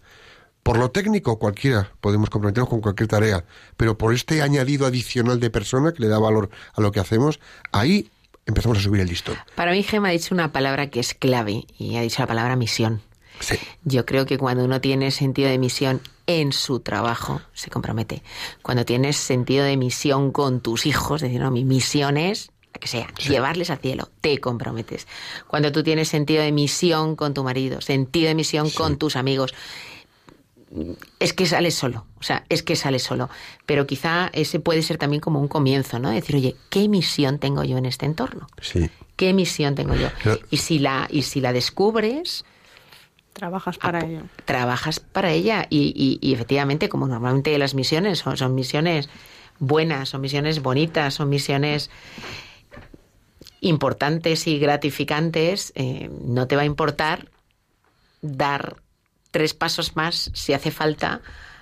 Por 0.63 0.77
lo 0.77 0.91
técnico, 0.91 1.39
cualquiera 1.39 1.91
podemos 2.01 2.29
comprometernos 2.29 2.69
con 2.69 2.81
cualquier 2.81 3.07
tarea, 3.07 3.45
pero 3.77 3.97
por 3.97 4.13
este 4.13 4.41
añadido 4.41 4.85
adicional 4.85 5.39
de 5.39 5.49
persona 5.49 5.91
que 5.91 6.03
le 6.03 6.07
da 6.07 6.19
valor 6.19 6.49
a 6.73 6.81
lo 6.81 6.91
que 6.91 6.99
hacemos, 6.99 7.39
ahí 7.71 8.11
empezamos 8.45 8.77
a 8.77 8.81
subir 8.81 9.01
el 9.01 9.07
listón. 9.07 9.35
Para 9.55 9.71
mí, 9.71 9.81
Gema 9.83 10.09
ha 10.09 10.11
dicho 10.11 10.35
una 10.35 10.51
palabra 10.51 10.89
que 10.89 10.99
es 10.99 11.13
clave 11.13 11.65
y 11.77 11.95
ha 11.97 12.01
dicho 12.01 12.21
la 12.21 12.27
palabra 12.27 12.55
misión. 12.55 13.01
Sí. 13.39 13.57
Yo 13.83 14.05
creo 14.05 14.27
que 14.27 14.37
cuando 14.37 14.63
uno 14.63 14.81
tiene 14.81 15.09
sentido 15.09 15.49
de 15.49 15.57
misión 15.57 15.99
en 16.27 16.51
su 16.53 16.79
trabajo, 16.79 17.41
se 17.53 17.71
compromete. 17.71 18.21
Cuando 18.61 18.85
tienes 18.85 19.17
sentido 19.17 19.65
de 19.65 19.77
misión 19.77 20.31
con 20.31 20.61
tus 20.61 20.85
hijos, 20.85 21.21
decir, 21.21 21.41
no, 21.41 21.49
mi 21.49 21.65
misión 21.65 22.17
es 22.17 22.51
la 22.73 22.79
que 22.79 22.87
sea, 22.87 23.07
llevarles 23.15 23.69
al 23.69 23.79
cielo, 23.79 24.09
te 24.21 24.39
comprometes. 24.39 25.07
Cuando 25.47 25.71
tú 25.71 25.83
tienes 25.83 26.07
sentido 26.07 26.43
de 26.43 26.51
misión 26.51 27.15
con 27.15 27.33
tu 27.33 27.43
marido, 27.43 27.81
sentido 27.81 28.27
de 28.27 28.35
misión 28.35 28.69
con 28.69 28.97
tus 28.97 29.15
amigos, 29.15 29.53
es 31.19 31.33
que 31.33 31.45
sales 31.45 31.75
solo, 31.75 32.05
o 32.19 32.23
sea, 32.23 32.45
es 32.49 32.63
que 32.63 32.75
sales 32.75 33.03
solo. 33.03 33.29
Pero 33.65 33.85
quizá 33.85 34.29
ese 34.33 34.59
puede 34.59 34.81
ser 34.83 34.97
también 34.97 35.19
como 35.21 35.39
un 35.39 35.47
comienzo, 35.47 35.99
¿no? 35.99 36.09
Decir, 36.09 36.35
oye, 36.37 36.55
¿qué 36.69 36.87
misión 36.87 37.39
tengo 37.39 37.63
yo 37.63 37.77
en 37.77 37.85
este 37.85 38.05
entorno? 38.05 38.47
Sí. 38.61 38.89
¿Qué 39.17 39.33
misión 39.33 39.75
tengo 39.75 39.95
yo? 39.95 40.07
Pero- 40.23 40.39
Y 40.49 40.57
si 40.57 40.79
la, 40.79 41.07
y 41.11 41.23
si 41.23 41.41
la 41.41 41.51
descubres, 41.53 42.45
Trabajas 43.33 43.77
para 43.77 44.05
ello. 44.05 44.21
trabajas 44.45 44.99
para 44.99 45.31
ella 45.31 45.65
y, 45.69 45.93
y- 45.95 46.25
y 46.27 46.33
efectivamente 46.33 46.89
como 46.89 47.07
normalmente 47.07 47.57
las 47.57 47.75
misiones 47.75 48.19
son, 48.19 48.35
son 48.37 48.55
misiones 48.55 49.09
buenas, 49.59 50.09
son 50.09 50.21
misiones 50.21 50.61
bonitas, 50.61 51.13
son 51.13 51.29
misiones 51.29 51.89
importantes 53.61 54.47
y 54.47 54.57
gratificantes, 54.59 55.71
eh, 55.75 56.09
no 56.25 56.47
te 56.47 56.55
va 56.55 56.63
a 56.63 56.65
importar 56.65 57.29
dar 58.21 58.77
tres 59.31 59.53
pasos 59.53 59.95
más 59.95 60.29
si 60.33 60.53
hace 60.53 60.71
falta 60.71 61.21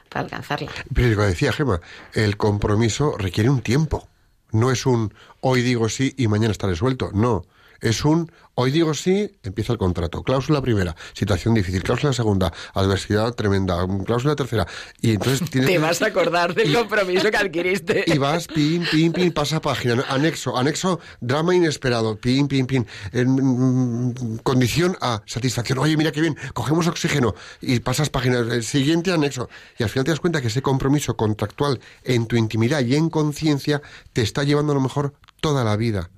para 0.09 0.25
alcanzarla. 0.25 0.71
Pero 0.93 1.15
como 1.15 1.27
decía 1.27 1.53
Gema, 1.53 1.79
el 2.13 2.37
compromiso 2.37 3.15
requiere 3.17 3.49
un 3.49 3.61
tiempo. 3.61 4.09
No 4.51 4.71
es 4.71 4.85
un 4.85 5.13
hoy 5.41 5.61
digo 5.61 5.89
sí 5.89 6.13
y 6.17 6.27
mañana 6.27 6.51
estaré 6.51 6.75
suelto. 6.75 7.11
No. 7.13 7.45
Es 7.79 8.03
un 8.03 8.31
hoy 8.61 8.71
digo 8.71 8.93
sí, 8.93 9.31
empieza 9.43 9.73
el 9.73 9.79
contrato. 9.79 10.21
Cláusula 10.23 10.61
primera, 10.61 10.95
situación 11.13 11.53
difícil. 11.53 11.81
Cláusula 11.83 12.13
segunda, 12.13 12.51
adversidad 12.73 13.33
tremenda. 13.33 13.85
Cláusula 14.05 14.35
tercera. 14.35 14.67
Y 15.01 15.11
entonces 15.13 15.49
tienes. 15.51 15.69
Te 15.69 15.77
vas 15.77 16.01
a 16.01 16.07
acordar 16.07 16.53
del 16.53 16.69
y- 16.71 16.73
compromiso 16.73 17.29
que 17.31 17.37
adquiriste. 17.37 18.03
Y 18.13 18.17
vas, 18.17 18.47
pin, 18.47 18.85
pin, 18.91 19.13
pin, 19.13 19.31
pasa 19.31 19.61
página, 19.61 20.03
anexo, 20.09 20.57
anexo, 20.57 20.99
drama 21.21 21.55
inesperado, 21.55 22.17
pin, 22.17 22.47
pin, 22.47 22.65
pin, 22.65 22.87
en, 23.11 23.29
mm, 23.29 24.37
condición 24.43 24.97
A, 25.01 25.21
satisfacción, 25.25 25.77
oye, 25.79 25.95
mira 25.95 26.11
qué 26.11 26.21
bien, 26.21 26.35
cogemos 26.53 26.87
oxígeno 26.87 27.35
y 27.61 27.79
pasas 27.79 28.09
página, 28.09 28.39
el 28.39 28.63
siguiente 28.63 29.11
anexo, 29.11 29.49
y 29.77 29.83
al 29.83 29.89
final 29.89 30.05
te 30.05 30.11
das 30.11 30.19
cuenta 30.19 30.41
que 30.41 30.47
ese 30.47 30.61
compromiso 30.61 31.15
contractual 31.15 31.79
en 32.03 32.25
tu 32.25 32.35
intimidad 32.35 32.81
y 32.81 32.95
en 32.95 33.09
conciencia 33.09 33.81
te 34.13 34.21
está 34.21 34.43
llevando 34.43 34.71
a 34.73 34.75
lo 34.75 34.81
mejor 34.81 35.13
toda 35.39 35.63
la 35.63 35.75
vida. 35.75 36.09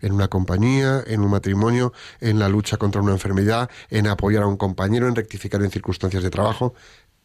En 0.00 0.12
una 0.12 0.28
compañía, 0.28 1.02
en 1.06 1.20
un 1.20 1.30
matrimonio, 1.30 1.92
en 2.20 2.38
la 2.38 2.48
lucha 2.48 2.76
contra 2.76 3.00
una 3.00 3.12
enfermedad, 3.12 3.70
en 3.88 4.06
apoyar 4.06 4.42
a 4.42 4.46
un 4.46 4.56
compañero, 4.56 5.08
en 5.08 5.14
rectificar 5.14 5.62
en 5.62 5.70
circunstancias 5.70 6.22
de 6.22 6.30
trabajo. 6.30 6.74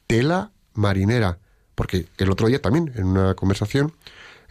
Tela 0.07 0.51
marinera. 0.73 1.39
Porque 1.75 2.07
el 2.17 2.29
otro 2.29 2.47
día 2.47 2.61
también, 2.61 2.91
en 2.95 3.05
una 3.05 3.33
conversación, 3.35 3.93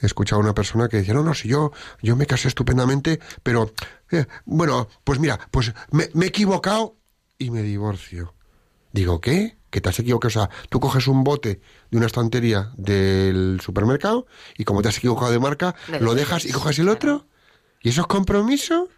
he 0.00 0.06
escuchado 0.06 0.40
a 0.40 0.44
una 0.44 0.54
persona 0.54 0.88
que 0.88 0.98
decía, 0.98 1.14
no, 1.14 1.22
no, 1.22 1.34
si 1.34 1.48
yo, 1.48 1.72
yo 2.02 2.16
me 2.16 2.26
casé 2.26 2.48
estupendamente, 2.48 3.20
pero, 3.42 3.72
eh, 4.10 4.26
bueno, 4.44 4.88
pues 5.04 5.18
mira, 5.18 5.38
pues 5.50 5.72
me, 5.90 6.08
me 6.14 6.26
he 6.26 6.28
equivocado 6.28 6.96
y 7.38 7.50
me 7.50 7.62
divorcio. 7.62 8.34
Digo, 8.92 9.20
¿qué? 9.20 9.56
Que 9.70 9.80
te 9.80 9.88
has 9.88 9.98
equivocado. 9.98 10.28
O 10.28 10.32
sea, 10.32 10.50
tú 10.68 10.80
coges 10.80 11.06
un 11.06 11.22
bote 11.22 11.60
de 11.90 11.96
una 11.96 12.06
estantería 12.06 12.72
del 12.76 13.60
supermercado 13.62 14.26
y 14.56 14.64
como 14.64 14.82
te 14.82 14.88
has 14.88 14.98
equivocado 14.98 15.30
de 15.30 15.38
marca, 15.38 15.74
lo 16.00 16.14
dejas 16.14 16.44
y 16.44 16.52
coges 16.52 16.78
el 16.78 16.88
otro. 16.88 17.26
¿Y 17.82 17.90
eso 17.90 18.02
es 18.02 18.06
compromiso? 18.06 18.88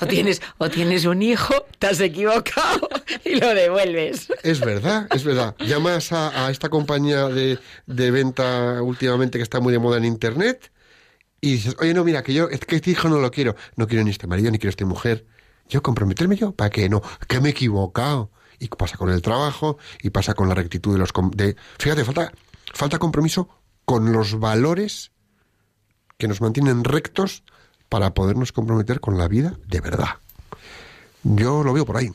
O 0.00 0.06
tienes, 0.06 0.42
o 0.58 0.68
tienes 0.68 1.04
un 1.04 1.22
hijo, 1.22 1.54
te 1.78 1.86
has 1.86 2.00
equivocado 2.00 2.88
y 3.24 3.36
lo 3.36 3.54
devuelves. 3.54 4.32
Es 4.42 4.60
verdad, 4.60 5.06
es 5.14 5.24
verdad. 5.24 5.56
Llamas 5.58 6.12
a, 6.12 6.46
a 6.46 6.50
esta 6.50 6.68
compañía 6.68 7.28
de, 7.28 7.58
de 7.86 8.10
venta 8.10 8.82
últimamente 8.82 9.38
que 9.38 9.42
está 9.42 9.60
muy 9.60 9.72
de 9.72 9.78
moda 9.78 9.98
en 9.98 10.04
Internet 10.04 10.72
y 11.40 11.54
dices, 11.54 11.76
oye, 11.80 11.92
no, 11.92 12.04
mira, 12.04 12.22
que 12.22 12.32
yo, 12.32 12.48
es 12.48 12.60
que 12.60 12.76
este 12.76 12.92
hijo 12.92 13.08
no 13.08 13.18
lo 13.18 13.30
quiero. 13.30 13.56
No 13.76 13.88
quiero 13.88 14.04
ni 14.04 14.10
este 14.10 14.28
marido, 14.28 14.50
ni 14.50 14.58
quiero 14.58 14.70
esta 14.70 14.84
mujer. 14.84 15.26
Yo 15.68 15.82
comprometerme 15.82 16.36
yo, 16.36 16.52
¿para 16.52 16.70
qué? 16.70 16.88
No, 16.88 17.02
que 17.26 17.40
me 17.40 17.48
he 17.48 17.50
equivocado. 17.52 18.30
Y 18.60 18.68
pasa 18.68 18.96
con 18.96 19.10
el 19.10 19.22
trabajo 19.22 19.76
y 20.02 20.10
pasa 20.10 20.34
con 20.34 20.48
la 20.48 20.54
rectitud 20.54 20.92
de 20.92 20.98
los... 21.00 21.12
De, 21.32 21.56
fíjate, 21.80 22.04
falta, 22.04 22.32
falta 22.72 23.00
compromiso 23.00 23.48
con 23.84 24.12
los 24.12 24.38
valores 24.38 25.10
que 26.16 26.28
nos 26.28 26.40
mantienen 26.40 26.84
rectos 26.84 27.42
para 27.92 28.14
podernos 28.14 28.52
comprometer 28.52 29.00
con 29.00 29.18
la 29.18 29.28
vida 29.28 29.52
de 29.68 29.82
verdad. 29.82 30.16
Yo 31.24 31.62
lo 31.62 31.74
veo 31.74 31.84
por 31.84 31.98
ahí. 31.98 32.08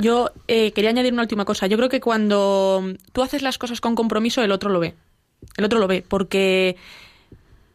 Yo 0.00 0.30
eh, 0.48 0.72
quería 0.72 0.88
añadir 0.88 1.12
una 1.12 1.20
última 1.20 1.44
cosa. 1.44 1.66
Yo 1.66 1.76
creo 1.76 1.90
que 1.90 2.00
cuando 2.00 2.82
tú 3.12 3.22
haces 3.22 3.42
las 3.42 3.58
cosas 3.58 3.82
con 3.82 3.94
compromiso, 3.94 4.42
el 4.42 4.52
otro 4.52 4.70
lo 4.70 4.80
ve. 4.80 4.94
El 5.58 5.66
otro 5.66 5.78
lo 5.78 5.86
ve, 5.86 6.02
porque 6.08 6.76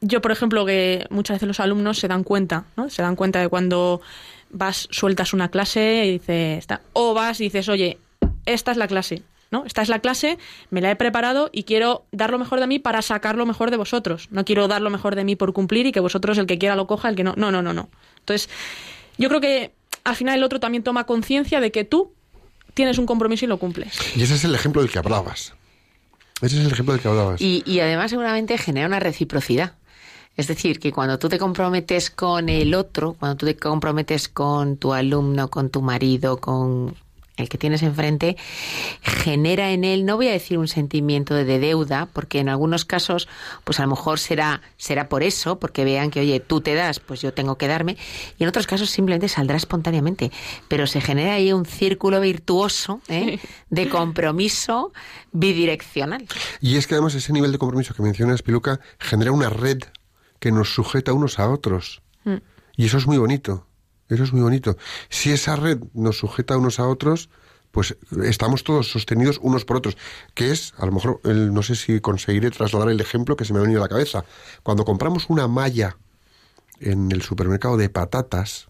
yo, 0.02 0.24
por 0.24 0.32
ejemplo, 0.32 0.66
que 0.66 1.06
muchas 1.12 1.36
veces 1.36 1.48
los 1.48 1.60
alumnos 1.60 2.00
se 2.00 2.08
dan 2.08 2.24
cuenta, 2.24 2.66
¿no? 2.76 2.90
Se 2.90 3.04
dan 3.04 3.16
cuenta 3.16 3.40
de 3.40 3.48
cuando 3.48 4.02
vas, 4.50 4.88
sueltas 4.90 5.36
una 5.36 5.50
clase 5.52 6.06
y 6.08 6.12
dices, 6.14 6.66
o 6.94 7.14
vas 7.14 7.42
y 7.42 7.44
dices, 7.44 7.70
oye, 7.70 8.00
esta 8.48 8.72
es 8.72 8.78
la 8.78 8.88
clase, 8.88 9.22
¿no? 9.52 9.66
Esta 9.66 9.82
es 9.82 9.90
la 9.90 10.00
clase, 10.00 10.38
me 10.70 10.82
la 10.82 10.90
he 10.90 10.96
preparado 10.96 11.50
y 11.52 11.64
quiero 11.64 12.06
dar 12.12 12.32
lo 12.32 12.40
mejor 12.40 12.60
de 12.60 12.68
mí 12.68 12.80
para 12.80 13.02
sacar 13.02 13.36
lo 13.36 13.46
mejor 13.46 13.70
de 13.70 13.78
vosotros. 13.78 14.30
No 14.32 14.46
quiero 14.46 14.68
dar 14.68 14.82
lo 14.82 14.90
mejor 14.90 15.16
de 15.16 15.24
mí 15.24 15.36
por 15.36 15.54
cumplir 15.54 15.86
y 15.86 15.92
que 15.92 16.00
vosotros 16.00 16.38
el 16.38 16.48
que 16.48 16.58
quiera 16.58 16.76
lo 16.76 16.88
coja, 16.88 17.10
el 17.10 17.16
que 17.16 17.24
no. 17.24 17.34
No, 17.36 17.52
no, 17.52 17.62
no, 17.62 17.74
no. 17.74 17.90
Entonces, 18.20 18.50
yo 19.18 19.28
creo 19.30 19.42
que 19.42 19.74
al 20.04 20.16
final 20.16 20.38
el 20.38 20.44
otro 20.44 20.60
también 20.60 20.84
toma 20.84 21.06
conciencia 21.06 21.60
de 21.60 21.72
que 21.72 21.84
tú 21.84 22.14
tienes 22.74 22.98
un 22.98 23.06
compromiso 23.06 23.46
y 23.46 23.48
lo 23.48 23.58
cumples. 23.58 23.98
Y 24.16 24.24
ese 24.24 24.36
es 24.36 24.44
el 24.46 24.56
ejemplo 24.56 24.82
del 24.82 24.90
que 24.90 25.00
hablabas. 25.00 25.54
Ese 26.42 26.58
es 26.58 26.66
el 26.66 26.72
ejemplo 26.72 26.94
del 26.94 27.02
que 27.02 27.10
hablabas. 27.10 27.42
Y, 27.42 27.62
y 27.66 27.82
además 27.82 28.10
seguramente 28.10 28.58
genera 28.58 28.88
una 28.88 29.00
reciprocidad. 29.00 29.76
Es 30.38 30.48
decir, 30.48 30.80
que 30.80 30.94
cuando 30.94 31.20
tú 31.20 31.28
te 31.28 31.38
comprometes 31.38 32.10
con 32.10 32.48
el 32.48 32.74
otro, 32.74 33.14
cuando 33.20 33.36
tú 33.36 33.46
te 33.46 33.58
comprometes 33.58 34.30
con 34.30 34.78
tu 34.78 34.94
alumno, 34.94 35.50
con 35.50 35.70
tu 35.70 35.82
marido, 35.82 36.38
con 36.38 36.96
el 37.38 37.50
que 37.50 37.58
tienes 37.58 37.82
enfrente, 37.82 38.38
genera 39.02 39.72
en 39.72 39.84
él, 39.84 40.06
no 40.06 40.16
voy 40.16 40.28
a 40.28 40.32
decir 40.32 40.58
un 40.58 40.68
sentimiento 40.68 41.34
de 41.34 41.60
deuda, 41.60 42.08
porque 42.12 42.40
en 42.40 42.50
algunos 42.50 42.86
casos, 42.86 43.28
pues 43.64 43.80
a 43.80 43.84
lo 43.84 43.90
mejor 43.90 44.20
será, 44.20 44.62
será 44.78 45.10
por 45.10 45.24
eso, 45.24 45.60
porque 45.60 45.84
vean 45.84 46.12
que, 46.12 46.20
oye, 46.20 46.40
tú 46.40 46.62
te 46.62 46.74
das, 46.76 47.00
pues 47.00 47.22
yo 47.22 47.34
tengo 47.34 47.58
que 47.58 47.68
darme, 47.68 47.98
y 48.38 48.44
en 48.44 48.50
otros 48.50 48.68
casos 48.68 48.90
simplemente 48.90 49.28
saldrá 49.28 49.58
espontáneamente, 49.58 50.32
pero 50.68 50.88
se 50.88 51.02
genera 51.02 51.34
ahí 51.34 51.54
un 51.54 51.66
círculo 51.66 52.20
virtuoso 52.22 53.02
¿eh? 53.08 53.40
de 53.70 53.90
compromiso 53.90 54.92
bidireccional. 55.32 56.26
Y 56.60 56.78
es 56.78 56.88
que 56.88 56.96
además 56.96 57.16
ese 57.16 57.34
nivel 57.34 57.52
de 57.52 57.58
compromiso 57.58 57.94
que 57.94 58.04
mencionas, 58.04 58.42
Piluca, 58.42 58.80
genera 59.00 59.32
una 59.32 59.50
red 59.50 59.80
que 60.40 60.52
nos 60.52 60.74
sujeta 60.74 61.14
unos 61.14 61.40
a 61.40 61.50
otros. 61.50 62.02
Y 62.76 62.86
eso 62.86 62.98
es 62.98 63.06
muy 63.06 63.18
bonito. 63.18 63.68
Eso 64.12 64.24
es 64.24 64.34
muy 64.34 64.42
bonito. 64.42 64.78
Si 65.10 65.32
esa 65.32 65.56
red 65.56 65.80
nos 65.94 66.18
sujeta 66.18 66.58
unos 66.58 66.80
a 66.80 66.88
otros, 66.88 67.30
pues 67.72 67.96
estamos 68.24 68.66
todos 68.66 68.92
sostenidos 68.92 69.40
unos 69.42 69.64
por 69.64 69.78
otros. 69.78 69.98
Que 70.34 70.52
es, 70.52 70.74
a 70.78 70.86
lo 70.86 70.92
mejor, 70.92 71.22
no 71.26 71.64
sé 71.64 71.76
si 71.76 72.02
conseguiré 72.02 72.52
trasladar 72.52 72.90
el 72.90 73.00
ejemplo 73.00 73.38
que 73.38 73.46
se 73.46 73.54
me 73.54 73.60
ha 73.60 73.62
venido 73.62 73.80
a 73.80 73.86
la 73.86 73.90
cabeza. 73.90 74.26
Cuando 74.64 74.84
compramos 74.84 75.30
una 75.30 75.48
malla 75.48 75.98
en 76.82 77.12
el 77.12 77.22
supermercado 77.22 77.78
de 77.78 77.88
patatas, 77.88 78.68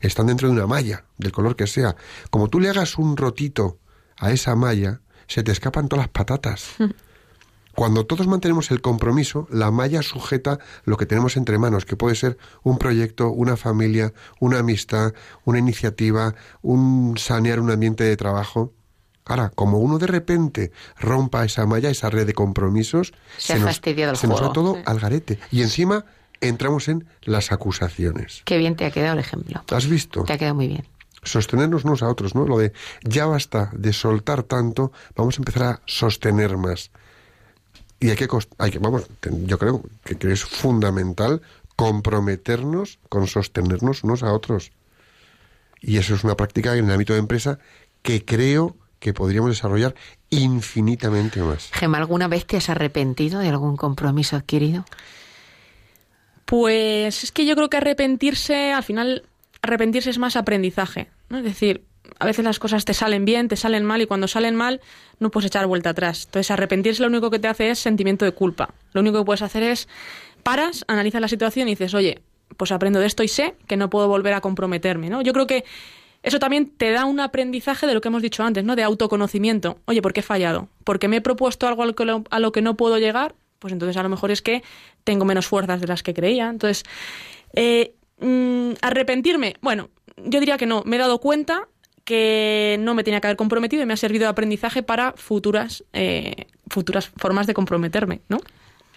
están 0.00 0.26
dentro 0.26 0.48
de 0.48 0.54
una 0.54 0.66
malla, 0.66 1.06
del 1.16 1.32
color 1.32 1.56
que 1.56 1.66
sea. 1.66 1.96
Como 2.30 2.48
tú 2.48 2.60
le 2.60 2.68
hagas 2.68 2.98
un 2.98 3.16
rotito 3.16 3.78
a 4.18 4.30
esa 4.30 4.54
malla, 4.56 5.00
se 5.26 5.42
te 5.42 5.52
escapan 5.52 5.88
todas 5.88 6.04
las 6.04 6.12
patatas. 6.12 6.74
Cuando 7.74 8.06
todos 8.06 8.26
mantenemos 8.26 8.70
el 8.70 8.80
compromiso, 8.80 9.46
la 9.50 9.70
malla 9.70 10.02
sujeta 10.02 10.58
lo 10.84 10.96
que 10.96 11.06
tenemos 11.06 11.36
entre 11.36 11.58
manos, 11.58 11.84
que 11.84 11.96
puede 11.96 12.14
ser 12.14 12.36
un 12.62 12.78
proyecto, 12.78 13.30
una 13.30 13.56
familia, 13.56 14.12
una 14.40 14.58
amistad, 14.58 15.14
una 15.44 15.58
iniciativa, 15.58 16.34
un 16.60 17.16
sanear 17.16 17.60
un 17.60 17.70
ambiente 17.70 18.04
de 18.04 18.16
trabajo. 18.16 18.72
Ahora, 19.24 19.50
como 19.54 19.78
uno 19.78 19.98
de 19.98 20.08
repente 20.08 20.72
rompa 20.98 21.44
esa 21.44 21.64
malla, 21.66 21.90
esa 21.90 22.10
red 22.10 22.26
de 22.26 22.34
compromisos, 22.34 23.12
Se 23.38 23.54
el 23.54 24.16
se 24.16 24.26
nos 24.26 24.42
va 24.42 24.52
todo 24.52 24.78
al 24.84 24.98
garete. 24.98 25.38
Y 25.50 25.62
encima 25.62 26.04
entramos 26.40 26.88
en 26.88 27.06
las 27.22 27.52
acusaciones. 27.52 28.42
Qué 28.44 28.58
bien 28.58 28.76
te 28.76 28.84
ha 28.84 28.90
quedado 28.90 29.14
el 29.14 29.20
ejemplo. 29.20 29.62
¿Has 29.70 29.86
visto? 29.86 30.24
Te 30.24 30.32
ha 30.32 30.38
quedado 30.38 30.56
muy 30.56 30.68
bien. 30.68 30.86
sostenernos 31.22 31.84
unos 31.84 32.02
a 32.02 32.08
otros, 32.08 32.34
¿no? 32.34 32.46
Lo 32.46 32.58
de 32.58 32.72
ya 33.04 33.26
basta 33.26 33.70
de 33.74 33.92
soltar 33.92 34.42
tanto, 34.42 34.90
vamos 35.14 35.38
a 35.38 35.40
empezar 35.40 35.62
a 35.62 35.80
sostener 35.86 36.56
más. 36.56 36.90
Y 38.02 38.10
hay 38.10 38.16
que, 38.16 38.28
cos- 38.28 38.48
hay 38.58 38.70
que 38.72 38.78
vamos, 38.80 39.06
yo 39.46 39.58
creo 39.58 39.82
que, 40.04 40.16
que 40.16 40.32
es 40.32 40.44
fundamental 40.44 41.40
comprometernos 41.76 42.98
con 43.08 43.26
sostenernos 43.28 44.02
unos 44.04 44.22
a 44.22 44.32
otros. 44.32 44.72
Y 45.80 45.96
eso 45.98 46.14
es 46.14 46.24
una 46.24 46.36
práctica 46.36 46.76
en 46.76 46.86
el 46.86 46.90
ámbito 46.92 47.12
de 47.12 47.20
empresa 47.20 47.58
que 48.02 48.24
creo 48.24 48.76
que 48.98 49.12
podríamos 49.14 49.50
desarrollar 49.50 49.94
infinitamente 50.30 51.40
más. 51.42 51.70
Gema, 51.72 51.98
¿alguna 51.98 52.28
vez 52.28 52.44
te 52.46 52.56
has 52.56 52.68
arrepentido 52.68 53.40
de 53.40 53.48
algún 53.48 53.76
compromiso 53.76 54.36
adquirido? 54.36 54.84
Pues 56.44 57.24
es 57.24 57.32
que 57.32 57.46
yo 57.46 57.54
creo 57.54 57.70
que 57.70 57.78
arrepentirse, 57.78 58.72
al 58.72 58.82
final, 58.82 59.24
arrepentirse 59.62 60.10
es 60.10 60.18
más 60.18 60.36
aprendizaje. 60.36 61.08
¿no? 61.28 61.38
Es 61.38 61.44
decir, 61.44 61.84
a 62.18 62.26
veces 62.26 62.44
las 62.44 62.58
cosas 62.58 62.84
te 62.84 62.94
salen 62.94 63.24
bien, 63.24 63.48
te 63.48 63.56
salen 63.56 63.84
mal 63.84 64.02
y 64.02 64.06
cuando 64.06 64.28
salen 64.28 64.54
mal 64.56 64.80
no 65.18 65.30
puedes 65.30 65.46
echar 65.46 65.66
vuelta 65.66 65.90
atrás. 65.90 66.24
Entonces, 66.26 66.50
arrepentirse 66.50 67.02
lo 67.02 67.08
único 67.08 67.30
que 67.30 67.38
te 67.38 67.48
hace 67.48 67.70
es 67.70 67.78
sentimiento 67.78 68.24
de 68.24 68.32
culpa. 68.32 68.74
Lo 68.92 69.00
único 69.00 69.18
que 69.18 69.24
puedes 69.24 69.42
hacer 69.42 69.62
es 69.62 69.88
paras, 70.42 70.84
analizas 70.88 71.20
la 71.20 71.28
situación 71.28 71.68
y 71.68 71.72
dices, 71.72 71.94
oye, 71.94 72.20
pues 72.56 72.72
aprendo 72.72 73.00
de 73.00 73.06
esto 73.06 73.22
y 73.22 73.28
sé 73.28 73.54
que 73.66 73.76
no 73.76 73.90
puedo 73.90 74.08
volver 74.08 74.34
a 74.34 74.40
comprometerme. 74.40 75.10
¿no? 75.10 75.22
Yo 75.22 75.32
creo 75.32 75.46
que 75.46 75.64
eso 76.22 76.38
también 76.38 76.70
te 76.70 76.90
da 76.90 77.04
un 77.04 77.20
aprendizaje 77.20 77.86
de 77.86 77.94
lo 77.94 78.00
que 78.00 78.08
hemos 78.08 78.22
dicho 78.22 78.44
antes, 78.44 78.62
¿no? 78.62 78.76
De 78.76 78.84
autoconocimiento. 78.84 79.78
Oye, 79.86 80.02
¿por 80.02 80.12
qué 80.12 80.20
he 80.20 80.22
fallado? 80.22 80.68
¿Porque 80.84 81.08
me 81.08 81.16
he 81.16 81.20
propuesto 81.20 81.66
algo 81.66 81.82
a 81.82 81.86
lo 82.38 82.52
que, 82.52 82.62
no 82.62 82.76
puedo 82.76 82.98
llegar? 82.98 83.34
Pues 83.58 83.72
entonces 83.72 83.96
a 83.96 84.02
lo 84.04 84.08
mejor 84.08 84.30
es 84.30 84.40
que 84.40 84.62
tengo 85.02 85.24
menos 85.24 85.46
fuerzas 85.46 85.80
de 85.80 85.88
las 85.88 86.04
que 86.04 86.14
creía. 86.14 86.48
Entonces, 86.48 86.84
eh, 87.54 87.94
mm, 88.20 88.74
arrepentirme, 88.82 89.56
bueno, 89.62 89.90
yo 90.16 90.38
diría 90.38 90.58
que 90.58 90.66
no. 90.66 90.82
Me 90.86 90.94
he 90.94 90.98
dado 91.00 91.18
cuenta 91.18 91.68
que 92.04 92.76
no 92.80 92.94
me 92.94 93.04
tenía 93.04 93.20
que 93.20 93.28
haber 93.28 93.36
comprometido 93.36 93.82
y 93.82 93.86
me 93.86 93.94
ha 93.94 93.96
servido 93.96 94.24
de 94.24 94.28
aprendizaje 94.30 94.82
para 94.82 95.12
futuras, 95.16 95.84
eh, 95.92 96.46
futuras 96.68 97.10
formas 97.16 97.46
de 97.46 97.54
comprometerme, 97.54 98.20
¿no? 98.28 98.38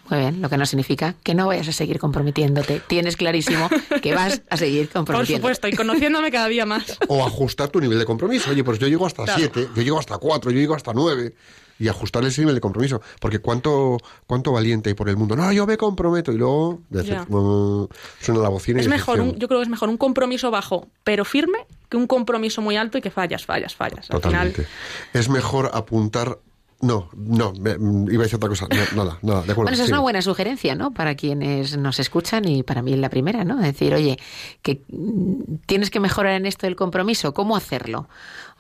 Muy 0.10 0.20
bien, 0.20 0.40
lo 0.40 0.50
que 0.50 0.58
no 0.58 0.68
significa 0.68 1.16
que 1.24 1.34
no 1.34 1.48
vayas 1.48 1.68
a 1.68 1.72
seguir 1.72 1.98
comprometiéndote. 1.98 2.80
Tienes 2.88 3.18
clarísimo 3.18 3.68
que 4.04 4.14
vas 4.14 4.44
a 4.52 4.58
seguir 4.58 4.86
Por 4.88 4.94
comprometiéndote. 4.98 5.38
supuesto, 5.42 5.68
y 5.68 5.74
conociéndome 5.74 6.30
cada 6.32 6.48
día 6.48 6.66
más. 6.68 7.00
O 7.08 7.26
ajustar 7.26 7.70
tu 7.70 7.80
nivel 7.80 7.98
de 7.98 8.06
compromiso. 8.06 8.52
Oye, 8.52 8.64
pues 8.64 8.78
yo 8.78 8.88
llego 8.88 9.08
hasta 9.08 9.24
Claro. 9.24 9.40
siete, 9.40 9.68
yo 9.76 9.82
llego 9.82 9.98
hasta 9.98 10.20
cuatro, 10.20 10.52
yo 10.52 10.60
llego 10.60 10.76
hasta 10.76 10.94
nueve. 10.94 11.34
Y 11.78 11.90
ajustar 11.90 12.24
ese 12.24 12.40
nivel 12.42 12.56
de 12.56 12.62
compromiso. 12.62 13.02
Porque 13.20 13.40
cuánto, 13.40 13.98
cuánto 14.28 14.52
valiente 14.54 14.90
hay 14.92 14.94
por 14.94 15.10
el 15.10 15.18
mundo. 15.18 15.36
No, 15.36 15.52
yo 15.52 15.66
me 15.68 15.76
comprometo. 15.76 16.32
Y 16.32 16.38
luego 16.38 16.80
decir, 16.90 17.18
mm, 17.28 17.88
suena 18.22 18.40
la 18.42 18.48
bocina 18.50 18.80
Es 18.80 18.86
y 18.86 18.90
mejor, 18.90 19.20
un- 19.20 19.36
yo 19.38 19.48
creo 19.50 19.60
que 19.60 19.64
es 19.64 19.70
mejor 19.70 19.90
un 19.90 19.98
compromiso 19.98 20.52
bajo, 20.52 20.88
pero 21.04 21.26
firme, 21.26 21.58
que 21.96 22.02
un 22.02 22.08
compromiso 22.08 22.62
muy 22.62 22.76
alto 22.76 22.98
y 22.98 23.02
que 23.02 23.10
fallas, 23.12 23.46
fallas, 23.46 23.74
fallas. 23.76 24.10
Al 24.12 24.22
final, 24.22 24.52
Totalmente. 24.52 24.68
Es 25.14 25.30
mejor 25.30 25.72
apuntar. 25.74 26.40
No, 26.82 27.10
no, 27.16 27.54
me- 27.54 27.78
mm, 27.78 28.10
iba 28.12 28.22
a 28.22 28.24
decir 28.24 28.36
otra 28.36 28.50
cosa. 28.50 28.68
No, 28.70 29.04
nada, 29.04 29.18
nada, 29.22 29.42
de 29.44 29.52
acuerdo. 29.54 29.64
Bueno, 29.64 29.72
esa 29.72 29.84
es 29.84 29.88
sí. 29.88 29.94
una 29.94 30.02
buena 30.02 30.22
sugerencia, 30.22 30.76
¿no? 30.76 30.92
Para 30.92 31.16
quienes 31.16 31.78
nos 31.78 32.00
escuchan 32.00 32.46
y 32.48 32.64
para 32.64 32.82
mí 32.82 32.92
es 32.94 33.00
la 33.00 33.10
primera, 33.10 33.46
¿no? 33.46 33.56
Decir, 33.56 33.94
oye, 33.94 34.20
que 34.62 34.82
mm, 34.90 35.56
tienes 35.66 35.90
que 35.90 36.00
mejorar 36.02 36.34
en 36.34 36.46
esto 36.46 36.68
del 36.68 36.76
compromiso. 36.76 37.34
¿Cómo 37.34 37.56
hacerlo? 37.56 38.10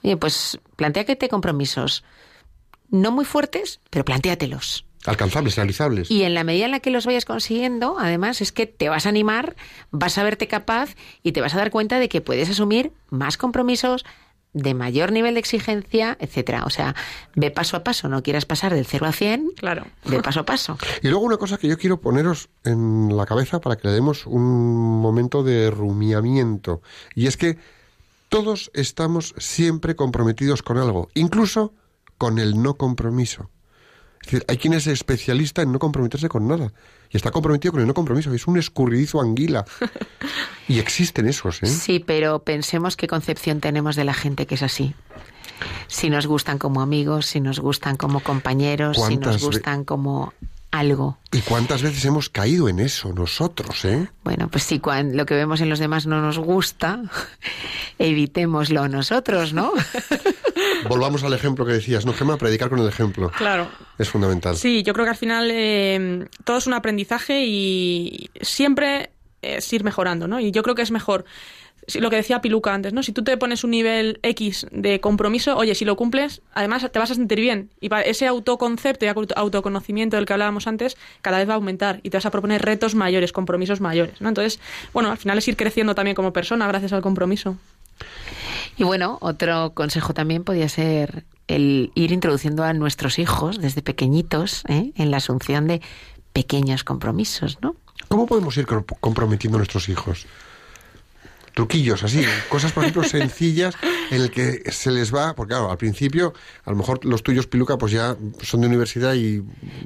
Oye, 0.01 0.15
pues 0.17 0.57
planteate 0.77 1.27
compromisos 1.27 2.03
no 2.89 3.11
muy 3.11 3.25
fuertes, 3.25 3.81
pero 3.89 4.05
plantéatelos. 4.05 4.86
Alcanzables, 5.06 5.56
realizables. 5.56 6.10
Y 6.10 6.24
en 6.24 6.34
la 6.34 6.43
medida 6.43 6.66
en 6.66 6.72
la 6.72 6.80
que 6.80 6.89
los 6.89 7.06
vayas 7.06 7.26
consiguiendo, 7.26 7.97
además, 7.99 8.41
es 8.41 8.51
que 8.51 8.66
te 8.66 8.89
vas 8.89 9.06
a 9.06 9.10
animar, 9.10 9.56
vas 9.91 10.18
a 10.18 10.24
verte 10.24 10.47
capaz 10.47 10.95
y 11.24 11.32
te 11.32 11.41
vas 11.41 11.53
a 11.53 11.58
dar 11.58 11.72
cuenta 11.72 11.99
de 11.99 12.10
que 12.10 12.22
puedes 12.22 12.49
asumir 12.49 12.91
más 13.10 13.38
compromisos 13.38 14.06
de 14.56 14.74
mayor 14.74 15.12
nivel 15.12 15.34
de 15.34 15.41
exigencia, 15.41 16.18
etcétera. 16.20 16.64
O 16.66 16.70
sea, 16.70 16.95
ve 17.36 17.51
paso 17.51 17.76
a 17.76 17.84
paso, 17.84 18.08
no 18.08 18.24
quieras 18.24 18.45
pasar 18.45 18.74
del 18.74 18.86
0 18.86 19.06
a 19.06 19.12
100, 19.12 19.51
claro. 19.58 19.86
ve 20.06 20.22
paso 20.22 20.39
a 20.39 20.45
paso. 20.45 20.78
Y 21.03 21.10
luego 21.10 21.26
una 21.26 21.38
cosa 21.38 21.58
que 21.58 21.68
yo 21.68 21.78
quiero 21.78 21.99
poneros 21.99 22.49
en 22.64 23.16
la 23.16 23.26
cabeza 23.26 23.60
para 23.60 23.76
que 23.76 23.89
le 23.89 23.93
demos 23.93 24.26
un 24.26 25.01
momento 25.01 25.43
de 25.43 25.70
rumiamiento. 25.70 26.82
Y 27.16 27.28
es 27.28 27.36
que 27.36 27.58
todos 28.30 28.72
estamos 28.74 29.36
siempre 29.38 29.95
comprometidos 29.95 30.64
con 30.64 30.78
algo, 30.78 31.10
incluso 31.14 31.74
con 32.18 32.39
el 32.39 32.62
no 32.64 32.76
compromiso. 32.76 33.49
Es 34.26 34.32
decir, 34.32 34.45
hay 34.47 34.57
quien 34.57 34.73
es 34.73 34.88
especialista 34.88 35.61
en 35.61 35.71
no 35.71 35.78
comprometerse 35.78 36.28
con 36.30 36.47
nada. 36.47 36.71
Y 37.11 37.17
está 37.17 37.30
comprometido 37.30 37.73
con 37.73 37.82
el 37.82 37.88
no 37.88 37.93
compromiso. 37.93 38.34
Es 38.34 38.47
un 38.47 38.57
escurridizo 38.57 39.21
anguila. 39.21 39.65
Y 40.67 40.80
existen 40.80 41.28
esos, 41.28 41.61
¿eh? 41.61 41.67
Sí, 41.67 41.99
pero 41.99 42.39
pensemos 42.39 42.95
qué 42.97 43.05
concepción 43.05 43.59
tenemos 43.61 43.95
de 43.95 44.03
la 44.03 44.15
gente 44.15 44.47
que 44.47 44.55
es 44.55 44.63
así. 44.63 44.95
Si 45.88 46.09
nos 46.09 46.26
gustan 46.26 46.57
como 46.57 46.82
amigos, 46.82 47.28
si 47.28 47.39
nos 47.39 47.59
gustan 47.59 47.97
como 47.97 48.19
compañeros, 48.21 48.97
si 48.97 49.01
¿Cuántas 49.03 49.34
nos 49.34 49.41
ve- 49.41 49.45
gustan 49.47 49.84
como 49.86 50.34
algo. 50.71 51.19
¿Y 51.32 51.41
cuántas 51.41 51.84
veces 51.84 52.03
hemos 52.05 52.30
caído 52.30 52.67
en 52.67 52.80
eso 52.80 53.13
nosotros, 53.13 53.86
eh? 53.86 54.09
Bueno, 54.23 54.49
pues 54.49 54.63
si 54.63 54.80
cuan- 54.80 55.15
lo 55.15 55.28
que 55.28 55.36
vemos 55.36 55.61
en 55.61 55.69
los 55.69 55.78
demás 55.78 56.07
no 56.07 56.19
nos 56.19 56.39
gusta, 56.39 57.03
evitémoslo 57.99 58.88
nosotros, 58.88 59.53
¿no? 59.53 59.71
volvamos 60.88 61.23
al 61.23 61.33
ejemplo 61.33 61.65
que 61.65 61.73
decías, 61.73 62.05
¿no, 62.05 62.13
Gemma? 62.13 62.38
Predicar 62.38 62.69
con 62.69 62.79
el 62.79 62.88
ejemplo. 62.88 63.31
Claro. 63.38 63.67
Es 63.97 64.09
fundamental. 64.09 64.55
Sí, 64.55 64.83
yo 64.83 64.93
creo 64.93 65.05
que 65.05 65.11
al 65.11 65.17
final 65.17 65.49
eh, 65.51 66.25
todo 66.43 66.57
es 66.57 66.67
un 66.67 66.73
aprendizaje 66.73 67.45
y 67.45 68.29
siempre 68.41 69.09
es 69.41 69.71
ir 69.73 69.83
mejorando, 69.83 70.27
¿no? 70.27 70.39
Y 70.39 70.51
yo 70.51 70.63
creo 70.63 70.75
que 70.75 70.81
es 70.81 70.91
mejor 70.91 71.25
lo 71.99 72.09
que 72.09 72.15
decía 72.15 72.41
Piluca 72.41 72.73
antes, 72.73 72.93
¿no? 72.93 73.03
Si 73.03 73.11
tú 73.11 73.23
te 73.23 73.38
pones 73.38 73.63
un 73.63 73.69
nivel 73.69 74.19
X 74.23 74.65
de 74.71 74.99
compromiso, 74.99 75.55
oye, 75.55 75.75
si 75.75 75.86
lo 75.86 75.95
cumples, 75.95 76.41
además 76.55 76.89
te 76.91 76.97
vas 76.97 77.11
a 77.11 77.15
sentir 77.15 77.39
bien. 77.39 77.69
Y 77.79 77.89
ese 78.05 78.25
autoconcepto 78.25 79.05
y 79.05 79.09
auto- 79.09 79.36
autoconocimiento 79.38 80.15
del 80.15 80.25
que 80.25 80.33
hablábamos 80.33 80.65
antes, 80.65 80.97
cada 81.21 81.38
vez 81.38 81.47
va 81.47 81.53
a 81.53 81.57
aumentar 81.57 81.99
y 82.01 82.09
te 82.09 82.17
vas 82.17 82.25
a 82.25 82.31
proponer 82.31 82.63
retos 82.63 82.95
mayores, 82.95 83.31
compromisos 83.31 83.81
mayores, 83.81 84.19
¿no? 84.19 84.29
Entonces, 84.29 84.59
bueno, 84.93 85.11
al 85.11 85.17
final 85.19 85.38
es 85.38 85.47
ir 85.47 85.55
creciendo 85.55 85.93
también 85.93 86.15
como 86.15 86.33
persona 86.33 86.67
gracias 86.67 86.91
al 86.91 87.03
compromiso. 87.03 87.55
Y 88.77 88.83
bueno, 88.83 89.17
otro 89.21 89.71
consejo 89.73 90.13
también 90.13 90.43
podría 90.43 90.67
ser 90.69 91.25
el 91.47 91.91
ir 91.95 92.11
introduciendo 92.11 92.63
a 92.63 92.73
nuestros 92.73 93.19
hijos 93.19 93.59
desde 93.59 93.81
pequeñitos 93.81 94.63
¿eh? 94.67 94.91
en 94.95 95.11
la 95.11 95.17
asunción 95.17 95.67
de 95.67 95.81
pequeños 96.33 96.83
compromisos, 96.83 97.59
¿no? 97.61 97.75
¿Cómo 98.07 98.25
podemos 98.25 98.57
ir 98.57 98.65
co- 98.65 98.83
comprometiendo 98.99 99.57
a 99.57 99.59
nuestros 99.59 99.87
hijos? 99.89 100.25
Truquillos, 101.56 102.03
así, 102.03 102.22
cosas, 102.49 102.74
por 102.74 102.84
ejemplo, 102.84 103.03
sencillas 103.10 103.76
en 104.12 104.22
el 104.22 104.30
que 104.30 104.62
se 104.72 104.91
les 104.91 105.16
va, 105.16 105.34
porque 105.36 105.51
claro, 105.53 105.72
al 105.72 105.78
principio, 105.78 106.34
a 106.66 106.70
lo 106.70 106.76
mejor 106.76 107.03
los 107.06 107.24
tuyos, 107.24 107.47
Piluca, 107.47 107.78
pues 107.78 107.93
ya 107.93 108.16
son 108.43 108.60
de 108.62 108.68
universidad 108.68 109.14
y... 109.14 109.41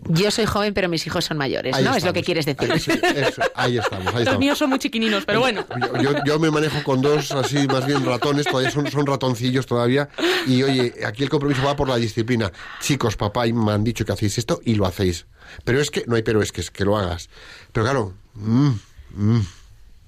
Yo 0.08 0.32
soy 0.32 0.46
joven, 0.48 0.74
pero 0.74 0.90
mis 0.90 1.06
hijos 1.06 1.26
son 1.26 1.38
mayores, 1.38 1.76
ahí 1.76 1.84
¿no? 1.84 1.92
Es 1.92 2.04
lo 2.04 2.10
estamos. 2.10 2.14
que 2.16 2.24
quieres 2.24 2.46
decir. 2.48 2.72
Ahí, 2.72 2.80
sí, 2.80 2.92
eso, 3.16 3.42
ahí 3.54 3.78
estamos, 3.78 4.08
ahí 4.08 4.14
Los 4.14 4.22
estamos. 4.22 4.40
míos 4.40 4.58
son 4.58 4.70
muy 4.72 4.80
chiquininos, 4.80 5.26
pero 5.26 5.40
bueno. 5.42 5.64
Yo, 5.80 6.02
yo- 6.02 6.24
yo 6.26 6.40
me 6.40 6.50
manejo 6.50 6.84
con 6.84 7.02
dos 7.04 7.32
así, 7.34 7.68
más 7.68 7.86
bien 7.86 8.04
ratones, 8.04 8.48
todavía 8.48 8.72
son, 8.72 8.90
son 8.90 9.06
ratoncillos 9.06 9.68
todavía. 9.68 10.10
Y 10.48 10.64
oye, 10.64 10.94
aquí 11.06 11.22
el 11.22 11.30
compromiso 11.30 11.64
va 11.64 11.76
por 11.76 11.88
la 11.88 11.98
disciplina. 11.98 12.52
Chicos, 12.82 13.16
papá 13.16 13.46
y 13.46 13.54
me 13.54 13.72
han 13.74 13.84
dicho 13.84 14.06
que 14.06 14.12
hacéis 14.12 14.40
esto 14.40 14.60
y 14.66 14.74
lo 14.74 14.88
hacéis. 14.88 15.28
Pero 15.66 15.80
es 15.80 15.92
que, 15.92 16.04
no 16.08 16.16
hay 16.16 16.24
pero 16.24 16.42
es 16.42 16.52
que, 16.52 16.62
es 16.62 16.72
que 16.72 16.84
lo 16.84 16.98
hagas. 16.98 17.30
Pero 17.72 17.86
claro, 17.86 18.14
mm, 18.34 18.70
mm, 19.12 19.42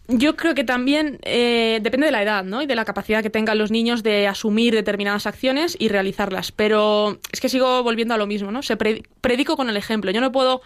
Yo 0.07 0.35
creo 0.35 0.55
que 0.55 0.63
también 0.63 1.19
eh, 1.23 1.79
depende 1.81 2.07
de 2.07 2.11
la 2.11 2.21
edad, 2.21 2.43
¿no? 2.43 2.61
Y 2.61 2.65
de 2.65 2.75
la 2.75 2.83
capacidad 2.83 3.23
que 3.23 3.29
tengan 3.29 3.57
los 3.57 3.71
niños 3.71 4.03
de 4.03 4.27
asumir 4.27 4.73
determinadas 4.73 5.25
acciones 5.25 5.77
y 5.79 5.87
realizarlas. 5.87 6.51
Pero 6.51 7.19
es 7.31 7.39
que 7.39 7.47
sigo 7.47 7.81
volviendo 7.83 8.13
a 8.13 8.17
lo 8.17 8.27
mismo, 8.27 8.51
¿no? 8.51 8.61
Se 8.61 8.75
pre- 8.75 9.03
predico 9.21 9.55
con 9.55 9.69
el 9.69 9.77
ejemplo. 9.77 10.11
Yo 10.11 10.19
no 10.19 10.31
puedo 10.33 10.61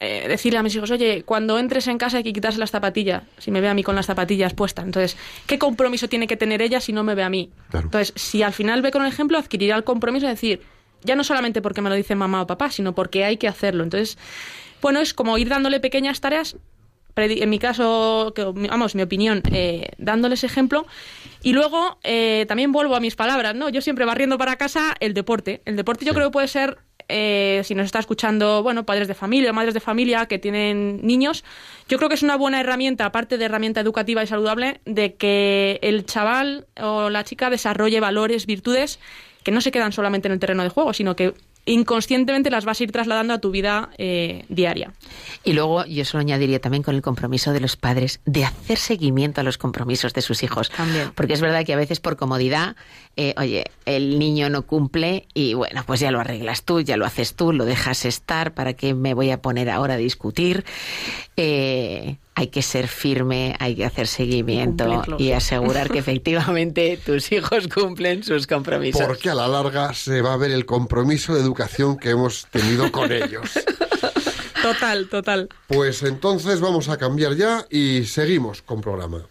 eh, 0.00 0.26
decirle 0.28 0.58
a 0.58 0.62
mis 0.62 0.74
hijos, 0.76 0.90
oye, 0.90 1.22
cuando 1.22 1.58
entres 1.58 1.86
en 1.86 1.96
casa 1.96 2.18
hay 2.18 2.24
que 2.24 2.32
quitarse 2.34 2.58
las 2.58 2.72
zapatillas, 2.72 3.22
si 3.38 3.50
me 3.50 3.62
ve 3.62 3.68
a 3.68 3.74
mí 3.74 3.82
con 3.82 3.94
las 3.94 4.06
zapatillas 4.06 4.52
puestas. 4.52 4.84
Entonces, 4.84 5.16
¿qué 5.46 5.58
compromiso 5.58 6.08
tiene 6.08 6.26
que 6.26 6.36
tener 6.36 6.60
ella 6.60 6.80
si 6.80 6.92
no 6.92 7.04
me 7.04 7.14
ve 7.14 7.22
a 7.22 7.30
mí? 7.30 7.50
Claro. 7.70 7.86
Entonces, 7.86 8.12
si 8.16 8.42
al 8.42 8.52
final 8.52 8.82
ve 8.82 8.90
con 8.90 9.02
el 9.02 9.08
ejemplo, 9.08 9.38
adquirirá 9.38 9.76
el 9.76 9.84
compromiso 9.84 10.26
de 10.26 10.32
decir, 10.32 10.60
ya 11.04 11.16
no 11.16 11.24
solamente 11.24 11.62
porque 11.62 11.80
me 11.80 11.88
lo 11.88 11.94
dice 11.94 12.16
mamá 12.16 12.42
o 12.42 12.46
papá, 12.46 12.70
sino 12.70 12.94
porque 12.94 13.24
hay 13.24 13.38
que 13.38 13.48
hacerlo. 13.48 13.82
Entonces, 13.84 14.18
bueno, 14.82 15.00
es 15.00 15.14
como 15.14 15.38
ir 15.38 15.48
dándole 15.48 15.80
pequeñas 15.80 16.20
tareas 16.20 16.56
en 17.16 17.50
mi 17.50 17.58
caso, 17.58 18.32
que, 18.34 18.44
vamos, 18.44 18.94
mi 18.94 19.02
opinión, 19.02 19.42
eh, 19.52 19.90
dándoles 19.98 20.44
ejemplo. 20.44 20.86
Y 21.42 21.52
luego 21.52 21.98
eh, 22.02 22.44
también 22.48 22.72
vuelvo 22.72 22.96
a 22.96 23.00
mis 23.00 23.16
palabras, 23.16 23.54
¿no? 23.54 23.68
Yo 23.68 23.80
siempre 23.80 24.04
barriendo 24.04 24.38
para 24.38 24.56
casa 24.56 24.94
el 25.00 25.14
deporte. 25.14 25.62
El 25.64 25.76
deporte 25.76 26.04
yo 26.04 26.10
Sí. 26.12 26.16
creo 26.16 26.28
que 26.28 26.32
puede 26.32 26.48
ser, 26.48 26.78
eh, 27.08 27.60
si 27.64 27.74
nos 27.74 27.84
está 27.84 27.98
escuchando, 27.98 28.62
bueno, 28.62 28.84
padres 28.86 29.08
de 29.08 29.14
familia, 29.14 29.52
madres 29.52 29.74
de 29.74 29.80
familia 29.80 30.26
que 30.26 30.38
tienen 30.38 31.00
niños, 31.06 31.44
yo 31.88 31.98
creo 31.98 32.08
que 32.08 32.14
es 32.14 32.22
una 32.22 32.36
buena 32.36 32.60
herramienta, 32.60 33.04
aparte 33.04 33.36
de 33.38 33.44
herramienta 33.44 33.80
educativa 33.80 34.22
y 34.22 34.26
saludable, 34.26 34.80
de 34.86 35.14
que 35.14 35.78
el 35.82 36.06
chaval 36.06 36.66
o 36.80 37.10
la 37.10 37.24
chica 37.24 37.50
desarrolle 37.50 38.00
valores, 38.00 38.46
virtudes 38.46 38.98
que 39.42 39.50
no 39.50 39.60
se 39.60 39.70
quedan 39.70 39.92
solamente 39.92 40.26
en 40.26 40.32
el 40.32 40.40
terreno 40.40 40.62
de 40.62 40.70
juego, 40.70 40.94
sino 40.94 41.14
que 41.14 41.34
inconscientemente 41.66 42.50
las 42.50 42.64
vas 42.64 42.80
a 42.80 42.84
ir 42.84 42.92
trasladando 42.92 43.34
a 43.34 43.38
tu 43.38 43.50
vida 43.50 43.90
eh, 43.98 44.44
diaria. 44.48 44.92
Y 45.44 45.52
luego 45.52 45.84
yo 45.86 46.04
solo 46.04 46.20
añadiría 46.20 46.60
también 46.60 46.82
con 46.82 46.94
el 46.94 47.02
compromiso 47.02 47.52
de 47.52 47.60
los 47.60 47.76
padres 47.76 48.20
de 48.24 48.44
hacer 48.44 48.78
seguimiento 48.78 49.40
a 49.40 49.44
los 49.44 49.58
compromisos 49.58 50.12
de 50.14 50.22
sus 50.22 50.42
hijos. 50.42 50.70
También. 50.70 51.12
Porque 51.14 51.34
es 51.34 51.40
verdad 51.40 51.64
que 51.64 51.72
a 51.72 51.76
veces 51.76 52.00
por 52.00 52.16
comodidad, 52.16 52.76
eh, 53.16 53.34
oye, 53.36 53.70
el 53.86 54.18
niño 54.18 54.50
no 54.50 54.62
cumple 54.62 55.26
y 55.34 55.54
bueno, 55.54 55.84
pues 55.86 56.00
ya 56.00 56.10
lo 56.10 56.20
arreglas 56.20 56.64
tú, 56.64 56.80
ya 56.80 56.96
lo 56.96 57.06
haces 57.06 57.34
tú, 57.34 57.52
lo 57.52 57.64
dejas 57.64 58.04
estar, 58.04 58.54
¿para 58.54 58.72
qué 58.72 58.94
me 58.94 59.14
voy 59.14 59.30
a 59.30 59.40
poner 59.40 59.70
ahora 59.70 59.94
a 59.94 59.96
discutir? 59.96 60.64
Eh, 61.36 62.16
hay 62.34 62.48
que 62.48 62.62
ser 62.62 62.88
firme, 62.88 63.54
hay 63.60 63.76
que 63.76 63.84
hacer 63.84 64.08
seguimiento 64.08 65.04
y 65.18 65.32
asegurar 65.32 65.90
que 65.90 65.98
efectivamente 66.00 66.98
tus 67.04 67.30
hijos 67.30 67.68
cumplen 67.68 68.24
sus 68.24 68.46
compromisos. 68.46 69.06
porque 69.06 69.30
a 69.30 69.34
la 69.34 69.46
larga 69.46 69.94
se 69.94 70.20
va 70.20 70.32
a 70.32 70.36
ver 70.36 70.50
el 70.50 70.66
compromiso 70.66 71.34
de 71.34 71.40
educación 71.40 71.96
que 71.96 72.10
hemos 72.10 72.46
tenido 72.46 72.90
con 72.90 73.12
ellos. 73.12 73.50
Total, 74.62 75.08
total. 75.10 75.50
Pues 75.68 76.02
entonces 76.04 76.58
vamos 76.58 76.88
a 76.88 76.96
cambiar 76.96 77.36
ya 77.36 77.66
y 77.68 78.04
seguimos 78.06 78.62
con 78.62 78.80
programa. 78.80 79.26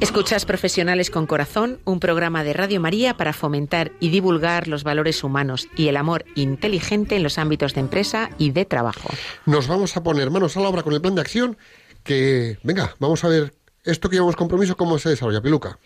Escuchas 0.00 0.44
Profesionales 0.44 1.10
con 1.10 1.26
Corazón, 1.26 1.80
un 1.84 1.98
programa 1.98 2.44
de 2.44 2.52
Radio 2.52 2.80
María 2.80 3.16
para 3.16 3.32
fomentar 3.32 3.92
y 4.00 4.10
divulgar 4.10 4.68
los 4.68 4.84
valores 4.84 5.24
humanos 5.24 5.68
y 5.76 5.88
el 5.88 5.96
amor 5.96 6.26
inteligente 6.34 7.16
en 7.16 7.22
los 7.22 7.38
ámbitos 7.38 7.72
de 7.72 7.80
empresa 7.80 8.28
y 8.36 8.50
de 8.50 8.66
trabajo. 8.66 9.08
Nos 9.46 9.66
vamos 9.66 9.96
a 9.96 10.02
poner 10.02 10.30
manos 10.30 10.56
a 10.56 10.60
la 10.60 10.68
obra 10.68 10.82
con 10.82 10.92
el 10.92 11.00
plan 11.00 11.14
de 11.14 11.22
acción 11.22 11.56
que, 12.02 12.58
venga, 12.62 12.94
vamos 12.98 13.24
a 13.24 13.28
ver 13.28 13.54
esto 13.84 14.10
que 14.10 14.16
llevamos 14.16 14.36
compromiso, 14.36 14.76
cómo 14.76 14.98
se 14.98 15.08
desarrolla, 15.08 15.40
Piluca. 15.40 15.78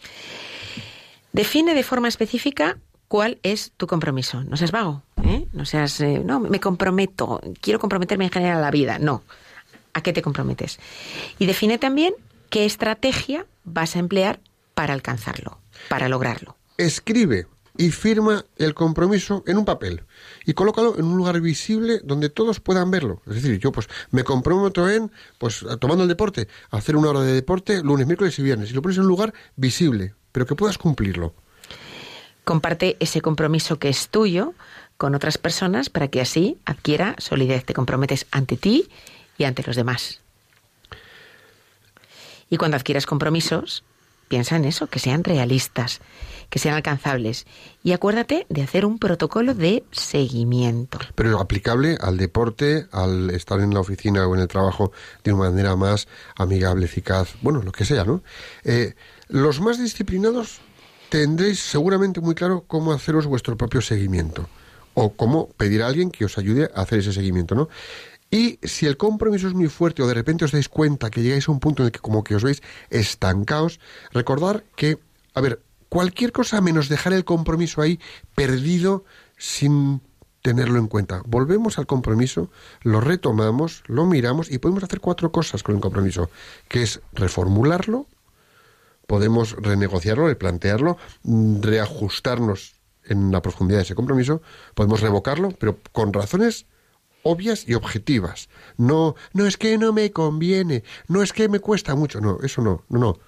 Define 1.32 1.74
de 1.74 1.84
forma 1.84 2.08
específica 2.08 2.78
cuál 3.06 3.38
es 3.44 3.72
tu 3.76 3.86
compromiso. 3.86 4.42
No 4.42 4.56
seas 4.56 4.72
vago, 4.72 5.02
¿eh? 5.22 5.46
No 5.52 5.64
seas, 5.64 6.00
eh, 6.00 6.20
no, 6.24 6.40
me 6.40 6.58
comprometo, 6.58 7.40
quiero 7.60 7.78
comprometerme 7.78 8.24
en 8.24 8.30
general 8.30 8.58
a 8.58 8.62
la 8.62 8.70
vida. 8.72 8.98
No. 8.98 9.22
¿A 9.98 10.00
qué 10.00 10.12
te 10.12 10.22
comprometes? 10.22 10.78
Y 11.40 11.46
define 11.46 11.76
también 11.76 12.14
qué 12.50 12.64
estrategia 12.64 13.46
vas 13.64 13.96
a 13.96 13.98
emplear 13.98 14.38
para 14.74 14.94
alcanzarlo, 14.94 15.58
para 15.88 16.08
lograrlo. 16.08 16.56
Escribe 16.76 17.48
y 17.76 17.90
firma 17.90 18.44
el 18.58 18.74
compromiso 18.74 19.42
en 19.48 19.58
un 19.58 19.64
papel 19.64 20.04
y 20.46 20.52
colócalo 20.52 20.96
en 20.96 21.04
un 21.06 21.16
lugar 21.16 21.40
visible 21.40 22.00
donde 22.04 22.28
todos 22.28 22.60
puedan 22.60 22.92
verlo. 22.92 23.22
Es 23.26 23.42
decir, 23.42 23.58
yo 23.58 23.72
pues 23.72 23.88
me 24.12 24.22
comprometo 24.22 24.88
en, 24.88 25.10
pues 25.38 25.66
tomando 25.80 26.04
el 26.04 26.08
deporte, 26.08 26.46
hacer 26.70 26.94
una 26.94 27.10
hora 27.10 27.22
de 27.22 27.32
deporte 27.32 27.82
lunes, 27.82 28.06
miércoles 28.06 28.38
y 28.38 28.42
viernes 28.42 28.70
y 28.70 28.74
lo 28.74 28.82
pones 28.82 28.98
en 28.98 29.02
un 29.02 29.08
lugar 29.08 29.34
visible, 29.56 30.14
pero 30.30 30.46
que 30.46 30.54
puedas 30.54 30.78
cumplirlo. 30.78 31.34
Comparte 32.44 32.96
ese 33.00 33.20
compromiso 33.20 33.80
que 33.80 33.88
es 33.88 34.10
tuyo 34.10 34.54
con 34.96 35.16
otras 35.16 35.38
personas 35.38 35.90
para 35.90 36.06
que 36.06 36.20
así 36.20 36.56
adquiera 36.64 37.16
solidez. 37.18 37.64
Te 37.64 37.74
comprometes 37.74 38.26
ante 38.30 38.56
ti 38.56 38.88
y 39.38 39.44
ante 39.44 39.62
los 39.62 39.76
demás. 39.76 40.20
Y 42.50 42.56
cuando 42.56 42.76
adquieras 42.76 43.06
compromisos, 43.06 43.84
piensa 44.28 44.56
en 44.56 44.64
eso, 44.64 44.86
que 44.86 44.98
sean 44.98 45.24
realistas, 45.24 46.00
que 46.50 46.58
sean 46.58 46.74
alcanzables. 46.74 47.46
Y 47.82 47.92
acuérdate 47.92 48.46
de 48.48 48.62
hacer 48.62 48.84
un 48.84 48.98
protocolo 48.98 49.54
de 49.54 49.84
seguimiento. 49.90 50.98
pero 51.14 51.40
aplicable 51.40 51.96
al 52.00 52.16
deporte, 52.16 52.86
al 52.92 53.30
estar 53.30 53.60
en 53.60 53.74
la 53.74 53.80
oficina 53.80 54.26
o 54.26 54.34
en 54.34 54.42
el 54.42 54.48
trabajo 54.48 54.92
de 55.24 55.32
una 55.32 55.50
manera 55.50 55.76
más 55.76 56.08
amigable, 56.36 56.86
eficaz, 56.86 57.34
bueno, 57.42 57.62
lo 57.62 57.72
que 57.72 57.84
sea, 57.84 58.04
¿no? 58.04 58.22
Eh, 58.64 58.94
los 59.28 59.60
más 59.60 59.78
disciplinados 59.78 60.60
tendréis 61.08 61.60
seguramente 61.60 62.20
muy 62.20 62.34
claro 62.34 62.64
cómo 62.66 62.92
haceros 62.92 63.26
vuestro 63.26 63.56
propio 63.56 63.80
seguimiento 63.80 64.48
o 64.94 65.12
cómo 65.14 65.48
pedir 65.56 65.82
a 65.82 65.86
alguien 65.86 66.10
que 66.10 66.24
os 66.24 66.38
ayude 66.38 66.70
a 66.74 66.82
hacer 66.82 67.00
ese 67.00 67.12
seguimiento, 67.12 67.54
¿no? 67.54 67.68
Y 68.30 68.58
si 68.62 68.86
el 68.86 68.96
compromiso 68.96 69.48
es 69.48 69.54
muy 69.54 69.68
fuerte 69.68 70.02
o 70.02 70.06
de 70.06 70.14
repente 70.14 70.44
os 70.44 70.52
dais 70.52 70.68
cuenta 70.68 71.10
que 71.10 71.22
llegáis 71.22 71.48
a 71.48 71.52
un 71.52 71.60
punto 71.60 71.82
en 71.82 71.86
el 71.86 71.92
que 71.92 72.00
como 72.00 72.24
que 72.24 72.36
os 72.36 72.44
veis 72.44 72.62
estancados, 72.90 73.80
recordar 74.12 74.64
que, 74.76 74.98
a 75.34 75.40
ver, 75.40 75.62
cualquier 75.88 76.32
cosa 76.32 76.60
menos 76.60 76.88
dejar 76.88 77.14
el 77.14 77.24
compromiso 77.24 77.80
ahí 77.80 77.98
perdido 78.34 79.04
sin 79.38 80.02
tenerlo 80.42 80.78
en 80.78 80.88
cuenta. 80.88 81.22
Volvemos 81.26 81.78
al 81.78 81.86
compromiso, 81.86 82.50
lo 82.82 83.00
retomamos, 83.00 83.82
lo 83.86 84.04
miramos 84.04 84.50
y 84.50 84.58
podemos 84.58 84.84
hacer 84.84 85.00
cuatro 85.00 85.32
cosas 85.32 85.62
con 85.62 85.74
el 85.74 85.80
compromiso, 85.80 86.30
que 86.68 86.82
es 86.82 87.00
reformularlo, 87.12 88.06
podemos 89.06 89.56
renegociarlo, 89.56 90.26
replantearlo, 90.26 90.98
reajustarnos 91.24 92.74
en 93.04 93.32
la 93.32 93.40
profundidad 93.40 93.78
de 93.78 93.84
ese 93.84 93.94
compromiso, 93.94 94.42
podemos 94.74 95.00
revocarlo, 95.00 95.50
pero 95.58 95.78
con 95.92 96.12
razones 96.12 96.66
obvias 97.28 97.68
y 97.68 97.74
objetivas. 97.74 98.48
No, 98.76 99.14
no 99.32 99.46
es 99.46 99.56
que 99.56 99.76
no 99.78 99.92
me 99.92 100.10
conviene, 100.12 100.82
no 101.08 101.22
es 101.22 101.32
que 101.32 101.48
me 101.48 101.60
cuesta 101.60 101.94
mucho, 101.94 102.20
no, 102.20 102.38
eso 102.42 102.62
no, 102.62 102.84
no, 102.88 102.98
no. 102.98 103.18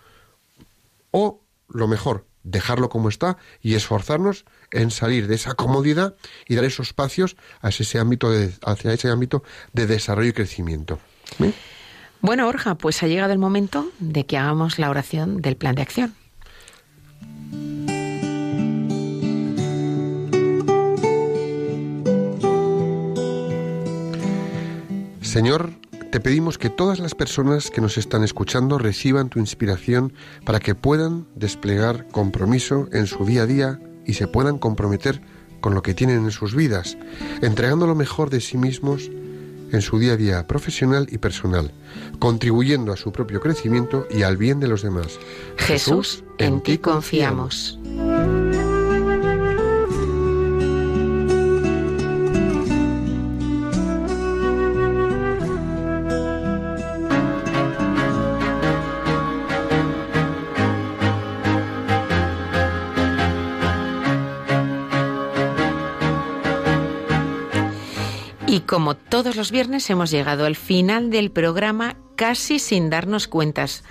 O 1.10 1.42
lo 1.68 1.86
mejor, 1.86 2.26
dejarlo 2.42 2.88
como 2.88 3.08
está 3.08 3.36
y 3.60 3.74
esforzarnos 3.74 4.44
en 4.72 4.90
salir 4.90 5.26
de 5.28 5.34
esa 5.34 5.54
comodidad 5.54 6.14
y 6.48 6.54
dar 6.54 6.64
esos 6.64 6.88
espacios 6.88 7.36
hacia 7.60 7.82
ese 7.82 7.98
ámbito 7.98 8.30
de, 8.30 8.52
hacia 8.64 8.92
ese 8.92 9.10
ámbito 9.10 9.42
de 9.72 9.86
desarrollo 9.86 10.30
y 10.30 10.32
crecimiento. 10.32 10.98
Bueno, 12.22 12.46
Borja, 12.46 12.76
pues 12.76 13.02
ha 13.02 13.06
llegado 13.06 13.32
el 13.32 13.38
momento 13.38 13.90
de 13.98 14.24
que 14.24 14.38
hagamos 14.38 14.78
la 14.78 14.90
oración 14.90 15.42
del 15.42 15.56
plan 15.56 15.74
de 15.74 15.82
acción. 15.82 16.14
Señor, 25.30 25.70
te 26.10 26.18
pedimos 26.18 26.58
que 26.58 26.70
todas 26.70 26.98
las 26.98 27.14
personas 27.14 27.70
que 27.70 27.80
nos 27.80 27.98
están 27.98 28.24
escuchando 28.24 28.78
reciban 28.78 29.28
tu 29.28 29.38
inspiración 29.38 30.12
para 30.44 30.58
que 30.58 30.74
puedan 30.74 31.28
desplegar 31.36 32.08
compromiso 32.08 32.88
en 32.90 33.06
su 33.06 33.24
día 33.24 33.42
a 33.42 33.46
día 33.46 33.80
y 34.04 34.14
se 34.14 34.26
puedan 34.26 34.58
comprometer 34.58 35.22
con 35.60 35.72
lo 35.72 35.82
que 35.82 35.94
tienen 35.94 36.24
en 36.24 36.32
sus 36.32 36.56
vidas, 36.56 36.98
entregando 37.42 37.86
lo 37.86 37.94
mejor 37.94 38.28
de 38.28 38.40
sí 38.40 38.58
mismos 38.58 39.08
en 39.70 39.82
su 39.82 40.00
día 40.00 40.14
a 40.14 40.16
día 40.16 40.46
profesional 40.48 41.06
y 41.12 41.18
personal, 41.18 41.70
contribuyendo 42.18 42.92
a 42.92 42.96
su 42.96 43.12
propio 43.12 43.40
crecimiento 43.40 44.08
y 44.10 44.22
al 44.22 44.36
bien 44.36 44.58
de 44.58 44.66
los 44.66 44.82
demás. 44.82 45.16
Jesús, 45.58 46.24
en 46.38 46.60
ti 46.60 46.78
confiamos. 46.78 47.78
Como 68.70 68.94
todos 68.94 69.34
los 69.34 69.50
viernes 69.50 69.90
hemos 69.90 70.12
llegado 70.12 70.46
al 70.46 70.54
final 70.54 71.10
del 71.10 71.32
programa 71.32 71.96
casi 72.20 72.58
sin 72.58 72.90
darnos 72.90 73.28
cuentas. 73.28 73.82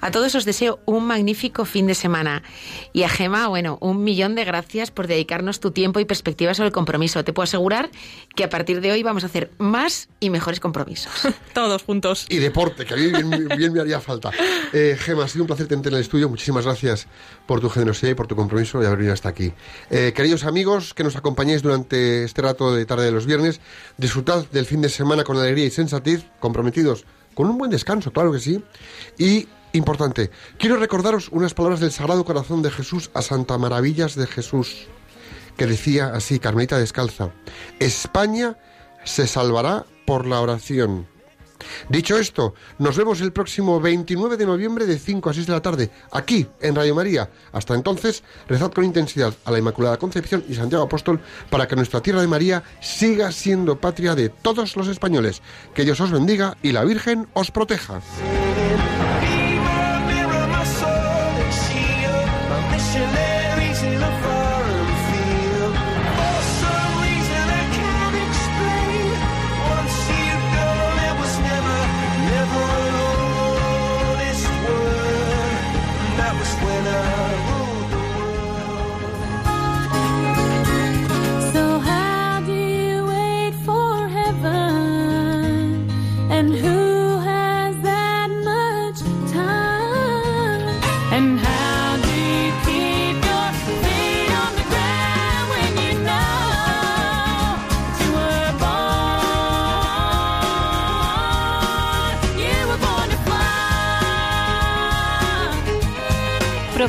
A 0.00 0.12
todos 0.12 0.36
os 0.36 0.44
deseo 0.44 0.78
un 0.86 1.04
magnífico 1.04 1.64
fin 1.64 1.88
de 1.88 1.96
semana. 1.96 2.44
Y 2.92 3.02
a 3.02 3.08
Gema, 3.08 3.48
bueno, 3.48 3.76
un 3.80 4.04
millón 4.04 4.36
de 4.36 4.44
gracias 4.44 4.92
por 4.92 5.08
dedicarnos 5.08 5.58
tu 5.58 5.72
tiempo 5.72 5.98
y 5.98 6.04
perspectiva 6.04 6.54
sobre 6.54 6.68
el 6.68 6.72
compromiso. 6.72 7.24
Te 7.24 7.32
puedo 7.32 7.42
asegurar 7.42 7.90
que 8.36 8.44
a 8.44 8.48
partir 8.48 8.82
de 8.82 8.92
hoy 8.92 9.02
vamos 9.02 9.24
a 9.24 9.26
hacer 9.26 9.50
más 9.58 10.08
y 10.20 10.30
mejores 10.30 10.60
compromisos. 10.60 11.12
Todos 11.54 11.82
juntos. 11.82 12.26
Y 12.28 12.36
deporte, 12.36 12.86
que 12.86 12.94
a 12.94 12.96
mí 12.96 13.08
bien, 13.08 13.48
bien 13.56 13.72
me 13.72 13.80
haría 13.80 13.98
falta. 13.98 14.30
Eh, 14.72 14.96
Gema, 14.96 15.24
ha 15.24 15.28
sido 15.28 15.42
un 15.42 15.48
placer 15.48 15.66
tenerte 15.66 15.88
en 15.88 15.96
el 15.96 16.02
estudio. 16.02 16.28
Muchísimas 16.28 16.64
gracias 16.64 17.08
por 17.48 17.60
tu 17.60 17.68
generosidad 17.68 18.12
y 18.12 18.14
por 18.14 18.28
tu 18.28 18.36
compromiso 18.36 18.78
de 18.78 18.86
haber 18.86 18.98
venido 18.98 19.14
hasta 19.14 19.28
aquí. 19.28 19.52
Eh, 19.90 20.12
queridos 20.14 20.44
amigos 20.44 20.94
que 20.94 21.02
nos 21.02 21.16
acompañéis 21.16 21.62
durante 21.62 22.22
este 22.22 22.42
rato 22.42 22.72
de 22.72 22.86
tarde 22.86 23.06
de 23.06 23.10
los 23.10 23.26
viernes, 23.26 23.60
disfrutad 23.98 24.46
del 24.52 24.66
fin 24.66 24.82
de 24.82 24.88
semana 24.88 25.24
con 25.24 25.36
alegría 25.36 25.64
y 25.64 25.70
sensatez, 25.70 26.26
comprometidos 26.38 27.06
con 27.34 27.48
un 27.48 27.58
buen 27.58 27.70
descanso, 27.70 28.12
claro 28.12 28.32
que 28.32 28.40
sí. 28.40 28.62
Y 29.18 29.48
importante, 29.72 30.30
quiero 30.58 30.76
recordaros 30.76 31.28
unas 31.30 31.54
palabras 31.54 31.80
del 31.80 31.92
Sagrado 31.92 32.24
Corazón 32.24 32.62
de 32.62 32.70
Jesús 32.70 33.10
a 33.14 33.22
Santa 33.22 33.58
Maravillas 33.58 34.14
de 34.14 34.26
Jesús, 34.26 34.86
que 35.56 35.66
decía 35.66 36.12
así, 36.14 36.38
Carmelita 36.38 36.78
Descalza, 36.78 37.30
España 37.78 38.56
se 39.04 39.26
salvará 39.26 39.86
por 40.06 40.26
la 40.26 40.40
oración. 40.40 41.06
Dicho 41.88 42.18
esto, 42.18 42.54
nos 42.78 42.96
vemos 42.96 43.20
el 43.20 43.32
próximo 43.32 43.80
29 43.80 44.36
de 44.36 44.46
noviembre 44.46 44.86
de 44.86 44.98
5 44.98 45.30
a 45.30 45.34
6 45.34 45.46
de 45.46 45.52
la 45.52 45.62
tarde, 45.62 45.90
aquí 46.10 46.46
en 46.60 46.74
Radio 46.74 46.94
María. 46.94 47.30
Hasta 47.52 47.74
entonces, 47.74 48.22
rezad 48.48 48.72
con 48.72 48.84
intensidad 48.84 49.34
a 49.44 49.50
la 49.50 49.58
Inmaculada 49.58 49.98
Concepción 49.98 50.44
y 50.48 50.54
Santiago 50.54 50.84
Apóstol 50.84 51.20
para 51.50 51.66
que 51.68 51.76
nuestra 51.76 52.00
tierra 52.00 52.20
de 52.20 52.28
María 52.28 52.62
siga 52.80 53.32
siendo 53.32 53.80
patria 53.80 54.14
de 54.14 54.28
todos 54.28 54.76
los 54.76 54.88
españoles. 54.88 55.42
Que 55.74 55.84
Dios 55.84 56.00
os 56.00 56.10
bendiga 56.10 56.56
y 56.62 56.72
la 56.72 56.84
Virgen 56.84 57.28
os 57.34 57.50
proteja. 57.50 58.00